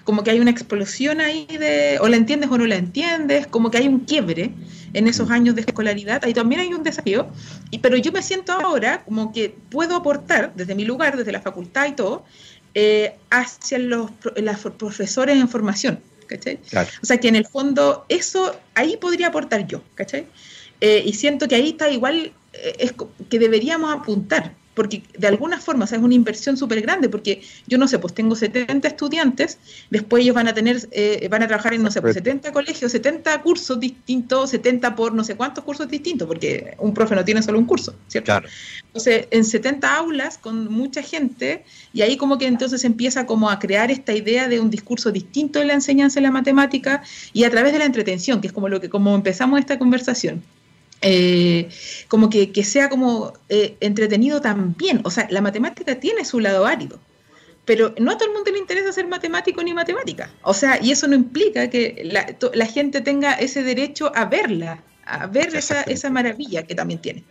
como 0.03 0.23
que 0.23 0.31
hay 0.31 0.39
una 0.39 0.51
explosión 0.51 1.19
ahí 1.19 1.47
de, 1.47 1.97
o 2.01 2.07
la 2.07 2.17
entiendes 2.17 2.49
o 2.51 2.57
no 2.57 2.65
la 2.65 2.75
entiendes, 2.75 3.47
como 3.47 3.71
que 3.71 3.79
hay 3.79 3.87
un 3.87 4.01
quiebre 4.01 4.53
en 4.93 5.07
esos 5.07 5.29
mm. 5.29 5.33
años 5.33 5.55
de 5.55 5.61
escolaridad, 5.61 6.23
ahí 6.23 6.33
también 6.33 6.61
hay 6.61 6.73
un 6.73 6.83
desafío, 6.83 7.27
y, 7.71 7.79
pero 7.79 7.97
yo 7.97 8.11
me 8.11 8.21
siento 8.21 8.51
ahora 8.53 9.03
como 9.03 9.31
que 9.31 9.55
puedo 9.69 9.95
aportar 9.95 10.53
desde 10.55 10.75
mi 10.75 10.85
lugar, 10.85 11.17
desde 11.17 11.31
la 11.31 11.41
facultad 11.41 11.87
y 11.87 11.93
todo, 11.93 12.23
eh, 12.81 13.13
hacia 13.29 13.77
los, 13.77 14.09
profesores 14.77 15.35
en 15.37 15.49
formación. 15.49 15.99
¿cachai? 16.27 16.59
O 17.01 17.05
sea 17.05 17.17
que 17.17 17.27
en 17.27 17.35
el 17.35 17.45
fondo 17.45 18.05
eso 18.07 18.55
ahí 18.73 18.95
podría 18.95 19.27
aportar 19.27 19.67
yo, 19.67 19.81
¿cachai? 19.95 20.27
Eh, 20.79 21.03
y 21.05 21.11
siento 21.13 21.49
que 21.49 21.55
ahí 21.55 21.71
está 21.71 21.89
igual, 21.89 22.31
eh, 22.53 22.75
es 22.79 22.93
que 23.29 23.37
deberíamos 23.37 23.93
apuntar, 23.93 24.53
porque 24.79 25.03
de 25.17 25.27
alguna 25.27 25.59
forma 25.59 25.83
es 25.83 25.91
una 25.91 26.13
inversión 26.13 26.55
súper 26.55 26.79
grande, 26.79 27.09
porque 27.09 27.41
yo 27.67 27.77
no 27.77 27.85
sé, 27.85 27.99
pues 27.99 28.13
tengo 28.13 28.33
70 28.33 28.87
estudiantes, 28.87 29.57
después 29.89 30.23
ellos 30.23 30.33
van 30.33 30.47
a 30.47 30.53
tener, 30.53 30.87
eh, 30.91 31.27
van 31.29 31.43
a 31.43 31.47
trabajar 31.47 31.73
en, 31.73 31.83
no 31.83 31.91
sé, 31.91 32.01
pues 32.01 32.13
70 32.13 32.53
colegios, 32.53 32.89
70 32.93 33.41
cursos 33.41 33.77
distintos, 33.77 34.51
70 34.51 34.95
por 34.95 35.13
no 35.13 35.25
sé 35.25 35.35
cuántos 35.35 35.65
cursos 35.65 35.89
distintos, 35.89 36.25
porque 36.29 36.75
un 36.77 36.93
profe 36.93 37.13
no 37.13 37.25
tiene 37.25 37.43
solo 37.43 37.59
un 37.59 37.65
curso, 37.65 37.93
¿cierto? 38.07 38.27
Claro. 38.27 38.47
Entonces, 38.85 39.27
en 39.31 39.43
70 39.43 39.97
aulas 39.97 40.37
con 40.37 40.71
mucha 40.71 41.01
gente, 41.01 41.65
y 41.91 42.01
ahí 42.01 42.15
como 42.15 42.37
que 42.37 42.47
entonces 42.47 42.85
empieza 42.85 43.25
como 43.25 43.49
a 43.49 43.59
crear 43.59 43.91
esta 43.91 44.13
idea 44.13 44.47
de 44.47 44.61
un 44.61 44.69
discurso 44.69 45.11
distinto 45.11 45.59
de 45.59 45.65
la 45.65 45.73
enseñanza 45.73 46.21
de 46.21 46.27
la 46.27 46.31
matemática 46.31 47.03
y 47.33 47.43
a 47.43 47.49
través 47.49 47.73
de 47.73 47.79
la 47.79 47.85
entretención, 47.85 48.39
que 48.39 48.47
es 48.47 48.53
como 48.53 48.69
lo 48.69 48.79
que 48.79 48.87
como 48.87 49.13
empezamos 49.13 49.59
esta 49.59 49.77
conversación. 49.77 50.41
Eh, 51.01 51.69
como 52.09 52.29
que, 52.29 52.51
sea 52.63 52.89
como 52.89 53.33
eh, 53.47 53.77
entretenido 53.79 54.41
también. 54.41 55.01
O 55.03 55.11
sea, 55.11 55.27
la 55.29 55.41
matemática 55.41 55.99
tiene 55.99 56.25
su 56.25 56.39
lado 56.39 56.65
árido, 56.65 56.99
pero 57.65 57.93
no 57.99 58.11
a 58.11 58.17
todo 58.17 58.29
el 58.29 58.35
mundo 58.35 58.51
le 58.51 58.59
interesa 58.59 58.91
ser 58.91 59.07
matemático 59.07 59.63
ni 59.63 59.73
matemática. 59.73 60.31
O 60.41 60.53
sea, 60.53 60.79
y 60.81 60.91
eso 60.91 61.07
no 61.07 61.15
implica 61.15 61.69
que 61.69 62.01
la, 62.53 62.65
gente 62.65 63.01
tenga 63.01 63.33
ese 63.33 63.63
derecho 63.63 64.11
a 64.15 64.25
verla, 64.25 64.83
a 65.05 65.27
ver 65.27 65.55
esa, 65.55 65.81
esa 65.83 66.09
maravilla 66.09 66.63
que 66.63 66.75
también 66.75 67.01
tiene. 67.01 67.23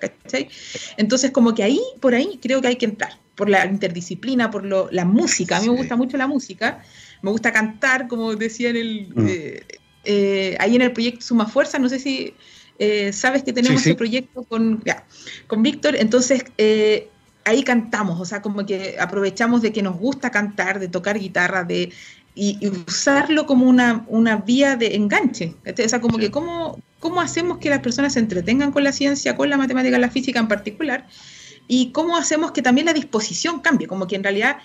Entonces, 0.96 1.30
como 1.30 1.54
que 1.54 1.62
ahí, 1.62 1.80
por 2.00 2.14
ahí, 2.14 2.38
creo 2.42 2.60
que 2.60 2.68
hay 2.68 2.76
que 2.76 2.86
entrar, 2.86 3.18
por 3.34 3.48
la 3.50 3.66
interdisciplina, 3.66 4.50
por 4.50 4.64
lo, 4.64 4.88
la 4.90 5.04
música. 5.04 5.58
A 5.58 5.60
mí 5.60 5.68
me 5.68 5.76
gusta 5.76 5.94
mucho 5.96 6.16
la 6.16 6.26
música, 6.26 6.82
me 7.22 7.30
gusta 7.30 7.52
cantar, 7.52 8.08
como 8.08 8.34
decía 8.34 8.70
en 8.70 8.76
el... 8.76 9.08
Mm. 9.14 9.26
Eh, 10.10 10.56
ahí 10.58 10.74
en 10.74 10.80
el 10.80 10.92
proyecto 10.92 11.20
Suma 11.20 11.44
Fuerza, 11.44 11.78
no 11.78 11.88
sé 11.90 11.98
si 11.98 12.32
eh, 12.78 13.12
sabes 13.12 13.42
que 13.42 13.52
tenemos 13.52 13.80
ese 13.80 13.94
proyecto 13.94 14.44
con, 14.44 14.82
con 15.46 15.62
Víctor, 15.62 15.96
entonces 15.96 16.44
eh, 16.58 17.08
ahí 17.44 17.62
cantamos, 17.62 18.20
o 18.20 18.24
sea, 18.24 18.42
como 18.42 18.64
que 18.64 18.96
aprovechamos 19.00 19.62
de 19.62 19.72
que 19.72 19.82
nos 19.82 19.96
gusta 19.98 20.30
cantar, 20.30 20.78
de 20.78 20.88
tocar 20.88 21.18
guitarra, 21.18 21.64
de 21.64 21.92
y, 22.34 22.58
usarlo 22.86 23.46
como 23.46 23.66
una, 23.66 24.04
una, 24.06 24.36
vía 24.36 24.76
de 24.76 24.94
enganche. 24.94 25.56
O 25.66 25.88
sea, 25.88 26.00
como 26.00 26.18
que 26.18 26.30
cómo, 26.30 26.80
cómo 27.00 27.20
hacemos 27.20 27.58
que 27.58 27.68
las 27.68 27.80
personas 27.80 28.12
se 28.12 28.20
entretengan 28.20 28.70
con 28.70 28.84
la 28.84 28.92
ciencia, 28.92 29.34
con 29.34 29.50
la 29.50 29.56
matemática, 29.56 29.98
la 29.98 30.10
física 30.10 30.38
en 30.38 30.46
particular, 30.46 31.08
y 31.66 31.90
cómo 31.90 32.16
hacemos 32.16 32.52
que 32.52 32.62
también 32.62 32.86
la 32.86 32.92
disposición 32.92 33.60
cambie, 33.60 33.88
como 33.88 34.06
que 34.06 34.14
en 34.14 34.22
realidad 34.22 34.58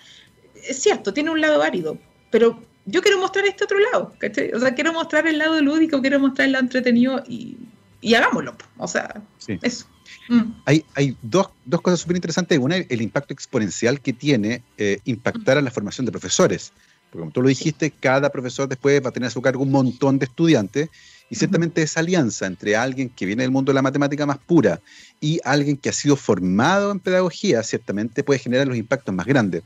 es 0.67 0.81
cierto, 0.81 1.13
tiene 1.13 1.31
un 1.31 1.41
lado 1.41 1.61
árido, 1.61 1.97
pero 2.31 2.61
yo 2.85 3.01
quiero 3.01 3.17
mostrar 3.19 3.45
este 3.45 3.63
otro 3.63 3.79
lado, 3.79 4.13
O 4.53 4.59
sea, 4.59 4.75
quiero 4.75 4.93
mostrar 4.93 5.27
el 5.27 5.37
lado 5.37 5.61
lúdico, 5.61 6.01
quiero 6.01 6.19
mostrar 6.19 6.47
el 6.47 6.53
lado 6.53 6.63
entretenido 6.63 7.23
y 7.27 7.57
y 8.03 8.15
hagámoslo. 8.15 8.55
O 8.77 8.87
sea, 8.87 9.23
eso. 9.61 9.85
Mm. 10.27 10.41
Hay, 10.65 10.85
hay 10.93 11.17
dos, 11.21 11.49
dos 11.65 11.81
cosas 11.81 12.01
súper 12.01 12.17
interesantes. 12.17 12.59
Una, 12.59 12.75
el 12.75 13.01
impacto 13.01 13.33
exponencial 13.33 14.01
que 14.01 14.13
tiene 14.13 14.61
eh, 14.77 14.99
impactar 15.05 15.57
a 15.57 15.61
la 15.61 15.71
formación 15.71 16.05
de 16.05 16.11
profesores. 16.11 16.73
Porque 17.09 17.21
como 17.21 17.31
tú 17.31 17.41
lo 17.41 17.47
dijiste, 17.47 17.91
cada 17.91 18.29
profesor 18.31 18.67
después 18.67 19.03
va 19.03 19.09
a 19.09 19.11
tener 19.11 19.27
a 19.27 19.31
su 19.31 19.41
cargo 19.41 19.63
un 19.63 19.71
montón 19.71 20.19
de 20.19 20.25
estudiantes 20.25 20.89
y 21.29 21.35
ciertamente 21.35 21.81
esa 21.81 21.99
alianza 21.99 22.45
entre 22.45 22.75
alguien 22.75 23.09
que 23.09 23.25
viene 23.25 23.43
del 23.43 23.51
mundo 23.51 23.71
de 23.71 23.75
la 23.75 23.81
matemática 23.81 24.25
más 24.25 24.39
pura 24.39 24.81
y 25.21 25.39
alguien 25.43 25.77
que 25.77 25.89
ha 25.89 25.93
sido 25.93 26.15
formado 26.15 26.91
en 26.91 26.99
pedagogía, 26.99 27.63
ciertamente 27.63 28.23
puede 28.23 28.39
generar 28.39 28.67
los 28.67 28.77
impactos 28.77 29.13
más 29.15 29.25
grandes. 29.25 29.63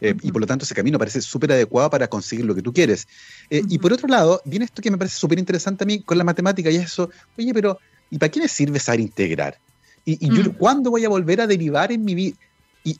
Eh, 0.00 0.14
y 0.22 0.30
por 0.30 0.40
lo 0.40 0.46
tanto 0.46 0.64
ese 0.64 0.74
camino 0.74 0.98
parece 0.98 1.20
súper 1.22 1.52
adecuado 1.52 1.88
para 1.88 2.08
conseguir 2.08 2.44
lo 2.44 2.54
que 2.54 2.62
tú 2.62 2.72
quieres. 2.72 3.06
Eh, 3.50 3.62
y 3.68 3.78
por 3.78 3.92
otro 3.92 4.08
lado, 4.08 4.42
viene 4.44 4.64
esto 4.64 4.82
que 4.82 4.90
me 4.90 4.98
parece 4.98 5.16
súper 5.16 5.38
interesante 5.38 5.84
a 5.84 5.86
mí 5.86 6.00
con 6.00 6.18
la 6.18 6.24
matemática 6.24 6.70
y 6.70 6.76
es 6.76 6.84
eso, 6.84 7.10
oye, 7.38 7.52
pero 7.54 7.78
¿y 8.10 8.18
para 8.18 8.30
qué 8.30 8.40
me 8.40 8.48
sirve 8.48 8.78
saber 8.78 9.00
integrar? 9.00 9.58
¿Y, 10.04 10.24
y 10.24 10.36
yo 10.36 10.56
cuándo 10.56 10.90
voy 10.90 11.04
a 11.04 11.08
volver 11.08 11.40
a 11.40 11.46
derivar 11.46 11.90
en 11.90 12.04
mi 12.04 12.14
vida? 12.14 12.36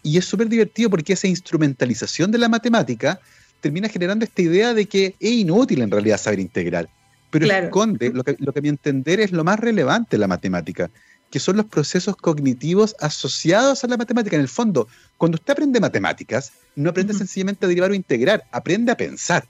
Y, 0.02 0.18
es 0.18 0.24
súper 0.24 0.48
divertido 0.48 0.90
porque 0.90 1.12
esa 1.12 1.28
instrumentalización 1.28 2.32
de 2.32 2.38
la 2.38 2.48
matemática 2.48 3.20
termina 3.60 3.88
generando 3.88 4.24
esta 4.24 4.42
idea 4.42 4.74
de 4.74 4.86
que 4.86 5.14
es 5.20 5.30
inútil 5.30 5.80
en 5.80 5.92
realidad 5.92 6.18
saber 6.18 6.40
integrar. 6.40 6.88
Pero 7.30 7.46
esconde 7.46 8.10
lo 8.12 8.24
que, 8.24 8.34
lo 8.40 8.52
que 8.52 8.58
a 8.58 8.62
mi 8.62 8.68
entender 8.68 9.20
es 9.20 9.30
lo 9.30 9.44
más 9.44 9.60
relevante 9.60 10.16
de 10.16 10.18
la 10.18 10.26
matemática, 10.26 10.90
que 11.30 11.40
son 11.40 11.56
los 11.56 11.66
procesos 11.66 12.16
cognitivos 12.16 12.94
asociados 13.00 13.84
a 13.84 13.88
la 13.88 13.96
matemática. 13.96 14.36
En 14.36 14.42
el 14.42 14.48
fondo, 14.48 14.88
cuando 15.16 15.36
usted 15.36 15.52
aprende 15.52 15.80
matemáticas, 15.80 16.52
no 16.74 16.90
aprende 16.90 17.14
sencillamente 17.14 17.64
a 17.64 17.68
derivar 17.68 17.90
o 17.90 17.94
integrar, 17.94 18.44
aprende 18.52 18.92
a 18.92 18.96
pensar. 18.96 19.46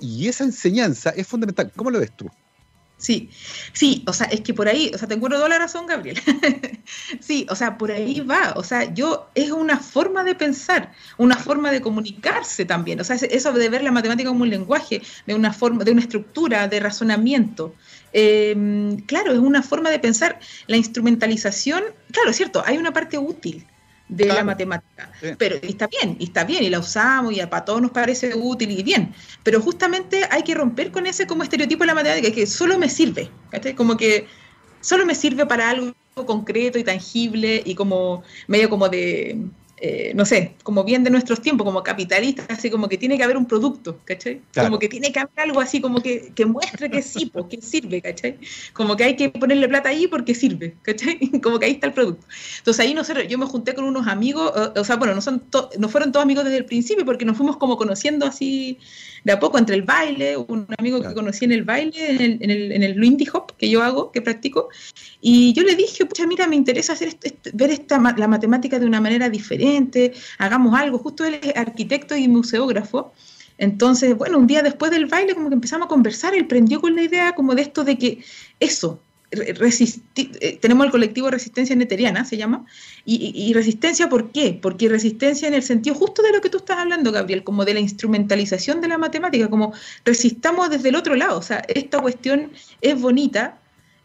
Y, 0.00 0.28
esa 0.28 0.44
enseñanza 0.44 1.10
es 1.10 1.26
fundamental. 1.26 1.72
¿Cómo 1.76 1.90
lo 1.90 2.00
ves 2.00 2.12
tú? 2.16 2.28
Sí, 2.98 3.28
sí, 3.74 4.02
o 4.06 4.12
sea, 4.14 4.26
es 4.28 4.40
que 4.40 4.54
por 4.54 4.68
ahí, 4.68 4.90
o 4.94 4.98
sea, 4.98 5.06
te 5.06 5.14
encuentro 5.14 5.38
toda 5.38 5.50
la 5.50 5.58
razón, 5.58 5.86
Gabriel. 5.86 6.18
sí, 7.20 7.46
o 7.50 7.54
sea, 7.54 7.76
por 7.76 7.90
ahí 7.90 8.20
va, 8.20 8.54
o 8.56 8.64
sea, 8.64 8.92
yo, 8.94 9.28
es 9.34 9.50
una 9.50 9.78
forma 9.78 10.24
de 10.24 10.34
pensar, 10.34 10.92
una 11.18 11.36
forma 11.36 11.70
de 11.70 11.82
comunicarse 11.82 12.64
también, 12.64 12.98
o 12.98 13.04
sea, 13.04 13.16
eso 13.16 13.52
de 13.52 13.68
ver 13.68 13.82
la 13.82 13.92
matemática 13.92 14.30
como 14.30 14.44
un 14.44 14.50
lenguaje, 14.50 15.02
de 15.26 15.34
una 15.34 15.52
forma, 15.52 15.84
de 15.84 15.92
una 15.92 16.00
estructura, 16.00 16.68
de 16.68 16.80
razonamiento. 16.80 17.74
Em, 18.18 18.96
claro, 19.00 19.30
es 19.34 19.38
una 19.38 19.62
forma 19.62 19.90
de 19.90 19.98
pensar. 19.98 20.40
La 20.68 20.78
instrumentalización, 20.78 21.84
claro, 22.12 22.30
es 22.30 22.36
cierto, 22.36 22.62
hay 22.64 22.78
una 22.78 22.90
parte 22.90 23.18
útil, 23.18 23.66
de 24.08 24.24
la 24.24 24.42
matemática. 24.42 25.12
Pero 25.36 25.56
está 25.56 25.86
bien, 25.86 26.16
está 26.18 26.44
bien, 26.44 26.64
y 26.64 26.70
la 26.70 26.78
usamos, 26.78 27.34
y 27.34 27.40
a 27.40 27.50
para 27.50 27.66
todos 27.66 27.82
nos 27.82 27.90
parece 27.90 28.34
útil 28.34 28.70
y 28.70 28.82
bien. 28.82 29.12
Pero 29.42 29.60
justamente 29.60 30.22
hay 30.30 30.42
que 30.44 30.54
romper 30.54 30.90
con 30.92 31.06
ese 31.06 31.26
como 31.26 31.42
estereotipo 31.42 31.82
de 31.82 31.88
la 31.88 31.94
matemática, 31.94 32.32
que 32.32 32.46
solo 32.46 32.78
me 32.78 32.88
sirve, 32.88 33.28
como 33.76 33.98
que 33.98 34.26
solo 34.80 35.04
me 35.04 35.14
sirve 35.14 35.44
para 35.44 35.68
algo 35.68 35.92
concreto 36.14 36.78
y 36.78 36.84
tangible 36.84 37.62
y 37.66 37.74
como 37.74 38.22
medio 38.46 38.70
como 38.70 38.88
de 38.88 39.38
eh, 39.78 40.12
no 40.14 40.24
sé, 40.24 40.54
como 40.62 40.84
bien 40.84 41.04
de 41.04 41.10
nuestros 41.10 41.42
tiempos, 41.42 41.66
como 41.66 41.82
capitalistas, 41.82 42.46
así 42.48 42.70
como 42.70 42.88
que 42.88 42.96
tiene 42.96 43.18
que 43.18 43.24
haber 43.24 43.36
un 43.36 43.44
producto, 43.44 43.98
¿cachai? 44.06 44.40
Como 44.54 44.78
que 44.78 44.88
tiene 44.88 45.12
que 45.12 45.20
haber 45.20 45.38
algo 45.38 45.60
así 45.60 45.82
como 45.82 46.00
que, 46.00 46.32
que 46.34 46.46
muestre 46.46 46.90
que 46.90 47.02
sí, 47.02 47.26
porque 47.26 47.60
sirve, 47.60 48.00
¿cachai? 48.00 48.38
Como 48.72 48.96
que 48.96 49.04
hay 49.04 49.16
que 49.16 49.28
ponerle 49.28 49.68
plata 49.68 49.90
ahí 49.90 50.06
porque 50.06 50.34
sirve, 50.34 50.76
¿cachai? 50.80 51.18
Como 51.42 51.58
que 51.58 51.66
ahí 51.66 51.72
está 51.72 51.88
el 51.88 51.92
producto. 51.92 52.26
Entonces 52.58 52.84
ahí 52.84 52.94
nosotros, 52.94 53.26
yo 53.28 53.36
me 53.36 53.44
junté 53.44 53.74
con 53.74 53.84
unos 53.84 54.06
amigos, 54.06 54.50
o, 54.74 54.84
sea, 54.84 54.96
bueno, 54.96 55.14
no, 55.14 55.20
son 55.20 55.44
no 55.78 55.88
fueron 55.90 56.10
todos 56.10 56.24
amigos 56.24 56.44
desde 56.44 56.58
el 56.58 56.64
principio 56.64 57.04
porque 57.04 57.26
nos 57.26 57.36
fuimos 57.36 57.58
como 57.58 57.76
conociendo 57.76 58.24
así 58.24 58.78
de 59.26 59.32
a 59.32 59.40
poco 59.40 59.58
entre 59.58 59.74
el 59.74 59.82
baile, 59.82 60.36
un 60.36 60.68
amigo 60.78 61.02
que 61.02 61.12
conocí 61.12 61.44
en 61.44 61.50
el 61.50 61.64
baile, 61.64 62.10
en 62.12 62.20
el, 62.20 62.38
en 62.40 62.50
el, 62.52 62.70
en 62.70 62.82
el 62.84 63.00
Lindy 63.00 63.26
Hop 63.32 63.56
que 63.56 63.68
yo 63.68 63.82
hago, 63.82 64.12
que 64.12 64.22
practico, 64.22 64.68
y 65.20 65.52
yo 65.52 65.64
le 65.64 65.74
dije, 65.74 66.06
pucha, 66.06 66.28
mira, 66.28 66.46
me 66.46 66.54
interesa 66.54 66.92
hacer 66.92 67.16
ver 67.52 67.70
esta, 67.70 67.98
la 68.16 68.28
matemática 68.28 68.78
de 68.78 68.86
una 68.86 69.00
manera 69.00 69.28
diferente, 69.28 70.12
hagamos 70.38 70.78
algo, 70.78 70.98
justo 70.98 71.24
él 71.24 71.40
es 71.42 71.56
arquitecto 71.56 72.16
y 72.16 72.28
museógrafo, 72.28 73.12
entonces, 73.58 74.16
bueno, 74.16 74.38
un 74.38 74.46
día 74.46 74.62
después 74.62 74.92
del 74.92 75.06
baile 75.06 75.34
como 75.34 75.48
que 75.48 75.56
empezamos 75.56 75.86
a 75.86 75.88
conversar, 75.88 76.32
él 76.32 76.46
prendió 76.46 76.80
con 76.80 76.94
la 76.94 77.02
idea 77.02 77.34
como 77.34 77.56
de 77.56 77.62
esto 77.62 77.82
de 77.82 77.98
que 77.98 78.22
eso, 78.60 79.00
tenemos 80.60 80.86
el 80.86 80.92
colectivo 80.92 81.30
Resistencia 81.30 81.74
Neteriana, 81.74 82.24
se 82.24 82.36
llama, 82.36 82.64
y, 83.04 83.52
resistencia, 83.54 84.08
¿por 84.08 84.30
qué? 84.30 84.58
Porque 84.60 84.88
resistencia 84.88 85.48
en 85.48 85.54
el 85.54 85.62
sentido 85.62 85.96
justo 85.96 86.22
de 86.22 86.32
lo 86.32 86.40
que 86.40 86.50
tú 86.50 86.58
estás 86.58 86.78
hablando, 86.78 87.12
Gabriel, 87.12 87.44
como 87.44 87.64
de 87.64 87.74
la 87.74 87.80
instrumentalización 87.80 88.80
de 88.80 88.88
la 88.88 88.98
matemática, 88.98 89.48
como 89.48 89.72
resistamos 90.04 90.70
desde 90.70 90.90
el 90.90 90.96
otro 90.96 91.14
lado, 91.14 91.38
o 91.38 91.42
sea, 91.42 91.62
esta 91.68 92.00
cuestión 92.00 92.52
es 92.80 93.00
bonita, 93.00 93.58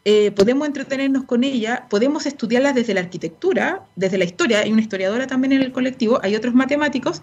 eh, 0.04 0.32
podemos 0.32 0.68
entretenernos 0.68 1.26
con 1.26 1.44
ella, 1.44 1.86
podemos 1.90 2.26
estudiarla 2.26 2.74
desde 2.74 2.96
la 2.96 3.02
arquitectura, 3.02 3.86
desde 3.96 4.18
la 4.18 4.26
historia, 4.26 4.62
hay 4.62 4.72
una 4.72 4.82
historiadora 4.82 5.28
también 5.28 5.54
en 5.54 5.62
el 5.62 5.72
colectivo, 5.72 6.20
hay 6.24 6.36
otros 6.36 6.56
matemáticos, 6.56 7.22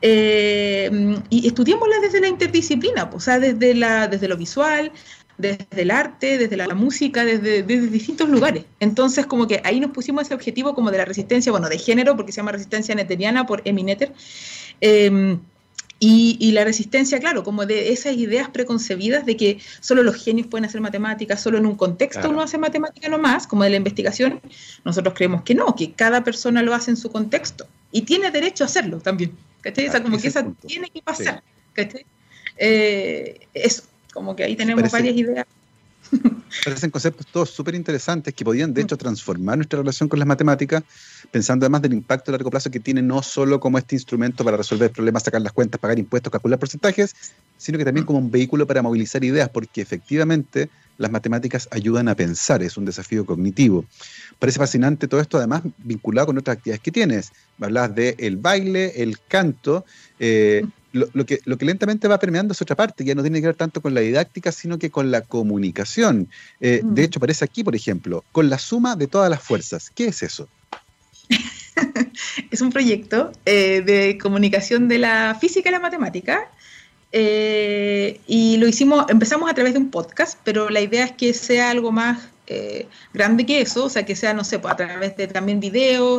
eh, 0.00 1.18
y 1.28 1.46
estudiémosla 1.46 1.98
desde 2.00 2.20
la 2.20 2.28
interdisciplina, 2.28 3.10
o 3.12 3.20
sea, 3.20 3.38
desde, 3.40 3.74
la, 3.74 4.06
desde 4.08 4.28
lo 4.28 4.36
visual, 4.36 4.92
desde 5.38 5.82
el 5.82 5.90
arte, 5.92 6.36
desde 6.36 6.56
la 6.56 6.74
música, 6.74 7.24
desde, 7.24 7.62
distintos 7.62 8.28
lugares. 8.28 8.64
Entonces, 8.80 9.24
como 9.24 9.46
que 9.46 9.62
ahí 9.64 9.80
nos 9.80 9.92
pusimos 9.92 10.24
ese 10.24 10.34
objetivo 10.34 10.74
como 10.74 10.90
de 10.90 10.98
la 10.98 11.04
resistencia, 11.04 11.52
bueno, 11.52 11.68
de 11.68 11.78
género, 11.78 12.16
porque 12.16 12.32
se 12.32 12.38
llama 12.38 12.52
resistencia 12.52 12.94
neteriana 12.94 13.46
por 13.46 13.62
Emineter. 13.64 14.12
Em, 14.80 15.38
y, 16.00 16.52
la 16.52 16.64
resistencia, 16.64 17.18
claro, 17.18 17.42
como 17.42 17.66
de 17.66 17.92
esas 17.92 18.16
ideas 18.16 18.48
preconcebidas 18.50 19.26
de 19.26 19.36
que 19.36 19.58
solo 19.80 20.04
los 20.04 20.16
genios 20.16 20.46
pueden 20.46 20.64
hacer 20.64 20.80
matemáticas, 20.80 21.40
solo 21.40 21.58
en 21.58 21.66
un 21.66 21.74
contexto 21.76 22.30
uno 22.30 22.40
hace 22.40 22.56
matemática 22.56 23.08
nomás, 23.08 23.48
como 23.48 23.64
de 23.64 23.70
la 23.70 23.76
investigación, 23.76 24.40
nosotros 24.84 25.14
creemos 25.16 25.42
que 25.42 25.56
no, 25.56 25.74
que 25.74 25.92
cada 25.92 26.22
persona 26.22 26.62
lo 26.62 26.72
hace 26.72 26.92
en 26.92 26.96
su 26.96 27.10
contexto 27.10 27.66
y 27.90 28.02
tiene 28.02 28.30
derecho 28.30 28.62
a 28.62 28.66
hacerlo 28.66 29.00
también. 29.00 29.36
¿Cachai? 29.60 29.88
o 29.88 29.90
sea, 29.90 30.02
como 30.02 30.18
que 30.18 30.28
esa 30.28 30.46
tiene 30.66 30.88
que 30.88 31.02
pasar. 31.02 31.42
Eh, 32.58 33.40
eso. 33.54 33.82
Como 34.18 34.34
que 34.34 34.42
ahí 34.42 34.56
tenemos 34.56 34.90
varias 34.90 35.16
ideas. 35.16 35.46
Parecen 36.64 36.90
conceptos 36.90 37.24
todos 37.28 37.50
súper 37.50 37.76
interesantes 37.76 38.34
que 38.34 38.44
podían, 38.44 38.74
de 38.74 38.82
hecho, 38.82 38.96
transformar 38.96 39.58
nuestra 39.58 39.78
relación 39.78 40.08
con 40.08 40.18
las 40.18 40.26
matemáticas, 40.26 40.82
pensando 41.30 41.66
además 41.66 41.82
del 41.82 41.92
impacto 41.92 42.32
a 42.32 42.32
largo 42.32 42.50
plazo 42.50 42.68
que 42.68 42.80
tiene 42.80 43.00
no 43.00 43.22
solo 43.22 43.60
como 43.60 43.78
este 43.78 43.94
instrumento 43.94 44.44
para 44.44 44.56
resolver 44.56 44.90
problemas, 44.90 45.22
sacar 45.22 45.40
las 45.40 45.52
cuentas, 45.52 45.80
pagar 45.80 46.00
impuestos, 46.00 46.32
calcular 46.32 46.58
porcentajes, 46.58 47.14
sino 47.56 47.78
que 47.78 47.84
también 47.84 48.04
como 48.04 48.18
un 48.18 48.28
vehículo 48.32 48.66
para 48.66 48.82
movilizar 48.82 49.22
ideas, 49.22 49.50
porque 49.50 49.82
efectivamente 49.82 50.68
las 50.96 51.12
matemáticas 51.12 51.68
ayudan 51.70 52.08
a 52.08 52.16
pensar, 52.16 52.60
es 52.64 52.76
un 52.76 52.86
desafío 52.86 53.24
cognitivo. 53.24 53.84
Parece 54.40 54.58
fascinante 54.58 55.06
todo 55.06 55.20
esto, 55.20 55.38
además 55.38 55.62
vinculado 55.78 56.26
con 56.26 56.38
otras 56.38 56.56
actividades 56.56 56.82
que 56.82 56.90
tienes. 56.90 57.30
Hablas 57.60 57.94
del 57.94 58.16
el 58.18 58.36
baile, 58.36 59.00
el 59.00 59.20
canto, 59.28 59.84
eh, 60.18 60.66
lo, 60.98 61.26
que, 61.26 61.40
lo 61.44 61.58
que 61.58 61.64
lentamente 61.64 62.08
va 62.08 62.18
permeando 62.18 62.52
es 62.52 62.62
otra 62.62 62.76
parte, 62.76 63.04
que 63.04 63.08
ya 63.08 63.14
no 63.14 63.22
tiene 63.22 63.40
que 63.40 63.46
ver 63.46 63.56
tanto 63.56 63.80
con 63.80 63.94
la 63.94 64.00
didáctica, 64.00 64.52
sino 64.52 64.78
que 64.78 64.90
con 64.90 65.10
la 65.10 65.22
comunicación. 65.22 66.28
Eh, 66.60 66.80
de 66.84 67.02
mm. 67.02 67.04
hecho, 67.04 67.18
aparece 67.18 67.44
aquí, 67.44 67.64
por 67.64 67.74
ejemplo, 67.74 68.24
con 68.32 68.50
la 68.50 68.58
suma 68.58 68.96
de 68.96 69.06
todas 69.06 69.30
las 69.30 69.42
fuerzas. 69.42 69.90
¿Qué 69.94 70.06
es 70.06 70.22
eso? 70.22 70.48
es 72.50 72.60
un 72.60 72.70
proyecto 72.70 73.32
eh, 73.44 73.82
de 73.84 74.18
comunicación 74.18 74.88
de 74.88 74.98
la 74.98 75.36
física 75.40 75.68
y 75.68 75.72
la 75.72 75.80
matemática. 75.80 76.50
Eh, 77.12 78.20
y 78.26 78.58
lo 78.58 78.68
hicimos, 78.68 79.06
empezamos 79.08 79.50
a 79.50 79.54
través 79.54 79.72
de 79.72 79.78
un 79.78 79.90
podcast, 79.90 80.38
pero 80.44 80.68
la 80.68 80.80
idea 80.80 81.04
es 81.04 81.12
que 81.12 81.32
sea 81.32 81.70
algo 81.70 81.92
más 81.92 82.18
grande 83.12 83.44
que 83.44 83.60
eso, 83.60 83.84
o 83.84 83.90
sea, 83.90 84.06
que 84.06 84.16
sea, 84.16 84.32
no 84.32 84.42
sé, 84.42 84.58
pues, 84.58 84.72
a 84.72 84.76
través 84.78 85.14
de 85.18 85.26
también 85.26 85.60
video, 85.60 86.18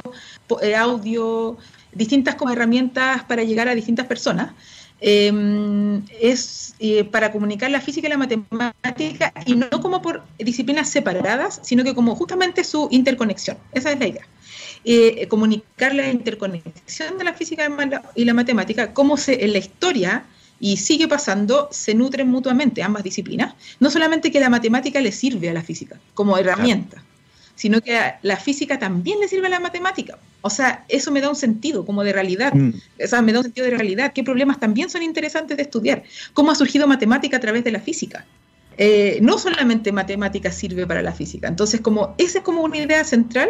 audio, 0.78 1.58
distintas 2.00 2.36
como 2.36 2.52
herramientas 2.52 3.24
para 3.26 3.44
llegar 3.44 3.68
a 3.68 3.76
distintas 3.76 4.08
personas. 4.08 4.54
Em, 5.02 6.04
es 6.20 6.76
eh, 6.80 7.06
para 7.06 7.32
comunicar 7.32 7.72
la 7.72 7.80
física 7.80 8.08
y 8.08 8.10
la 8.10 8.18
matemática 8.18 9.32
y 9.46 9.56
no 9.56 9.70
como 9.82 10.02
por 10.02 10.24
disciplinas 10.38 10.90
separadas, 10.90 11.60
sino 11.64 11.84
que 11.84 11.94
como 11.94 12.16
justamente 12.16 12.64
su 12.64 12.88
interconexión. 12.92 13.58
Esa 13.72 13.92
es 13.92 14.00
la 14.00 14.08
idea. 14.08 14.26
Eh, 14.84 15.28
comunicar 15.28 15.94
la 15.94 16.10
interconexión 16.10 17.18
de 17.18 17.24
la 17.24 17.34
física 17.34 17.70
y 18.16 18.26
la 18.26 18.34
matemática, 18.34 18.94
cómo 18.94 19.16
se, 19.18 19.44
en 19.44 19.52
la 19.54 19.60
historia, 19.60 20.24
y 20.60 20.78
sigue 20.78 21.08
pasando, 21.08 21.70
se 21.72 21.94
nutren 21.94 22.28
mutuamente 22.28 22.84
ambas 22.84 23.04
disciplinas. 23.04 23.56
No 23.80 23.90
solamente 23.90 24.32
que 24.32 24.40
la 24.40 24.50
matemática 24.50 25.00
le 25.00 25.12
sirve 25.12 25.50
a 25.50 25.54
la 25.54 25.62
física 25.62 25.98
como 26.14 26.38
herramienta, 26.38 27.04
sino 27.60 27.82
que 27.82 28.00
la 28.22 28.38
física 28.38 28.80
también 28.80 29.20
le 29.20 29.28
sirve 29.28 29.48
a 29.48 29.50
la 29.50 29.60
matemática. 29.60 30.18
O 30.40 30.50
sea, 30.50 30.86
eso 30.88 31.12
me 31.12 31.20
da 31.20 31.28
un 31.28 31.36
sentido 31.36 31.86
como 31.86 32.06
de 32.06 32.14
realidad. 32.14 32.54
Mm. 32.54 32.74
O 33.04 33.08
sea, 33.08 33.22
me 33.22 33.34
da 33.34 33.40
un 33.40 33.44
sentido 33.44 33.66
de 33.66 33.76
realidad. 33.76 34.14
¿Qué 34.14 34.24
problemas 34.24 34.62
también 34.62 34.90
son 34.90 35.04
interesantes 35.04 35.58
de 35.58 35.64
estudiar? 35.64 36.04
¿Cómo 36.32 36.52
ha 36.52 36.56
surgido 36.56 36.88
matemática 36.88 37.36
a 37.36 37.42
través 37.42 37.66
de 37.66 37.72
la 37.72 37.82
física? 37.82 38.26
Eh, 38.78 39.20
no 39.22 39.38
solamente 39.38 39.92
matemática 39.92 40.54
sirve 40.54 40.88
para 40.88 41.02
la 41.02 41.12
física. 41.12 41.50
Entonces, 41.50 41.82
como 41.82 42.16
esa 42.18 42.38
es 42.38 42.46
como 42.46 42.62
una 42.62 42.78
idea 42.78 43.04
central. 43.04 43.50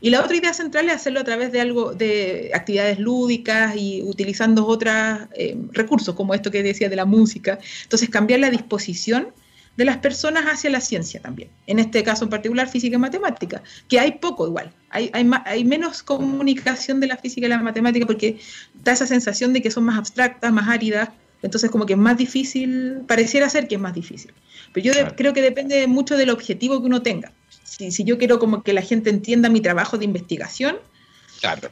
Y 0.00 0.10
la 0.10 0.20
otra 0.22 0.36
idea 0.36 0.54
central 0.54 0.86
es 0.86 0.94
hacerlo 0.94 1.18
a 1.18 1.24
través 1.24 1.50
de 1.50 1.60
algo 1.60 1.94
de 1.94 2.52
actividades 2.54 3.00
lúdicas 3.00 3.74
y 3.74 4.02
utilizando 4.04 4.68
otros 4.68 4.94
eh, 5.34 5.56
recursos, 5.72 6.14
como 6.14 6.32
esto 6.32 6.52
que 6.52 6.62
decía 6.62 6.88
de 6.88 6.94
la 6.94 7.06
música. 7.06 7.58
Entonces, 7.82 8.08
cambiar 8.08 8.38
la 8.38 8.50
disposición 8.50 9.32
de 9.78 9.84
las 9.84 9.98
personas 9.98 10.44
hacia 10.46 10.70
la 10.70 10.80
ciencia 10.80 11.20
también. 11.20 11.50
En 11.68 11.78
este 11.78 12.02
caso 12.02 12.24
en 12.24 12.30
particular, 12.30 12.68
física 12.68 12.96
y 12.96 12.98
matemática, 12.98 13.62
que 13.86 14.00
hay 14.00 14.18
poco 14.18 14.44
igual. 14.48 14.72
Hay, 14.90 15.08
hay, 15.12 15.30
hay, 15.44 15.64
menos 15.64 16.02
comunicación 16.02 16.98
de 16.98 17.06
la 17.06 17.16
física 17.16 17.46
y 17.46 17.48
la 17.48 17.58
matemática 17.58 18.04
porque 18.04 18.40
da 18.74 18.90
esa 18.90 19.06
sensación 19.06 19.52
de 19.52 19.62
que 19.62 19.70
son 19.70 19.84
más 19.84 19.96
abstractas, 19.96 20.52
más 20.52 20.68
áridas. 20.68 21.10
Entonces, 21.42 21.70
como 21.70 21.86
que 21.86 21.92
es 21.92 21.98
más 21.98 22.16
difícil, 22.18 23.02
pareciera 23.06 23.48
ser 23.48 23.68
que 23.68 23.76
es 23.76 23.80
más 23.80 23.94
difícil. 23.94 24.32
Pero 24.72 24.92
yo 24.92 25.14
creo 25.14 25.32
que 25.32 25.42
depende 25.42 25.86
mucho 25.86 26.16
del 26.16 26.30
objetivo 26.30 26.80
que 26.80 26.86
uno 26.86 27.02
tenga. 27.02 27.32
Si, 27.62 27.92
si, 27.92 28.02
yo 28.02 28.18
quiero 28.18 28.40
como 28.40 28.64
que 28.64 28.72
la 28.72 28.82
gente 28.82 29.10
entienda 29.10 29.48
mi 29.48 29.60
trabajo 29.60 29.96
de 29.96 30.06
investigación, 30.06 30.78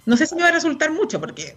no 0.05 0.17
sé 0.17 0.27
si 0.27 0.37
me 0.37 0.43
va 0.43 0.49
a 0.49 0.53
resultar 0.53 0.93
mucho, 0.93 1.21
porque 1.21 1.57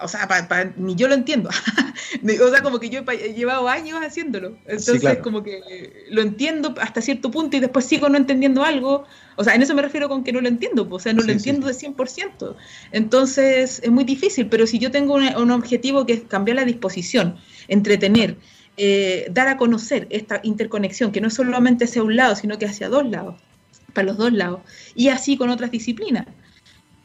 o 0.00 0.08
sea, 0.08 0.28
ni 0.76 0.94
yo 0.94 1.08
lo 1.08 1.14
entiendo. 1.14 1.50
o 2.42 2.50
sea, 2.50 2.62
como 2.62 2.78
que 2.78 2.90
yo 2.90 3.02
he 3.10 3.34
llevado 3.34 3.68
años 3.68 4.00
haciéndolo. 4.00 4.56
Entonces, 4.66 5.18
como 5.18 5.42
que 5.42 6.06
lo 6.10 6.22
entiendo 6.22 6.74
hasta 6.80 7.00
cierto 7.00 7.30
punto 7.30 7.56
y 7.56 7.60
después 7.60 7.84
sigo 7.84 8.08
no 8.08 8.16
entendiendo 8.16 8.64
algo. 8.64 9.04
O 9.36 9.44
sea, 9.44 9.54
en 9.54 9.62
eso 9.62 9.74
me 9.74 9.82
refiero 9.82 10.08
con 10.08 10.24
que 10.24 10.32
no 10.32 10.40
lo 10.40 10.48
entiendo, 10.48 10.86
o 10.90 10.98
sea, 10.98 11.12
no 11.12 11.22
lo 11.22 11.32
entiendo 11.32 11.66
de 11.66 11.74
100%. 11.74 12.56
Entonces, 12.92 13.80
es 13.82 13.90
muy 13.90 14.04
difícil, 14.04 14.48
pero 14.48 14.66
si 14.66 14.78
yo 14.78 14.90
tengo 14.90 15.14
un, 15.14 15.50
objetivo 15.50 16.06
que 16.06 16.14
es 16.14 16.22
cambiar 16.22 16.56
la 16.56 16.64
disposición, 16.64 17.36
entretener, 17.68 18.36
eh, 18.76 19.28
dar 19.30 19.48
a 19.48 19.56
conocer 19.56 20.06
esta 20.10 20.40
interconexión, 20.42 21.12
que 21.12 21.20
no 21.20 21.28
es 21.28 21.34
solamente 21.34 21.84
hacia 21.84 22.02
un 22.02 22.16
lado, 22.16 22.36
sino 22.36 22.58
que 22.58 22.66
hacia 22.66 22.88
dos 22.88 23.08
lados, 23.08 23.36
para 23.92 24.06
los 24.08 24.16
dos 24.16 24.32
lados, 24.32 24.60
y 24.94 25.08
así 25.08 25.36
con 25.36 25.50
otras 25.50 25.70
disciplinas. 25.70 26.26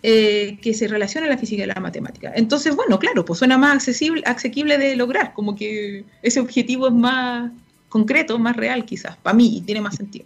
Eh, 0.05 0.59
que 0.61 0.73
se 0.73 0.89
relaciona 0.89 1.27
la 1.27 1.37
física 1.37 1.63
y 1.63 1.65
la 1.65 1.79
matemática. 1.79 2.33
Entonces, 2.35 2.75
bueno, 2.75 2.99
claro, 2.99 3.23
pues 3.23 3.39
suena 3.39 3.57
más 3.57 3.75
accesible, 3.75 4.21
asequible 4.25 4.77
de 4.77 4.97
lograr, 4.97 5.31
como 5.33 5.55
que 5.55 6.03
ese 6.21 6.41
objetivo 6.41 6.89
es 6.89 6.93
más 6.93 7.53
concreto, 7.87 8.37
más 8.37 8.57
real 8.57 8.83
quizás, 8.83 9.15
para 9.15 9.33
mí, 9.33 9.55
y 9.55 9.61
tiene 9.61 9.79
más 9.79 9.95
sentido. 9.95 10.25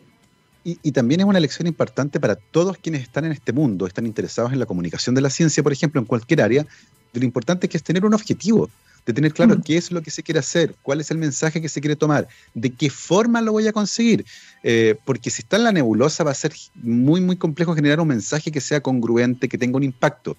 Y, 0.64 0.92
también 0.92 1.22
es 1.22 1.28
una 1.28 1.40
lección 1.40 1.68
importante 1.68 2.20
para 2.20 2.36
todos 2.36 2.80
quienes 2.80 3.04
están 3.04 3.26
en 3.26 3.32
este 3.34 3.54
mundo, 3.54 3.86
están 3.86 4.08
interesados 4.08 4.52
en 4.52 4.58
la 4.58 4.66
comunicación 4.66 5.14
de 5.14 5.22
la 5.22 5.30
ciencia, 5.30 5.62
por 5.62 5.72
ejemplo, 5.72 6.02
en 6.02 6.08
cualquier 6.08 6.42
área, 6.42 6.66
de 7.14 7.20
lo 7.20 7.26
importante 7.26 7.70
que 7.70 7.78
es 7.78 7.84
tener 7.84 8.04
un 8.04 8.16
objetivo, 8.16 8.72
de 9.08 9.14
tener 9.14 9.34
claro 9.34 9.56
mm. 9.56 9.62
qué 9.62 9.78
es 9.78 9.90
lo 9.90 10.02
que 10.02 10.12
se 10.12 10.22
quiere 10.22 10.40
hacer, 10.40 10.76
cuál 10.84 11.00
es 11.00 11.10
el 11.12 11.18
mensaje 11.18 11.62
que 11.62 11.70
se 11.70 11.80
quiere 11.80 11.96
tomar, 11.96 12.28
de 12.54 12.72
qué 12.72 12.90
forma 12.90 13.42
lo 13.42 13.54
voy 13.54 13.66
a 13.66 13.72
conseguir. 13.72 14.26
Eh, 14.64 14.96
porque 15.06 15.30
si 15.30 15.42
está 15.42 15.56
en 15.56 15.64
la 15.64 15.72
nebulosa 15.72 16.26
va 16.26 16.32
a 16.32 16.36
ser 16.36 16.54
muy, 16.76 17.22
muy 17.22 17.38
complejo 17.38 17.74
generar 17.74 18.02
un 18.02 18.10
mensaje 18.10 18.52
que 18.52 18.60
sea 18.60 18.82
congruente, 18.82 19.48
que 19.48 19.58
tenga 19.58 19.78
un 19.78 19.84
impacto. 19.84 20.36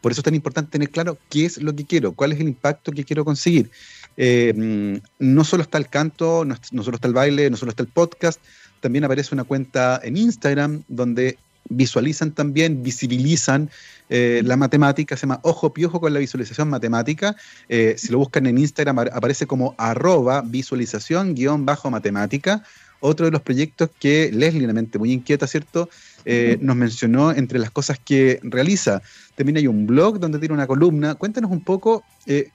Por 0.00 0.10
eso 0.10 0.20
es 0.20 0.24
tan 0.24 0.34
importante 0.34 0.72
tener 0.72 0.90
claro 0.90 1.16
qué 1.28 1.44
es 1.44 1.62
lo 1.62 1.74
que 1.74 1.84
quiero, 1.84 2.12
cuál 2.12 2.32
es 2.32 2.40
el 2.40 2.48
impacto 2.48 2.90
que 2.90 3.04
quiero 3.04 3.24
conseguir. 3.24 3.70
Eh, 4.16 4.52
mm, 4.54 4.96
no 5.20 5.44
solo 5.44 5.62
está 5.62 5.78
el 5.78 5.88
canto, 5.88 6.44
no, 6.44 6.56
no, 6.72 6.82
solo 6.82 6.96
está 6.96 7.06
el 7.06 7.14
baile, 7.14 7.48
no 7.50 7.56
solo 7.56 7.70
está 7.70 7.84
el 7.84 7.88
podcast, 7.88 8.40
también 8.80 9.04
aparece 9.04 9.32
una 9.32 9.44
cuenta 9.44 10.00
en 10.02 10.16
Instagram 10.16 10.82
donde 10.88 11.38
visualizan 11.68 12.32
también, 12.32 12.82
visibilizan 12.82 13.70
eh, 14.08 14.40
la 14.44 14.56
matemática, 14.56 15.16
se 15.16 15.22
llama 15.22 15.40
Ojo 15.42 15.72
Piojo 15.72 16.00
con 16.00 16.12
la 16.12 16.20
visualización 16.20 16.68
matemática. 16.68 17.36
Eh, 17.68 17.94
si 17.98 18.10
lo 18.10 18.18
buscan 18.18 18.46
en 18.46 18.58
Instagram 18.58 18.98
aparece 18.98 19.46
como 19.46 19.74
arroba 19.78 20.42
visualización 20.42 21.34
guion 21.34 21.66
bajo 21.66 21.90
matemática. 21.90 22.62
Otro 23.00 23.26
de 23.26 23.32
los 23.32 23.42
proyectos 23.42 23.90
que 24.00 24.30
Leslie, 24.32 24.64
una 24.64 24.72
mente 24.72 24.98
muy 24.98 25.12
inquieta, 25.12 25.46
¿cierto? 25.46 25.88
Eh, 26.24 26.58
nos 26.60 26.74
mencionó 26.74 27.30
entre 27.30 27.58
las 27.60 27.70
cosas 27.70 27.98
que 27.98 28.40
realiza. 28.42 29.02
También 29.36 29.58
hay 29.58 29.66
un 29.68 29.86
blog 29.86 30.18
donde 30.18 30.40
tiene 30.40 30.54
una 30.54 30.66
columna. 30.66 31.14
Cuéntanos 31.14 31.50
un 31.50 31.62
poco 31.62 32.02
de, 32.26 32.50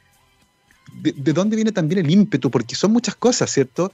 dónde 1.34 1.56
viene 1.56 1.72
también 1.72 2.06
el 2.06 2.12
ímpetu, 2.12 2.52
porque 2.52 2.76
son 2.76 2.92
muchas 2.92 3.16
cosas, 3.16 3.52
¿cierto? 3.52 3.94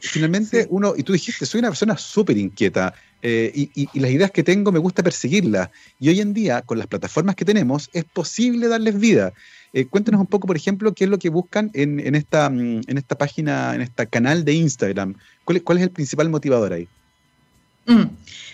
finalmente 0.00 0.66
uno, 0.68 0.92
y 0.94 1.02
tú 1.02 1.14
dijiste, 1.14 1.46
soy 1.46 1.60
una 1.60 1.70
persona 1.70 1.96
súper 1.96 2.36
inquieta 2.36 2.92
eh, 3.22 3.52
y, 3.54 3.98
las 3.98 4.10
ideas 4.10 4.30
que 4.30 4.42
tengo 4.42 4.72
me 4.72 4.78
gusta 4.78 5.02
perseguirlas. 5.02 5.70
Y 5.98 6.08
hoy 6.08 6.20
en 6.20 6.32
día, 6.32 6.62
con 6.62 6.78
las 6.78 6.86
plataformas 6.86 7.36
que 7.36 7.44
tenemos, 7.44 7.90
es 7.92 8.04
posible 8.04 8.68
darles 8.68 8.98
vida. 8.98 9.32
Eh, 9.72 9.84
cuéntanos 9.86 10.20
un 10.20 10.26
poco, 10.26 10.46
por 10.46 10.56
ejemplo, 10.56 10.94
qué 10.94 11.04
es 11.04 11.10
lo 11.10 11.18
que 11.18 11.28
buscan 11.28 11.70
en, 11.74 12.14
esta, 12.14 12.50
mm, 12.50 12.82
en 12.86 12.98
esta 12.98 13.16
página, 13.16 13.74
en 13.74 13.82
este 13.82 14.06
canal 14.06 14.44
de 14.44 14.54
Instagram. 14.54 15.14
¿Cuál 15.44 15.58
es, 15.58 15.62
cuál 15.62 15.78
es 15.78 15.84
el 15.84 15.90
principal 15.90 16.28
motivador 16.28 16.72
ahí? 16.72 16.88
Mm. 17.86 18.04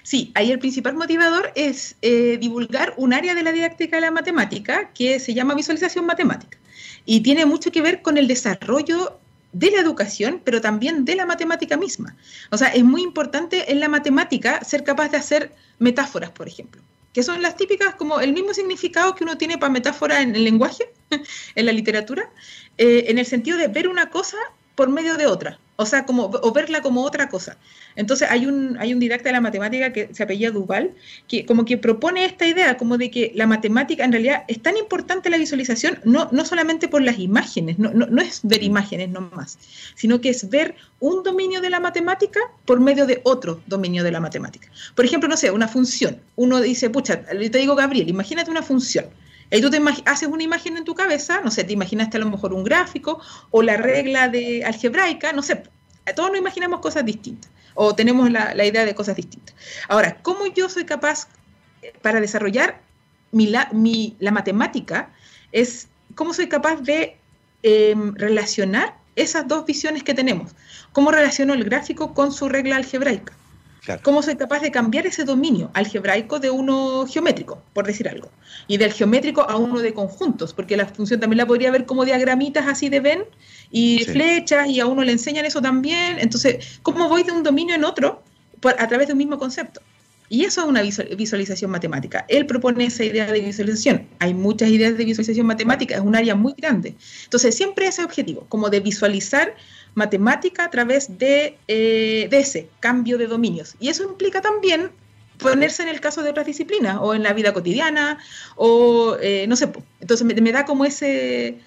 Sí, 0.03 0.31
ahí 0.35 0.53
el 0.53 0.59
principal 0.59 0.95
motivador 0.95 1.51
es 1.55 1.97
eh, 2.03 2.39
divulgar 2.41 2.95
un 2.97 3.13
área 3.13 3.35
de 3.35 3.43
la 3.43 3.53
didáctica 3.53 3.97
de 3.97 4.03
la 4.03 4.11
matemática 4.11 4.91
que 4.95 5.19
se 5.19 5.35
llama 5.35 5.55
visualización 5.55 6.07
matemática 6.07 6.59
y 7.05 7.21
tiene 7.21 7.47
mucho 7.47 7.73
que 7.73 7.83
ver 7.83 8.03
con 8.03 8.19
el 8.19 8.29
desarrollo 8.29 9.19
de 9.59 9.71
la 9.71 9.81
educación, 9.81 10.43
pero 10.45 10.61
también 10.61 11.07
de 11.07 11.17
la 11.17 11.25
matemática 11.25 11.79
misma. 11.79 12.15
O 12.51 12.59
sea, 12.59 12.69
es 12.69 12.85
muy 12.85 13.03
importante 13.03 13.73
en 13.73 13.81
la 13.81 13.89
matemática 13.89 14.63
ser 14.63 14.85
capaz 14.85 15.09
de 15.09 15.17
hacer 15.17 15.55
metáforas, 15.79 16.31
por 16.31 16.47
ejemplo, 16.47 16.83
que 17.15 17.23
son 17.23 17.41
las 17.41 17.57
típicas 17.57 17.95
como 17.95 18.21
el 18.21 18.35
mismo 18.35 18.53
significado 18.53 19.15
que 19.15 19.25
uno 19.25 19.39
tiene 19.39 19.57
para 19.57 19.73
metáfora 19.73 20.21
en 20.21 20.37
el 20.37 20.45
lenguaje, 20.45 20.93
en 21.55 21.67
la 21.67 21.73
literatura, 21.73 22.31
eh, 22.77 23.07
en 23.09 23.19
el 23.19 23.25
sentido 23.25 23.57
de 23.57 23.69
ver 23.69 23.89
una 23.89 24.11
cosa 24.11 24.37
por 24.77 24.91
medio 24.91 25.17
de 25.17 25.27
otra, 25.27 25.59
o 25.77 25.87
sea, 25.87 26.05
como, 26.05 26.31
o 26.31 26.53
verla 26.53 26.83
como 26.83 27.03
otra 27.03 27.29
cosa. 27.29 27.57
Entonces 27.97 28.31
hay 28.31 28.47
un, 28.47 28.77
hay 28.79 28.93
un 28.93 29.01
didacta 29.01 29.31
de 29.31 29.33
la 29.33 29.41
matemática 29.41 29.91
que 29.93 30.11
se 30.13 30.23
apellida 30.23 30.51
Duval, 30.51 30.95
que 31.29 31.47
como 31.47 31.65
que 31.65 31.79
propone 31.79 32.27
esta 32.27 32.47
idea, 32.47 32.77
como 32.77 32.99
de 32.99 33.11
que 33.11 33.33
la 33.35 33.47
matemática 33.47 34.05
en 34.05 34.13
realidad 34.13 34.45
es 34.49 34.63
tan 34.63 34.77
importante 34.77 35.31
la 35.31 35.39
visualización, 35.39 35.99
no, 36.05 36.29
no 36.31 36.45
solamente 36.45 36.89
por 36.89 37.03
las 37.03 37.19
imágenes, 37.19 37.79
no, 37.79 37.91
no, 37.93 38.07
no 38.07 38.21
es 38.21 38.41
ver 38.43 38.63
imágenes 38.63 39.09
nomás, 39.09 39.59
sino 39.95 40.21
que 40.21 40.29
es 40.29 40.49
ver 40.51 40.75
un 41.01 41.23
dominio 41.23 41.63
de 41.63 41.71
la 41.71 41.81
matemática 41.81 42.41
por 42.67 42.79
medio 42.79 43.07
de 43.07 43.21
otro 43.25 43.63
dominio 43.67 44.05
de 44.05 44.13
la 44.13 44.21
matemática. 44.21 44.69
Por 44.95 45.07
ejemplo, 45.07 45.29
no 45.29 45.39
sé, 45.39 45.51
una 45.51 45.69
función. 45.69 46.21
Uno 46.37 46.61
dice, 46.61 46.91
pucha, 46.91 47.23
te 47.25 47.59
digo, 47.59 47.75
Gabriel, 47.75 48.09
imagínate 48.11 48.51
una 48.51 48.63
función. 48.63 49.07
Y 49.51 49.61
tú 49.61 49.71
te 49.71 49.81
haces 50.05 50.29
una 50.29 50.43
imagen 50.43 50.77
en 50.77 50.85
tu 50.85 50.95
cabeza, 50.95 51.41
no 51.43 51.51
sé, 51.51 51.65
te 51.65 51.73
imaginaste 51.73 52.17
a 52.17 52.21
lo 52.21 52.31
mejor 52.31 52.53
un 52.53 52.65
gráfico 52.65 53.21
o 53.51 53.63
la 53.63 53.77
regla 53.77 54.29
de 54.29 54.65
algebraica, 54.65 55.33
no 55.33 55.43
sé, 55.43 55.63
todos 56.15 56.31
nos 56.31 56.39
imaginamos 56.39 56.81
cosas 56.81 57.05
distintas 57.05 57.51
o 57.77 57.95
tenemos 57.95 58.31
la, 58.31 58.65
idea 58.65 58.85
de 58.85 58.95
cosas 58.95 59.15
distintas. 59.15 59.55
Ahora, 59.89 60.19
¿cómo 60.23 60.47
yo 60.47 60.69
soy 60.69 60.85
capaz 60.85 61.29
eh, 61.83 61.93
para 62.03 62.21
desarrollar 62.21 62.81
mi, 63.31 63.47
la, 63.47 63.71
la 64.19 64.31
matemática? 64.33 65.11
Es 65.53 65.89
cómo 66.15 66.35
soy 66.35 66.49
capaz 66.49 66.77
de 66.77 67.17
em, 67.63 68.15
relacionar 68.15 68.97
esas 69.15 69.47
dos 69.47 69.65
visiones 69.65 70.03
que 70.03 70.15
tenemos. 70.15 70.53
¿Cómo 70.93 71.11
relaciono 71.11 71.55
el 71.55 71.65
gráfico 71.65 72.15
con 72.15 72.33
su 72.33 72.49
regla 72.49 72.77
algebraica? 72.77 73.35
¿Cómo 74.03 74.23
soy 74.23 74.37
capaz 74.37 74.61
de 74.61 74.71
cambiar 74.71 75.07
ese 75.07 75.25
dominio 75.25 75.71
algebraico 75.75 76.39
de 76.39 76.51
uno 76.51 77.07
geométrico, 77.07 77.63
por 77.73 77.87
decir 77.87 78.09
algo? 78.09 78.31
Y 78.67 78.77
del 78.77 78.93
geométrico 78.93 79.43
a 79.43 79.57
uno 79.57 79.81
de 79.81 79.95
conjuntos, 79.95 80.53
porque 80.53 80.77
la 80.77 80.87
función 80.87 81.21
también 81.21 81.39
la 81.39 81.47
podría 81.47 81.71
ver 81.71 81.87
como 81.87 82.05
diagramitas 82.05 82.67
así 82.67 82.89
de 82.89 83.01
Venn 83.01 83.25
y 83.71 84.05
flechas, 84.05 84.69
y 84.69 84.81
a 84.81 84.87
uno 84.87 85.05
le 85.05 85.13
enseñan 85.13 85.45
eso 85.45 85.61
también. 85.63 86.19
Entonces, 86.19 86.81
¿cómo 86.83 87.09
voy 87.09 87.23
de 87.23 87.33
un 87.33 87.43
dominio 87.43 87.75
en 87.75 87.85
otro 87.85 88.23
a 88.63 88.89
través 88.89 89.07
de 89.07 89.13
un 89.13 89.19
mismo 89.19 89.39
concepto? 89.39 89.81
Y 90.29 90.45
eso 90.45 90.63
es 90.63 90.67
una 90.67 90.83
visualización 90.83 91.71
matemática. 91.71 92.25
Él 92.29 92.47
propone 92.47 92.87
esa 92.87 93.05
idea 93.05 93.31
de 93.31 93.41
visualización. 93.41 94.09
Hay 94.19 94.35
muchas 94.35 94.71
ideas 94.71 94.99
de 94.99 95.05
visualización 95.05 95.47
matemática, 95.47 95.95
es 95.95 96.01
un 96.01 96.17
área 96.17 96.35
muy 96.35 96.53
grande. 96.57 96.97
Entonces, 97.25 97.55
siempre 97.55 97.87
ese 97.87 98.03
objetivo, 98.03 98.45
como 98.49 98.69
de 98.69 98.81
visualizar 98.81 99.55
matemática 99.97 100.65
a 100.65 100.71
través 100.71 101.19
de, 101.19 101.57
eh, 101.67 102.29
de 102.31 102.39
ese 102.39 102.69
cambio 102.81 103.19
de 103.19 103.27
dominios. 103.27 103.75
Y 103.81 103.89
eso 103.89 104.05
implica 104.05 104.43
también 104.43 104.91
ponerse 105.39 105.83
en 105.83 105.89
el 105.89 106.01
caso 106.01 106.23
de 106.23 106.31
otras 106.31 106.47
disciplinas 106.47 106.99
o 107.01 107.15
en 107.15 107.23
la 107.23 107.33
vida 107.33 107.53
cotidiana 107.53 108.19
o 108.57 109.17
eh, 109.21 109.47
no 109.49 109.57
sé. 109.57 109.71
Entonces 110.01 110.27
me, 110.27 110.53
da 110.53 110.67
como 110.67 110.85
ese, 110.85 111.59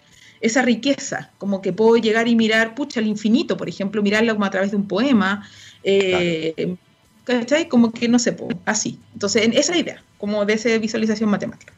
esa 0.42 0.62
riqueza, 0.62 1.32
como 1.40 1.62
que 1.62 1.74
puedo 1.74 1.98
llegar 1.98 2.28
y 2.28 2.36
mirar, 2.36 2.76
pucha, 2.76 3.00
el 3.00 3.08
infinito, 3.08 3.58
por 3.58 3.68
ejemplo, 3.68 4.04
mirarlo 4.04 4.34
como 4.34 4.46
a 4.46 4.52
través 4.52 4.70
de 4.72 4.78
un 4.78 4.88
poema. 4.88 5.50
Eh, 5.84 6.78
¿Cachai? 7.24 7.68
Como 7.68 7.92
que 7.92 8.08
no 8.08 8.20
sé, 8.20 8.38
así. 8.66 9.00
Entonces, 9.14 9.44
en 9.44 9.54
esa 9.54 9.76
idea, 9.76 10.04
como 10.20 10.46
de 10.46 10.54
esa 10.54 10.78
visualización 10.78 11.32
matemática. 11.32 11.74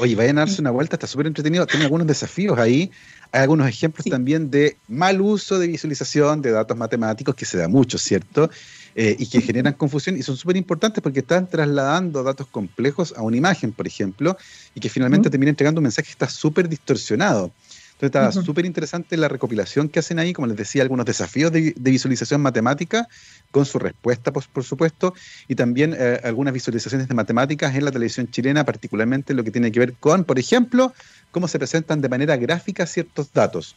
Oye, 0.00 0.14
vayan 0.14 0.38
a 0.38 0.42
darse 0.42 0.60
una 0.60 0.70
vuelta, 0.70 0.96
está 0.96 1.06
súper 1.06 1.26
entretenido. 1.26 1.66
Tiene 1.66 1.84
algunos 1.84 2.06
desafíos 2.06 2.58
ahí. 2.58 2.90
Hay 3.32 3.42
algunos 3.42 3.68
ejemplos 3.68 4.06
también 4.06 4.50
de 4.50 4.76
mal 4.88 5.20
uso 5.20 5.58
de 5.58 5.66
visualización 5.66 6.40
de 6.40 6.50
datos 6.50 6.76
matemáticos, 6.76 7.34
que 7.34 7.44
se 7.44 7.58
da 7.58 7.68
mucho, 7.68 7.98
¿cierto? 7.98 8.50
Eh, 8.94 9.16
y 9.18 9.26
que 9.26 9.40
generan 9.40 9.74
confusión 9.74 10.16
y 10.16 10.22
son 10.22 10.36
súper 10.36 10.56
importantes 10.56 11.02
porque 11.02 11.20
están 11.20 11.46
trasladando 11.48 12.22
datos 12.22 12.46
complejos 12.48 13.14
a 13.16 13.22
una 13.22 13.36
imagen, 13.36 13.72
por 13.72 13.86
ejemplo, 13.86 14.36
y 14.74 14.80
que 14.80 14.88
finalmente 14.88 15.30
termina 15.30 15.50
entregando 15.50 15.78
un 15.78 15.84
mensaje 15.84 16.06
que 16.06 16.12
está 16.12 16.28
súper 16.28 16.68
distorsionado. 16.68 17.52
Entonces 18.00 18.28
está 18.28 18.42
súper 18.42 18.64
interesante 18.64 19.16
la 19.16 19.26
recopilación 19.26 19.88
que 19.88 19.98
hacen 19.98 20.20
ahí, 20.20 20.32
como 20.32 20.46
les 20.46 20.56
decía, 20.56 20.82
algunos 20.82 21.04
desafíos 21.04 21.50
de, 21.50 21.74
visualización 21.76 22.40
matemática, 22.40 23.08
con 23.50 23.66
su 23.66 23.80
respuesta, 23.80 24.32
por, 24.32 24.46
por 24.48 24.62
supuesto, 24.62 25.14
y 25.48 25.56
también 25.56 25.96
eh, 25.98 26.20
algunas 26.22 26.54
visualizaciones 26.54 27.08
de 27.08 27.14
matemáticas 27.14 27.74
en 27.74 27.84
la 27.84 27.90
televisión 27.90 28.30
chilena, 28.30 28.64
particularmente 28.64 29.34
lo 29.34 29.42
que 29.42 29.50
tiene 29.50 29.72
que 29.72 29.80
ver 29.80 29.94
con, 29.94 30.22
por 30.24 30.38
ejemplo, 30.38 30.92
cómo 31.30 31.48
se 31.48 31.58
presentan 31.58 32.00
de 32.00 32.08
manera 32.08 32.36
gráfica 32.36 32.86
ciertos 32.86 33.32
datos. 33.32 33.76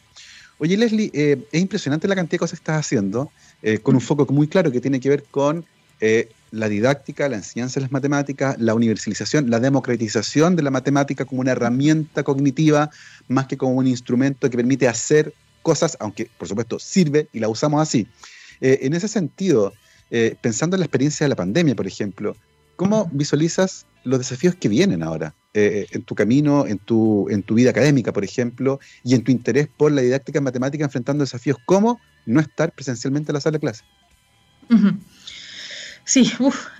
Oye, 0.58 0.76
Leslie, 0.76 1.10
eh, 1.12 1.46
es 1.50 1.60
impresionante 1.60 2.06
la 2.08 2.14
cantidad 2.14 2.32
de 2.32 2.38
cosas 2.38 2.58
que 2.58 2.62
estás 2.62 2.78
haciendo, 2.78 3.30
eh, 3.62 3.78
con 3.78 3.94
un 3.94 4.00
foco 4.00 4.26
muy 4.32 4.48
claro 4.48 4.70
que 4.70 4.80
tiene 4.80 5.00
que 5.00 5.08
ver 5.08 5.24
con 5.24 5.64
la 6.52 6.68
didáctica, 6.68 7.28
la 7.28 7.36
enseñanza 7.36 7.80
de 7.80 7.82
las 7.82 7.92
matemáticas, 7.92 8.56
la 8.58 8.74
universalización, 8.74 9.50
la 9.50 9.58
democratización 9.58 10.54
de 10.54 10.62
la 10.62 10.70
matemática 10.70 11.24
como 11.24 11.40
una 11.40 11.52
herramienta 11.52 12.22
cognitiva, 12.22 12.90
más 13.28 13.46
que 13.46 13.56
como 13.56 13.72
un 13.72 13.86
instrumento 13.86 14.50
que 14.50 14.56
permite 14.56 14.86
hacer 14.86 15.32
cosas, 15.62 15.96
aunque 15.98 16.28
por 16.36 16.46
supuesto 16.46 16.78
sirve 16.78 17.28
y 17.32 17.40
la 17.40 17.48
usamos 17.48 17.80
así. 17.80 18.06
Eh, 18.60 18.80
en 18.82 18.92
ese 18.92 19.08
sentido, 19.08 19.72
eh, 20.10 20.36
pensando 20.40 20.76
en 20.76 20.80
la 20.80 20.86
experiencia 20.86 21.24
de 21.24 21.30
la 21.30 21.36
pandemia, 21.36 21.74
por 21.74 21.86
ejemplo, 21.86 22.36
¿cómo 22.76 23.08
visualizas 23.12 23.86
los 24.04 24.18
desafíos 24.18 24.54
que 24.54 24.68
vienen 24.68 25.02
ahora 25.02 25.34
eh, 25.54 25.86
en 25.90 26.02
tu 26.02 26.14
camino, 26.14 26.66
en 26.66 26.78
tu, 26.78 27.28
en 27.28 27.42
tu 27.42 27.54
vida 27.54 27.70
académica, 27.70 28.12
por 28.12 28.24
ejemplo, 28.24 28.80
y 29.04 29.14
en 29.14 29.22
tu 29.22 29.30
interés 29.30 29.68
por 29.68 29.92
la 29.92 30.00
didáctica 30.00 30.38
en 30.38 30.44
matemática 30.44 30.84
enfrentando 30.84 31.24
desafíos 31.24 31.58
como 31.66 32.00
no 32.24 32.40
estar 32.40 32.72
presencialmente 32.72 33.32
en 33.32 33.34
la 33.34 33.40
sala 33.40 33.58
de 33.58 33.60
clase? 33.60 33.84
Sí, 36.04 36.32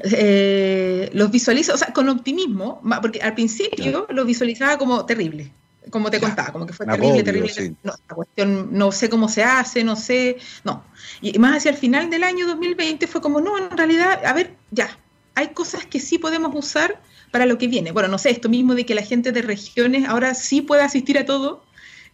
eh, 0.05 1.11
los 1.12 1.31
visualizo, 1.31 1.75
o 1.75 1.77
sea, 1.77 1.93
con 1.93 2.09
optimismo, 2.09 2.81
porque 3.01 3.20
al 3.20 3.35
principio 3.35 4.07
los 4.09 4.27
visualizaba 4.27 4.79
como 4.79 5.05
terrible, 5.05 5.53
como 5.91 6.11
te 6.11 6.18
contaba, 6.18 6.51
como 6.51 6.66
que 6.66 6.73
fue 6.73 6.87
terrible, 6.87 7.23
terrible. 7.23 7.77
No, 7.83 7.93
la 8.09 8.14
cuestión, 8.14 8.68
no 8.73 8.91
sé 8.91 9.11
cómo 9.11 9.29
se 9.29 9.45
hace, 9.45 9.85
no 9.85 9.97
sé, 9.97 10.39
no. 10.64 10.83
Y 11.20 11.39
más 11.39 11.59
hacia 11.59 11.70
el 11.70 11.77
final 11.77 12.09
del 12.09 12.25
año 12.25 12.47
2020 12.47 13.07
fue 13.07 13.20
como, 13.20 13.41
no, 13.41 13.59
en 13.59 13.77
realidad, 13.77 14.25
a 14.25 14.33
ver, 14.33 14.55
ya, 14.70 14.99
hay 15.35 15.49
cosas 15.49 15.87
que 15.87 16.01
sí 16.01 16.18
podemos 16.18 16.53
usar 16.55 17.01
para 17.33 17.47
lo 17.47 17.59
que 17.59 17.66
viene. 17.66 17.91
Bueno, 17.91 18.09
no 18.09 18.18
sé, 18.18 18.30
esto 18.30 18.49
mismo 18.49 18.76
de 18.76 18.87
que 18.87 18.95
la 18.95 19.03
gente 19.03 19.33
de 19.33 19.43
regiones 19.43 20.07
ahora 20.07 20.35
sí 20.35 20.62
puede 20.62 20.83
asistir 20.83 21.18
a 21.18 21.24
todo, 21.24 21.64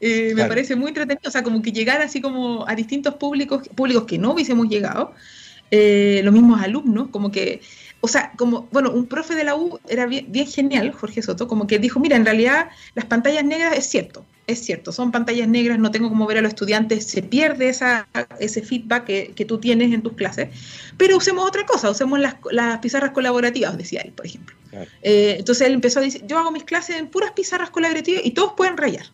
Eh, 0.01 0.33
me 0.37 0.45
parece 0.47 0.77
muy 0.77 0.91
entretenido, 0.91 1.27
o 1.27 1.33
sea, 1.33 1.43
como 1.43 1.61
que 1.61 1.73
llegar 1.73 2.01
así 2.03 2.21
como 2.21 2.65
a 2.69 2.77
distintos 2.77 3.15
públicos, 3.17 3.69
públicos 3.75 4.05
que 4.07 4.17
no 4.17 4.31
hubiésemos 4.33 4.69
llegado, 4.69 5.13
eh, 5.73 6.21
los 6.23 6.33
mismos 6.33 6.63
alumnos, 6.63 7.09
como 7.11 7.33
que, 7.33 7.61
o 8.01 8.07
sea, 8.07 8.31
como, 8.39 8.69
bueno, 8.71 8.93
un 8.93 9.07
profe 9.09 9.35
de 9.35 9.43
la 9.43 9.57
U 9.57 9.81
era 9.89 10.07
bien, 10.07 10.47
genial, 10.47 10.93
Jorge 10.93 11.21
Soto, 11.21 11.49
como 11.49 11.67
que 11.67 11.81
dijo, 11.81 11.99
mira, 11.99 12.15
en 12.15 12.25
realidad 12.25 12.69
las 12.95 13.07
pantallas 13.07 13.45
negras 13.45 13.77
es 13.77 13.87
cierto, 13.91 14.25
es 14.49 14.65
cierto, 14.65 14.93
son 14.93 15.13
pantallas 15.13 15.47
negras, 15.47 15.79
no 15.79 15.91
tengo 15.91 16.09
como 16.09 16.27
ver 16.27 16.39
a 16.39 16.41
los 16.41 16.49
estudiantes, 16.49 17.05
se 17.05 17.23
pierde 17.23 17.69
esa, 17.69 18.09
ese 18.41 18.63
feedback 18.63 19.05
que, 19.05 19.45
tú 19.47 19.59
tienes 19.59 19.93
en 19.93 20.03
tus 20.03 20.15
clases, 20.15 20.49
pero 20.97 21.19
usemos 21.19 21.47
otra 21.47 21.67
cosa, 21.67 21.91
usemos 21.91 22.19
las, 22.19 22.79
pizarras 22.81 23.11
colaborativas, 23.11 23.77
decía 23.77 24.01
él, 24.01 24.13
por 24.13 24.25
ejemplo. 24.25 24.57
Eh, 25.03 25.37
entonces 25.39 25.67
él 25.67 25.75
empezó 25.75 26.01
a 26.01 26.03
decir, 26.03 26.25
yo 26.27 26.39
hago 26.39 26.51
mis 26.51 26.65
clases 26.65 26.97
en 26.97 27.09
puras 27.09 27.33
pizarras 27.33 27.69
colaborativas 27.69 28.25
y 28.25 28.31
todos 28.31 28.55
pueden 28.57 28.79
rayar. 28.79 29.05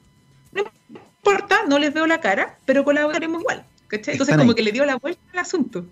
No 0.53 0.63
importa, 0.89 1.63
no 1.69 1.81
les 1.81 1.93
veo 1.93 2.07
la 2.07 2.21
cara, 2.21 2.59
pero 2.65 2.85
colaboraremos 2.85 3.41
igual. 3.41 3.67
Entonces 3.91 4.37
como 4.37 4.55
que 4.55 4.63
le 4.63 4.71
dio 4.71 4.85
la 4.85 4.97
vuelta 4.97 5.21
al 5.33 5.41
asunto. 5.41 5.85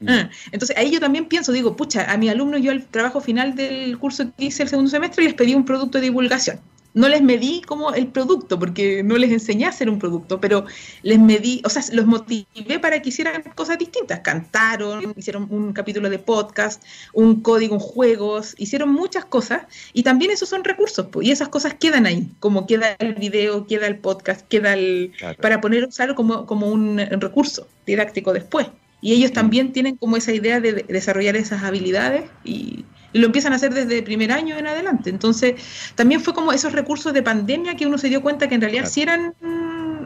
Mm. 0.00 0.08
Ah, 0.08 0.30
entonces 0.50 0.76
ahí 0.76 0.90
yo 0.90 1.00
también 1.00 1.26
pienso, 1.26 1.50
digo, 1.52 1.76
pucha, 1.76 2.10
a 2.12 2.16
mi 2.18 2.28
alumno 2.28 2.58
yo 2.58 2.72
el 2.72 2.84
trabajo 2.84 3.20
final 3.22 3.54
del 3.54 3.98
curso 3.98 4.30
que 4.36 4.46
hice 4.46 4.64
el 4.64 4.68
segundo 4.68 4.90
semestre 4.90 5.24
les 5.24 5.34
pedí 5.34 5.54
un 5.54 5.64
producto 5.64 5.96
de 5.98 6.04
divulgación. 6.04 6.60
No 6.94 7.08
les 7.08 7.22
medí 7.22 7.62
como 7.62 7.94
el 7.94 8.08
producto, 8.08 8.58
porque 8.58 9.02
no 9.02 9.16
les 9.16 9.30
enseñé 9.30 9.66
a 9.66 9.70
hacer 9.70 9.88
un 9.88 9.98
producto, 9.98 10.40
pero 10.40 10.66
les 11.02 11.18
medí, 11.18 11.62
o 11.64 11.68
sea, 11.68 11.82
los 11.92 12.06
motivé 12.06 12.78
para 12.80 13.00
que 13.00 13.08
hicieran 13.08 13.42
cosas 13.54 13.78
distintas. 13.78 14.20
Cantaron, 14.20 15.14
hicieron 15.16 15.46
un 15.50 15.72
capítulo 15.72 16.10
de 16.10 16.18
podcast, 16.18 16.82
un 17.12 17.40
código, 17.40 17.78
juegos, 17.78 18.54
hicieron 18.58 18.92
muchas 18.92 19.24
cosas 19.24 19.62
y 19.92 20.02
también 20.02 20.30
esos 20.30 20.48
son 20.48 20.64
recursos, 20.64 21.06
y 21.20 21.30
esas 21.30 21.48
cosas 21.48 21.74
quedan 21.74 22.06
ahí, 22.06 22.30
como 22.40 22.66
queda 22.66 22.96
el 22.98 23.14
video, 23.14 23.66
queda 23.66 23.86
el 23.86 23.98
podcast, 23.98 24.46
queda 24.48 24.74
el... 24.74 25.12
para 25.40 25.60
poner, 25.60 25.84
usarlo 25.86 26.14
como, 26.14 26.46
como 26.46 26.68
un 26.68 26.98
recurso 26.98 27.66
didáctico 27.86 28.32
después. 28.32 28.68
Y 29.02 29.12
ellos 29.12 29.32
también 29.32 29.72
tienen 29.72 29.96
como 29.96 30.16
esa 30.16 30.32
idea 30.32 30.60
de 30.60 30.84
desarrollar 30.88 31.36
esas 31.36 31.62
habilidades 31.62 32.30
y, 32.44 32.86
lo 33.14 33.26
empiezan 33.26 33.52
a 33.52 33.56
hacer 33.56 33.74
desde 33.74 34.02
primer 34.02 34.32
año 34.32 34.56
en 34.56 34.66
adelante. 34.66 35.10
Entonces, 35.10 35.56
también 35.96 36.22
fue 36.22 36.32
como 36.32 36.50
esos 36.50 36.72
recursos 36.72 37.12
de 37.12 37.22
pandemia 37.22 37.76
que 37.76 37.84
uno 37.84 37.98
se 37.98 38.08
dio 38.08 38.22
cuenta 38.22 38.48
que 38.48 38.54
en 38.54 38.62
realidad 38.62 38.86
sí 38.86 39.02
eran 39.02 39.34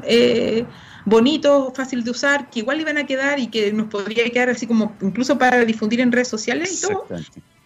eh, 0.03 0.65
bonitos, 1.05 1.73
fáciles 1.73 2.05
de 2.05 2.11
usar, 2.11 2.51
que 2.51 2.59
igual 2.59 2.81
iban 2.81 2.99
a 2.99 3.07
quedar 3.07 3.39
y 3.39 3.47
que 3.47 3.73
nos 3.73 3.87
podría 3.87 4.29
quedar 4.29 4.51
así 4.51 4.67
como 4.67 4.97
incluso 5.01 5.39
para 5.39 5.65
difundir 5.65 6.01
en 6.01 6.11
redes 6.11 6.27
sociales 6.27 6.77
y 6.77 6.89
todo. 6.89 7.07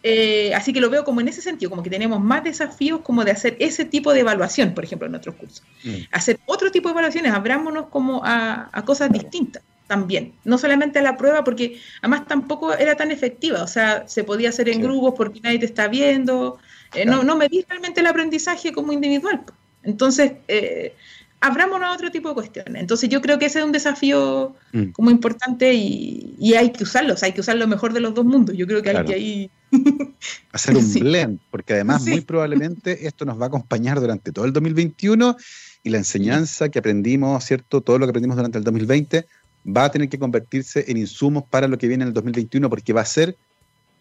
Eh, 0.03 0.55
así 0.55 0.72
que 0.72 0.81
lo 0.81 0.89
veo 0.89 1.05
como 1.05 1.20
en 1.20 1.28
ese 1.28 1.43
sentido, 1.43 1.70
como 1.70 1.83
que 1.83 1.91
tenemos 1.91 2.20
más 2.20 2.43
desafíos 2.45 3.01
como 3.03 3.24
de 3.24 3.33
hacer 3.33 3.57
ese 3.61 3.85
tipo 3.85 4.12
de 4.12 4.20
evaluación, 4.20 4.74
por 4.74 4.85
ejemplo, 4.85 5.07
en 5.07 5.12
nuestros 5.12 5.37
cursos. 5.37 5.62
Mm. 5.85 5.95
Hacer 6.12 6.39
otro 6.47 6.70
tipo 6.70 6.89
de 6.89 6.93
evaluaciones, 6.93 7.33
abrámonos 7.33 7.87
como 7.87 8.22
a, 8.24 8.70
cosas 8.85 9.11
distintas 9.11 9.62
también, 9.91 10.34
no 10.45 10.57
solamente 10.57 11.01
a 11.01 11.03
la 11.03 11.16
prueba, 11.16 11.43
porque 11.43 11.80
además 12.01 12.28
tampoco 12.28 12.72
era 12.72 12.95
tan 12.95 13.11
efectiva, 13.11 13.64
o 13.64 13.66
sea, 13.66 14.07
se 14.07 14.22
podía 14.22 14.51
hacer 14.51 14.68
en 14.68 14.82
grupos 14.82 15.14
porque 15.16 15.41
nadie 15.41 15.59
te 15.59 15.66
está 15.66 15.88
viendo, 15.88 16.61
eh, 16.95 17.05
no, 17.05 17.24
no 17.24 17.34
medir 17.34 17.66
realmente 17.68 17.99
el 17.99 18.07
aprendizaje 18.07 18.72
como 18.72 18.93
individual. 18.93 19.43
Entonces, 19.82 20.34
eh, 20.47 20.95
abrámonos 21.41 21.88
a 21.88 21.93
otro 21.93 22.12
tipo 22.12 22.28
de 22.28 22.34
cuestiones. 22.36 22.80
Entonces 22.80 23.09
yo 23.09 23.20
creo 23.20 23.41
que 23.41 23.47
ese 23.47 23.59
es 23.59 23.64
un 23.64 23.72
desafío 23.72 24.55
mm. 24.72 24.91
como 24.93 25.11
importante 25.11 25.72
y, 25.74 26.55
hay 26.55 26.70
que 26.70 26.84
usarlo, 26.84 27.16
hay 27.20 27.32
que 27.32 27.41
usar 27.41 27.57
lo 27.57 27.66
mejor 27.66 27.93
de 27.93 27.99
los 27.99 28.14
dos 28.14 28.24
mundos. 28.24 28.57
Yo 28.57 28.68
creo 28.68 28.82
que 28.82 28.91
hay 28.91 29.05
que 29.05 29.14
ahí... 29.14 29.51
Hacer 30.53 30.76
un 30.76 30.95
blend, 31.01 31.41
porque 31.51 31.72
además 31.72 32.07
muy 32.07 32.20
probablemente 32.20 33.09
esto 33.09 33.24
nos 33.24 33.41
va 33.41 33.47
a 33.47 33.49
acompañar 33.49 33.99
durante 33.99 34.30
todo 34.30 34.45
el 34.45 34.53
2021 34.53 35.36
y 35.82 35.91
la 35.91 35.99
enseñanza 35.99 36.68
que 36.68 36.78
aprendimos, 36.78 37.45
¿cierto? 37.45 37.80
Todo 37.80 37.99
lo 37.99 38.07
que 38.07 38.11
aprendimos 38.11 38.36
durante 38.36 38.59
el 38.59 38.64
2020 38.64 39.26
va 39.67 39.85
a 39.85 39.91
tener 39.91 40.09
que 40.09 40.19
convertirse 40.19 40.85
en 40.89 40.97
insumos 40.97 41.45
para 41.49 41.69
lo 41.69 41.79
que 41.79 41.89
viene 41.89 42.05
en 42.05 42.09
el 42.09 42.15
2021 42.15 42.69
porque 42.71 42.93
va 42.93 43.03
a 43.03 43.07
ser 43.07 43.37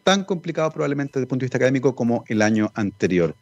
tan 0.03 0.23
complicado 0.23 0.71
probablemente 0.71 1.13
desde 1.13 1.23
el 1.23 1.27
punto 1.27 1.43
de 1.43 1.45
vista 1.45 1.57
académico 1.57 1.95
como 1.95 2.23
el 2.27 2.41
año 2.41 2.71
anterior. 2.75 3.35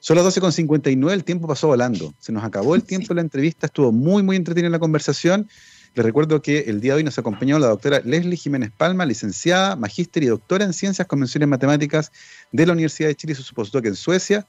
Son 0.00 0.16
las 0.16 0.26
12.59, 0.26 1.10
el 1.12 1.24
tiempo 1.24 1.48
pasó 1.48 1.68
volando. 1.68 2.12
Se 2.18 2.30
nos 2.30 2.44
acabó 2.44 2.74
el 2.74 2.82
tiempo 2.84 3.08
de 3.08 3.14
la 3.16 3.20
entrevista, 3.22 3.66
estuvo 3.66 3.90
muy, 3.90 4.22
muy 4.22 4.36
entretenida 4.36 4.70
la 4.70 4.78
conversación. 4.78 5.48
Les 5.94 6.04
recuerdo 6.04 6.42
que 6.42 6.58
el 6.66 6.80
día 6.80 6.92
de 6.92 6.98
hoy 6.98 7.04
nos 7.04 7.18
acompañó 7.18 7.58
la 7.58 7.68
doctora 7.68 8.00
Leslie 8.04 8.36
Jiménez 8.36 8.72
Palma, 8.76 9.06
licenciada, 9.06 9.76
magíster 9.76 10.24
y 10.24 10.26
doctora 10.26 10.64
en 10.64 10.72
Ciencias 10.72 11.06
Convenciones 11.06 11.48
Matemáticas 11.48 12.10
de 12.50 12.66
la 12.66 12.72
Universidad 12.72 13.08
de 13.08 13.14
Chile 13.14 13.32
y 13.32 13.36
su 13.36 13.54
postdoc 13.54 13.86
en 13.86 13.94
Suecia. 13.94 14.44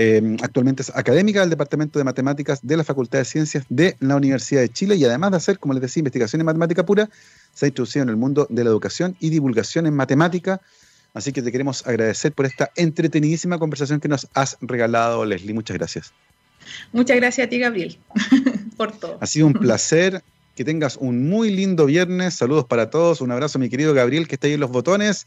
Eh, 0.00 0.36
actualmente 0.44 0.82
es 0.82 0.92
académica 0.94 1.40
del 1.40 1.50
Departamento 1.50 1.98
de 1.98 2.04
Matemáticas 2.04 2.60
de 2.62 2.76
la 2.76 2.84
Facultad 2.84 3.18
de 3.18 3.24
Ciencias 3.24 3.64
de 3.68 3.96
la 3.98 4.14
Universidad 4.14 4.60
de 4.60 4.68
Chile 4.68 4.94
y 4.94 5.04
además 5.04 5.32
de 5.32 5.38
hacer, 5.38 5.58
como 5.58 5.74
les 5.74 5.82
decía, 5.82 6.02
investigación 6.02 6.38
en 6.40 6.46
matemática 6.46 6.86
pura, 6.86 7.10
se 7.52 7.66
ha 7.66 7.68
introducido 7.68 8.04
en 8.04 8.10
el 8.10 8.16
mundo 8.16 8.46
de 8.48 8.62
la 8.62 8.70
educación 8.70 9.16
y 9.18 9.30
divulgación 9.30 9.88
en 9.88 9.94
matemática. 9.94 10.60
Así 11.14 11.32
que 11.32 11.42
te 11.42 11.50
queremos 11.50 11.84
agradecer 11.84 12.32
por 12.32 12.46
esta 12.46 12.70
entretenidísima 12.76 13.58
conversación 13.58 13.98
que 13.98 14.06
nos 14.06 14.28
has 14.34 14.56
regalado, 14.60 15.24
Leslie. 15.24 15.52
Muchas 15.52 15.76
gracias. 15.76 16.12
Muchas 16.92 17.16
gracias 17.16 17.48
a 17.48 17.50
ti, 17.50 17.58
Gabriel, 17.58 17.98
por 18.76 18.92
todo. 18.92 19.18
Ha 19.20 19.26
sido 19.26 19.48
un 19.48 19.52
placer. 19.54 20.22
Que 20.54 20.64
tengas 20.64 20.96
un 20.96 21.28
muy 21.28 21.50
lindo 21.52 21.86
viernes. 21.86 22.34
Saludos 22.34 22.64
para 22.64 22.90
todos. 22.90 23.20
Un 23.20 23.30
abrazo, 23.30 23.60
mi 23.60 23.68
querido 23.68 23.94
Gabriel, 23.94 24.26
que 24.26 24.34
está 24.34 24.48
ahí 24.48 24.54
en 24.54 24.60
los 24.60 24.70
botones. 24.70 25.26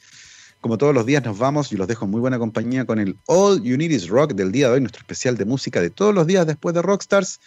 Como 0.62 0.78
todos 0.78 0.94
los 0.94 1.08
días 1.08 1.26
nos 1.26 1.40
vamos 1.40 1.72
y 1.72 1.76
los 1.76 1.88
dejo 1.88 2.06
en 2.06 2.12
muy 2.12 2.22
buena 2.22 2.38
compañía 2.38 2.86
con 2.86 3.00
el 3.00 3.18
All 3.26 3.64
You 3.64 3.78
Need 3.78 3.90
Is 3.90 4.08
Rock 4.08 4.34
del 4.34 4.52
día 4.52 4.68
de 4.68 4.76
hoy, 4.76 4.80
nuestro 4.82 5.00
especial 5.02 5.36
de 5.36 5.46
música 5.46 5.82
de 5.82 5.90
todos 5.90 6.14
los 6.14 6.28
días 6.28 6.46
después 6.46 6.76
de 6.76 6.84
Rockstars, 6.84 7.40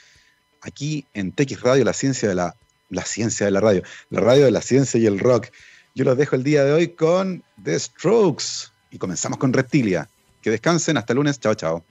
aquí 0.60 1.06
en 1.14 1.30
TX 1.30 1.60
Radio, 1.60 1.84
la 1.84 1.92
ciencia 1.92 2.28
de 2.28 2.34
la, 2.34 2.56
la 2.90 3.04
ciencia 3.04 3.46
de 3.46 3.52
la 3.52 3.60
radio, 3.60 3.82
la 4.10 4.20
radio 4.20 4.44
de 4.44 4.50
la 4.50 4.62
ciencia 4.62 4.98
y 4.98 5.06
el 5.06 5.20
rock. 5.20 5.46
Yo 5.94 6.04
los 6.04 6.18
dejo 6.18 6.34
el 6.34 6.42
día 6.42 6.64
de 6.64 6.72
hoy 6.72 6.88
con 6.88 7.44
The 7.62 7.78
Strokes 7.78 8.72
y 8.90 8.98
comenzamos 8.98 9.38
con 9.38 9.52
Reptilia. 9.52 10.08
Que 10.42 10.50
descansen, 10.50 10.96
hasta 10.96 11.12
el 11.12 11.18
lunes, 11.18 11.38
chao 11.38 11.54
chao. 11.54 11.84